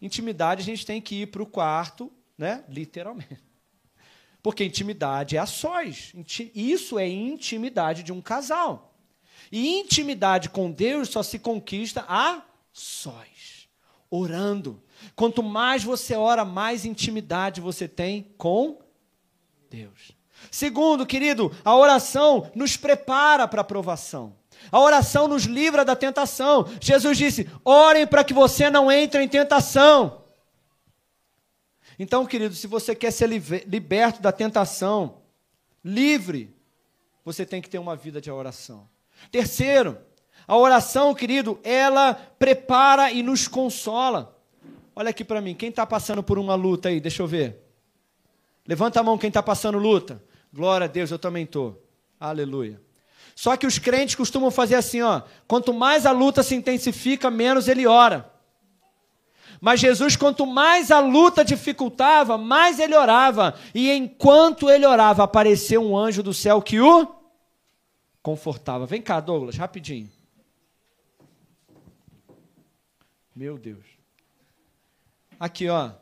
Intimidade 0.00 0.62
a 0.62 0.64
gente 0.64 0.84
tem 0.84 1.00
que 1.00 1.22
ir 1.22 1.26
para 1.26 1.42
o 1.42 1.46
quarto, 1.46 2.10
né? 2.36 2.64
Literalmente. 2.68 3.45
Porque 4.46 4.62
intimidade 4.62 5.36
é 5.36 5.40
a 5.40 5.44
sós. 5.44 6.12
Isso 6.54 7.00
é 7.00 7.08
intimidade 7.08 8.04
de 8.04 8.12
um 8.12 8.20
casal. 8.20 8.94
E 9.50 9.80
intimidade 9.80 10.50
com 10.50 10.70
Deus 10.70 11.08
só 11.08 11.20
se 11.20 11.36
conquista 11.36 12.04
a 12.08 12.42
sós, 12.72 13.68
orando. 14.08 14.80
Quanto 15.16 15.42
mais 15.42 15.82
você 15.82 16.14
ora, 16.14 16.44
mais 16.44 16.84
intimidade 16.84 17.60
você 17.60 17.88
tem 17.88 18.32
com 18.38 18.78
Deus. 19.68 20.12
Segundo, 20.48 21.04
querido, 21.04 21.50
a 21.64 21.74
oração 21.74 22.48
nos 22.54 22.76
prepara 22.76 23.48
para 23.48 23.62
a 23.62 23.62
aprovação. 23.62 24.36
A 24.70 24.78
oração 24.78 25.26
nos 25.26 25.42
livra 25.42 25.84
da 25.84 25.96
tentação. 25.96 26.68
Jesus 26.80 27.18
disse: 27.18 27.50
orem 27.64 28.06
para 28.06 28.22
que 28.22 28.32
você 28.32 28.70
não 28.70 28.92
entre 28.92 29.20
em 29.24 29.28
tentação. 29.28 30.22
Então, 31.98 32.26
querido, 32.26 32.54
se 32.54 32.66
você 32.66 32.94
quer 32.94 33.10
ser 33.10 33.28
liberto 33.28 34.20
da 34.20 34.30
tentação, 34.30 35.22
livre, 35.84 36.54
você 37.24 37.46
tem 37.46 37.62
que 37.62 37.70
ter 37.70 37.78
uma 37.78 37.96
vida 37.96 38.20
de 38.20 38.30
oração. 38.30 38.88
Terceiro, 39.30 39.98
a 40.46 40.56
oração, 40.56 41.14
querido, 41.14 41.58
ela 41.64 42.14
prepara 42.14 43.10
e 43.10 43.22
nos 43.22 43.48
consola. 43.48 44.38
Olha 44.94 45.10
aqui 45.10 45.24
para 45.24 45.40
mim, 45.40 45.54
quem 45.54 45.70
está 45.70 45.84
passando 45.84 46.22
por 46.22 46.38
uma 46.38 46.54
luta 46.54 46.88
aí? 46.88 47.00
Deixa 47.00 47.22
eu 47.22 47.26
ver. 47.26 47.62
Levanta 48.66 49.00
a 49.00 49.02
mão 49.02 49.18
quem 49.18 49.28
está 49.28 49.42
passando 49.42 49.78
luta. 49.78 50.22
Glória 50.52 50.84
a 50.84 50.88
Deus, 50.88 51.10
eu 51.10 51.18
também 51.18 51.44
estou. 51.44 51.82
Aleluia. 52.18 52.80
Só 53.34 53.56
que 53.56 53.66
os 53.66 53.78
crentes 53.78 54.14
costumam 54.14 54.50
fazer 54.50 54.76
assim, 54.76 55.02
ó. 55.02 55.22
Quanto 55.46 55.74
mais 55.74 56.06
a 56.06 56.12
luta 56.12 56.42
se 56.42 56.54
intensifica, 56.54 57.30
menos 57.30 57.68
ele 57.68 57.86
ora. 57.86 58.32
Mas 59.60 59.80
Jesus, 59.80 60.16
quanto 60.16 60.46
mais 60.46 60.90
a 60.90 61.00
luta 61.00 61.44
dificultava, 61.44 62.36
mais 62.36 62.78
ele 62.78 62.94
orava. 62.94 63.58
E 63.74 63.90
enquanto 63.90 64.70
ele 64.70 64.86
orava, 64.86 65.24
apareceu 65.24 65.82
um 65.82 65.96
anjo 65.96 66.22
do 66.22 66.34
céu 66.34 66.60
que 66.60 66.80
o 66.80 67.14
confortava. 68.22 68.86
Vem 68.86 69.00
cá, 69.00 69.20
Douglas, 69.20 69.56
rapidinho. 69.56 70.10
Meu 73.34 73.58
Deus. 73.58 73.84
Aqui, 75.38 75.68
ó. 75.68 75.92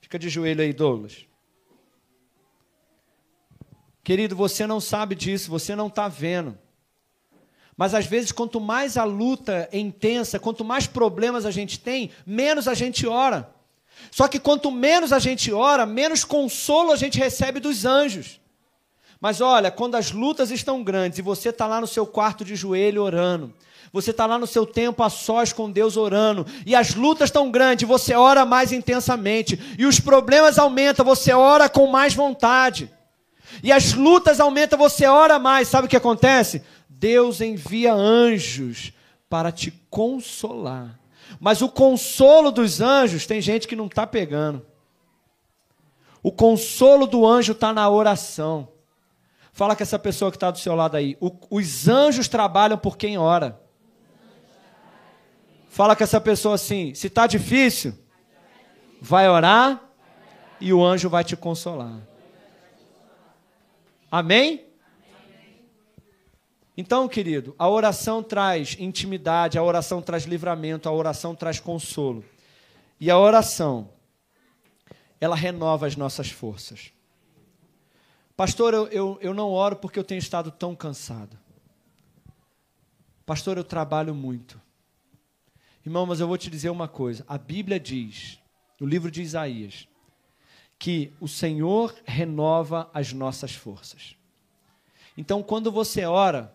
Fica 0.00 0.18
de 0.18 0.28
joelho 0.28 0.62
aí, 0.62 0.72
Douglas. 0.72 1.26
Querido, 4.04 4.34
você 4.34 4.66
não 4.66 4.80
sabe 4.80 5.14
disso, 5.14 5.50
você 5.50 5.76
não 5.76 5.86
está 5.86 6.08
vendo. 6.08 6.58
Mas 7.76 7.94
às 7.94 8.06
vezes, 8.06 8.32
quanto 8.32 8.60
mais 8.60 8.96
a 8.96 9.04
luta 9.04 9.68
é 9.72 9.78
intensa, 9.78 10.38
quanto 10.38 10.64
mais 10.64 10.86
problemas 10.86 11.46
a 11.46 11.50
gente 11.50 11.78
tem, 11.78 12.10
menos 12.26 12.68
a 12.68 12.74
gente 12.74 13.06
ora. 13.06 13.50
Só 14.10 14.28
que 14.28 14.38
quanto 14.38 14.70
menos 14.70 15.12
a 15.12 15.18
gente 15.18 15.52
ora, 15.52 15.86
menos 15.86 16.24
consolo 16.24 16.92
a 16.92 16.96
gente 16.96 17.18
recebe 17.18 17.60
dos 17.60 17.84
anjos. 17.84 18.40
Mas 19.20 19.40
olha, 19.40 19.70
quando 19.70 19.94
as 19.94 20.10
lutas 20.10 20.50
estão 20.50 20.82
grandes 20.82 21.18
e 21.18 21.22
você 21.22 21.50
está 21.50 21.66
lá 21.66 21.80
no 21.80 21.86
seu 21.86 22.04
quarto 22.04 22.44
de 22.44 22.56
joelho 22.56 23.02
orando, 23.02 23.54
você 23.92 24.10
está 24.10 24.26
lá 24.26 24.38
no 24.38 24.46
seu 24.46 24.66
tempo 24.66 25.02
a 25.02 25.08
sós 25.08 25.52
com 25.52 25.70
Deus 25.70 25.96
orando, 25.96 26.46
e 26.66 26.74
as 26.74 26.94
lutas 26.94 27.28
estão 27.28 27.50
grandes, 27.50 27.86
você 27.86 28.14
ora 28.14 28.44
mais 28.44 28.72
intensamente, 28.72 29.58
e 29.78 29.86
os 29.86 30.00
problemas 30.00 30.58
aumentam, 30.58 31.04
você 31.04 31.32
ora 31.32 31.68
com 31.68 31.86
mais 31.86 32.14
vontade 32.14 32.90
e 33.62 33.72
as 33.72 33.92
lutas 33.92 34.38
aumentam, 34.38 34.78
você 34.78 35.06
ora 35.06 35.38
mais. 35.38 35.68
Sabe 35.68 35.86
o 35.86 35.90
que 35.90 35.96
acontece? 35.96 36.62
Deus 37.02 37.40
envia 37.40 37.92
anjos 37.92 38.92
para 39.28 39.50
te 39.50 39.72
consolar. 39.90 41.00
Mas 41.40 41.60
o 41.60 41.68
consolo 41.68 42.52
dos 42.52 42.80
anjos, 42.80 43.26
tem 43.26 43.40
gente 43.40 43.66
que 43.66 43.74
não 43.74 43.86
está 43.86 44.06
pegando. 44.06 44.64
O 46.22 46.30
consolo 46.30 47.04
do 47.08 47.26
anjo 47.26 47.50
está 47.50 47.72
na 47.72 47.90
oração. 47.90 48.68
Fala 49.52 49.74
com 49.74 49.82
essa 49.82 49.98
pessoa 49.98 50.30
que 50.30 50.36
está 50.36 50.52
do 50.52 50.60
seu 50.60 50.76
lado 50.76 50.96
aí. 50.96 51.16
O, 51.20 51.32
os 51.50 51.88
anjos 51.88 52.28
trabalham 52.28 52.78
por 52.78 52.96
quem 52.96 53.18
ora. 53.18 53.60
Fala 55.70 55.96
com 55.96 56.04
essa 56.04 56.20
pessoa 56.20 56.54
assim: 56.54 56.94
se 56.94 57.08
está 57.08 57.26
difícil, 57.26 57.98
vai 59.00 59.28
orar 59.28 59.90
e 60.60 60.72
o 60.72 60.84
anjo 60.84 61.10
vai 61.10 61.24
te 61.24 61.36
consolar. 61.36 61.98
Amém? 64.08 64.71
Então, 66.76 67.06
querido, 67.06 67.54
a 67.58 67.68
oração 67.68 68.22
traz 68.22 68.76
intimidade, 68.78 69.58
a 69.58 69.62
oração 69.62 70.00
traz 70.00 70.24
livramento, 70.24 70.88
a 70.88 70.92
oração 70.92 71.34
traz 71.34 71.60
consolo. 71.60 72.24
E 72.98 73.10
a 73.10 73.18
oração, 73.18 73.90
ela 75.20 75.36
renova 75.36 75.86
as 75.86 75.96
nossas 75.96 76.30
forças. 76.30 76.92
Pastor, 78.34 78.72
eu, 78.72 78.86
eu, 78.88 79.18
eu 79.20 79.34
não 79.34 79.50
oro 79.50 79.76
porque 79.76 79.98
eu 79.98 80.04
tenho 80.04 80.18
estado 80.18 80.50
tão 80.50 80.74
cansado. 80.74 81.38
Pastor, 83.26 83.58
eu 83.58 83.64
trabalho 83.64 84.14
muito. 84.14 84.60
Irmão, 85.84 86.06
mas 86.06 86.20
eu 86.20 86.28
vou 86.28 86.38
te 86.38 86.48
dizer 86.48 86.70
uma 86.70 86.88
coisa. 86.88 87.24
A 87.28 87.36
Bíblia 87.36 87.78
diz, 87.78 88.38
no 88.80 88.86
livro 88.86 89.10
de 89.10 89.20
Isaías, 89.20 89.86
que 90.78 91.12
o 91.20 91.28
Senhor 91.28 91.94
renova 92.04 92.90
as 92.94 93.12
nossas 93.12 93.54
forças. 93.54 94.16
Então, 95.16 95.42
quando 95.42 95.70
você 95.70 96.04
ora, 96.04 96.54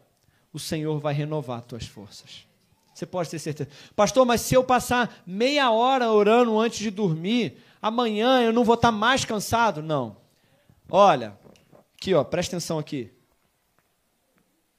o 0.53 0.59
Senhor 0.59 0.99
vai 0.99 1.13
renovar 1.13 1.59
as 1.59 1.65
tuas 1.65 1.85
forças. 1.85 2.47
Você 2.93 3.05
pode 3.05 3.29
ter 3.29 3.37
certeza. 3.37 3.69
Pastor, 3.95 4.25
mas 4.25 4.41
se 4.41 4.55
eu 4.55 4.63
passar 4.63 5.21
meia 5.25 5.69
hora 5.69 6.11
orando 6.11 6.57
antes 6.57 6.79
de 6.79 6.89
dormir, 6.89 7.61
amanhã 7.79 8.41
eu 8.41 8.51
não 8.51 8.63
vou 8.63 8.75
estar 8.75 8.91
mais 8.91 9.23
cansado? 9.23 9.83
Não. 9.83 10.17
Olha, 10.89 11.37
aqui, 11.95 12.13
ó, 12.13 12.23
presta 12.23 12.55
atenção 12.55 12.79
aqui. 12.79 13.13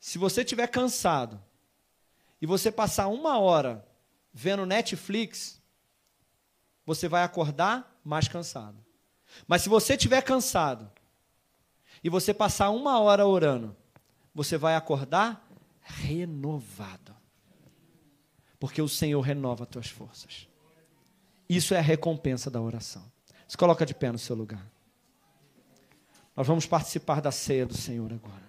Se 0.01 0.19
você 0.19 0.41
estiver 0.41 0.67
cansado 0.67 1.41
e 2.41 2.47
você 2.47 2.73
passar 2.73 3.09
uma 3.09 3.39
hora 3.39 3.87
vendo 4.33 4.67
Netflix, 4.67 5.61
você 6.85 7.09
vai 7.09 7.23
acordar 7.23 8.01
mais 8.05 8.27
cansado. 8.27 8.77
Mas 9.47 9.63
se 9.63 9.69
você 9.69 9.95
estiver 9.95 10.23
cansado 10.23 10.91
e 12.03 12.09
você 12.09 12.33
passar 12.33 12.71
uma 12.71 12.99
hora 12.99 13.27
orando, 13.27 13.77
você 14.35 14.57
vai 14.57 14.75
acordar 14.75 15.48
renovado 15.89 17.19
porque 18.59 18.83
o 18.83 18.89
Senhor 18.89 19.21
renova 19.21 19.65
as 19.65 19.71
tuas 19.71 19.89
forças. 19.89 20.49
Isso 21.49 21.75
é 21.75 21.79
a 21.79 21.83
recompensa 21.83 22.51
da 22.51 22.61
oração. 22.61 23.05
Se 23.47 23.57
coloca 23.57 23.87
de 23.87 23.95
pé 23.95 24.11
no 24.11 24.19
seu 24.19 24.37
lugar. 24.37 24.67
Nós 26.37 26.47
vamos 26.47 26.67
participar 26.67 27.21
da 27.21 27.33
ceia 27.33 27.65
do 27.65 27.75
Senhor 27.75 28.13
agora. 28.13 28.49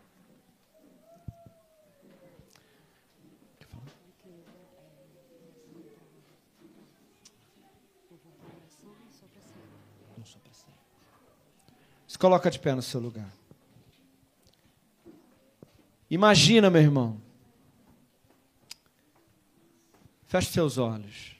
Se 12.08 12.18
coloca 12.18 12.52
de 12.52 12.60
pé 12.60 12.76
no 12.76 12.82
seu 12.82 13.00
lugar. 13.00 13.32
Imagina, 16.10 16.70
meu 16.70 16.82
irmão, 16.82 17.22
Feche 20.30 20.52
seus 20.52 20.78
olhos. 20.78 21.36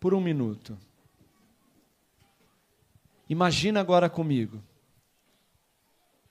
Por 0.00 0.12
um 0.14 0.20
minuto. 0.20 0.76
Imagina 3.28 3.78
agora 3.78 4.10
comigo. 4.10 4.60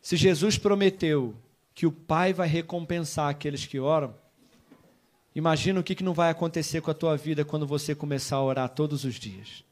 Se 0.01 0.17
Jesus 0.17 0.57
prometeu 0.57 1.33
que 1.73 1.85
o 1.85 1.91
Pai 1.91 2.33
vai 2.33 2.49
recompensar 2.49 3.29
aqueles 3.29 3.65
que 3.65 3.79
oram, 3.79 4.13
imagina 5.33 5.79
o 5.79 5.83
que, 5.83 6.03
não 6.03 6.13
vai 6.13 6.29
acontecer 6.29 6.81
com 6.81 6.91
a 6.91 6.93
tua 6.93 7.15
vida 7.15 7.45
quando 7.45 7.65
você 7.65 7.95
começar 7.95 8.35
a 8.35 8.43
orar 8.43 8.67
todos 8.67 9.05
os 9.05 9.15
dias. 9.15 9.63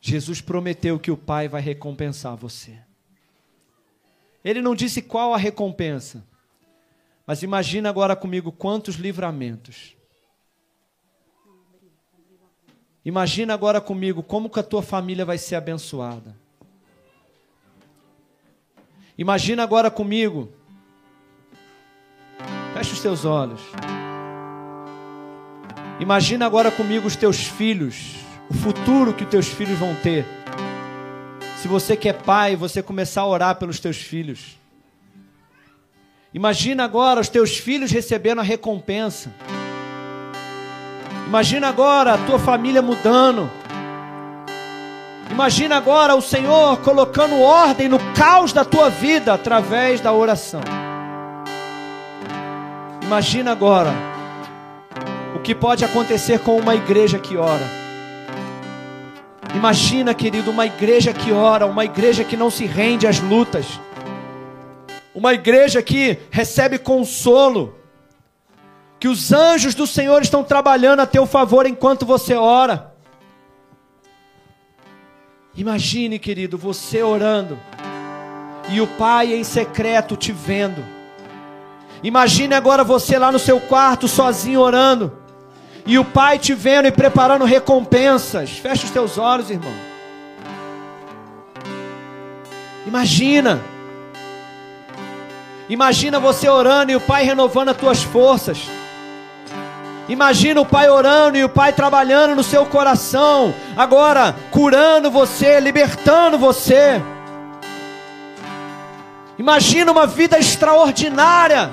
Jesus 0.00 0.40
prometeu 0.40 1.00
que 1.00 1.10
o 1.10 1.16
Pai 1.16 1.48
vai 1.48 1.60
recompensar 1.60 2.36
você. 2.36 2.78
Ele 4.44 4.62
não 4.62 4.76
disse 4.76 5.02
qual 5.02 5.34
a 5.34 5.36
recompensa, 5.36 6.24
mas 7.32 7.42
imagina 7.42 7.88
agora 7.88 8.14
comigo 8.14 8.52
quantos 8.52 8.96
livramentos. 8.96 9.96
Imagina 13.02 13.54
agora 13.54 13.80
comigo 13.80 14.22
como 14.22 14.50
que 14.50 14.60
a 14.60 14.62
tua 14.62 14.82
família 14.82 15.24
vai 15.24 15.38
ser 15.38 15.54
abençoada. 15.54 16.36
Imagina 19.16 19.62
agora 19.62 19.90
comigo. 19.90 20.52
Feche 22.74 22.92
os 22.92 23.00
teus 23.00 23.24
olhos. 23.24 23.62
Imagina 25.98 26.44
agora 26.44 26.70
comigo 26.70 27.06
os 27.06 27.16
teus 27.16 27.38
filhos, 27.38 28.16
o 28.50 28.52
futuro 28.52 29.14
que 29.14 29.24
os 29.24 29.30
teus 29.30 29.48
filhos 29.48 29.78
vão 29.78 29.94
ter. 30.02 30.26
Se 31.56 31.66
você 31.66 31.96
que 31.96 32.10
é 32.10 32.12
pai, 32.12 32.56
você 32.56 32.82
começar 32.82 33.22
a 33.22 33.26
orar 33.26 33.56
pelos 33.56 33.80
teus 33.80 33.96
filhos. 33.96 34.60
Imagina 36.34 36.84
agora 36.84 37.20
os 37.20 37.28
teus 37.28 37.58
filhos 37.58 37.90
recebendo 37.90 38.38
a 38.38 38.42
recompensa. 38.42 39.30
Imagina 41.26 41.68
agora 41.68 42.14
a 42.14 42.18
tua 42.18 42.38
família 42.38 42.80
mudando. 42.80 43.50
Imagina 45.30 45.76
agora 45.76 46.14
o 46.14 46.22
Senhor 46.22 46.78
colocando 46.78 47.38
ordem 47.38 47.86
no 47.86 47.98
caos 48.14 48.50
da 48.52 48.64
tua 48.64 48.88
vida 48.88 49.34
através 49.34 50.00
da 50.00 50.12
oração. 50.12 50.62
Imagina 53.02 53.52
agora 53.52 53.92
o 55.36 55.40
que 55.40 55.54
pode 55.54 55.84
acontecer 55.84 56.38
com 56.38 56.56
uma 56.56 56.74
igreja 56.74 57.18
que 57.18 57.36
ora. 57.36 57.66
Imagina, 59.54 60.14
querido, 60.14 60.50
uma 60.50 60.64
igreja 60.64 61.12
que 61.12 61.30
ora, 61.30 61.66
uma 61.66 61.84
igreja 61.84 62.24
que 62.24 62.38
não 62.38 62.50
se 62.50 62.64
rende 62.64 63.06
às 63.06 63.20
lutas 63.20 63.66
uma 65.14 65.34
igreja 65.34 65.82
que 65.82 66.18
recebe 66.30 66.78
consolo, 66.78 67.76
que 68.98 69.08
os 69.08 69.32
anjos 69.32 69.74
do 69.74 69.86
Senhor 69.86 70.22
estão 70.22 70.42
trabalhando 70.42 71.00
a 71.00 71.06
teu 71.06 71.26
favor 71.26 71.66
enquanto 71.66 72.06
você 72.06 72.34
ora. 72.34 72.92
Imagine, 75.54 76.18
querido, 76.18 76.56
você 76.56 77.02
orando 77.02 77.58
e 78.70 78.80
o 78.80 78.86
Pai 78.86 79.34
em 79.34 79.44
secreto 79.44 80.16
te 80.16 80.32
vendo. 80.32 80.82
Imagine 82.02 82.54
agora 82.54 82.82
você 82.82 83.18
lá 83.18 83.30
no 83.30 83.38
seu 83.38 83.60
quarto 83.60 84.08
sozinho 84.08 84.60
orando 84.60 85.18
e 85.84 85.98
o 85.98 86.04
Pai 86.04 86.38
te 86.38 86.54
vendo 86.54 86.86
e 86.86 86.92
preparando 86.92 87.44
recompensas. 87.44 88.50
Feche 88.50 88.86
os 88.86 88.90
teus 88.90 89.18
olhos, 89.18 89.50
irmão. 89.50 89.74
Imagina. 92.86 93.71
Imagina 95.68 96.18
você 96.18 96.48
orando 96.48 96.92
e 96.92 96.96
o 96.96 97.00
Pai 97.00 97.24
renovando 97.24 97.70
as 97.70 97.76
tuas 97.76 98.02
forças. 98.02 98.68
Imagina 100.08 100.60
o 100.60 100.66
Pai 100.66 100.88
orando 100.90 101.38
e 101.38 101.44
o 101.44 101.48
Pai 101.48 101.72
trabalhando 101.72 102.34
no 102.34 102.42
seu 102.42 102.66
coração, 102.66 103.54
agora 103.76 104.34
curando 104.50 105.10
você, 105.10 105.60
libertando 105.60 106.38
você. 106.38 107.00
Imagina 109.38 109.92
uma 109.92 110.06
vida 110.06 110.38
extraordinária 110.38 111.72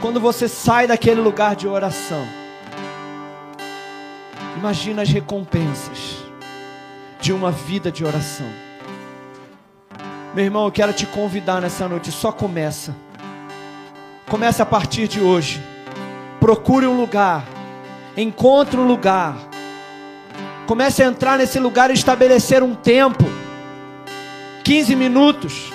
quando 0.00 0.20
você 0.20 0.46
sai 0.46 0.86
daquele 0.86 1.20
lugar 1.20 1.56
de 1.56 1.66
oração. 1.66 2.26
Imagina 4.56 5.02
as 5.02 5.08
recompensas 5.08 6.16
de 7.20 7.32
uma 7.32 7.50
vida 7.50 7.90
de 7.90 8.04
oração. 8.04 8.65
Meu 10.36 10.44
irmão, 10.44 10.66
eu 10.66 10.70
quero 10.70 10.92
te 10.92 11.06
convidar 11.06 11.62
nessa 11.62 11.88
noite. 11.88 12.12
Só 12.12 12.30
começa. 12.30 12.94
Comece 14.28 14.60
a 14.60 14.66
partir 14.66 15.08
de 15.08 15.18
hoje. 15.18 15.62
Procure 16.38 16.86
um 16.86 16.94
lugar. 16.94 17.42
Encontre 18.14 18.78
um 18.78 18.86
lugar. 18.86 19.34
Comece 20.66 21.02
a 21.02 21.06
entrar 21.06 21.38
nesse 21.38 21.58
lugar 21.58 21.90
e 21.90 21.94
estabelecer 21.94 22.62
um 22.62 22.74
tempo. 22.74 23.24
15 24.62 24.94
minutos. 24.94 25.72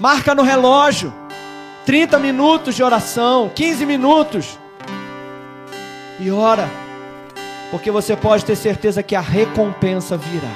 Marca 0.00 0.34
no 0.34 0.42
relógio. 0.42 1.14
30 1.86 2.18
minutos 2.18 2.74
de 2.74 2.82
oração, 2.82 3.48
15 3.54 3.86
minutos. 3.86 4.58
E 6.18 6.32
ora. 6.32 6.68
Porque 7.70 7.92
você 7.92 8.16
pode 8.16 8.44
ter 8.44 8.56
certeza 8.56 9.04
que 9.04 9.14
a 9.14 9.20
recompensa 9.20 10.16
virá. 10.16 10.50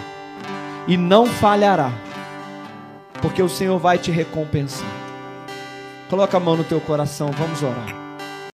E 0.88 0.96
não 0.96 1.24
falhará 1.24 1.92
porque 3.20 3.42
o 3.42 3.48
Senhor 3.48 3.78
vai 3.78 3.98
te 3.98 4.10
recompensar. 4.10 4.88
Coloca 6.08 6.36
a 6.36 6.40
mão 6.40 6.56
no 6.56 6.64
teu 6.64 6.80
coração, 6.80 7.30
vamos 7.32 7.62
orar. 7.62 7.97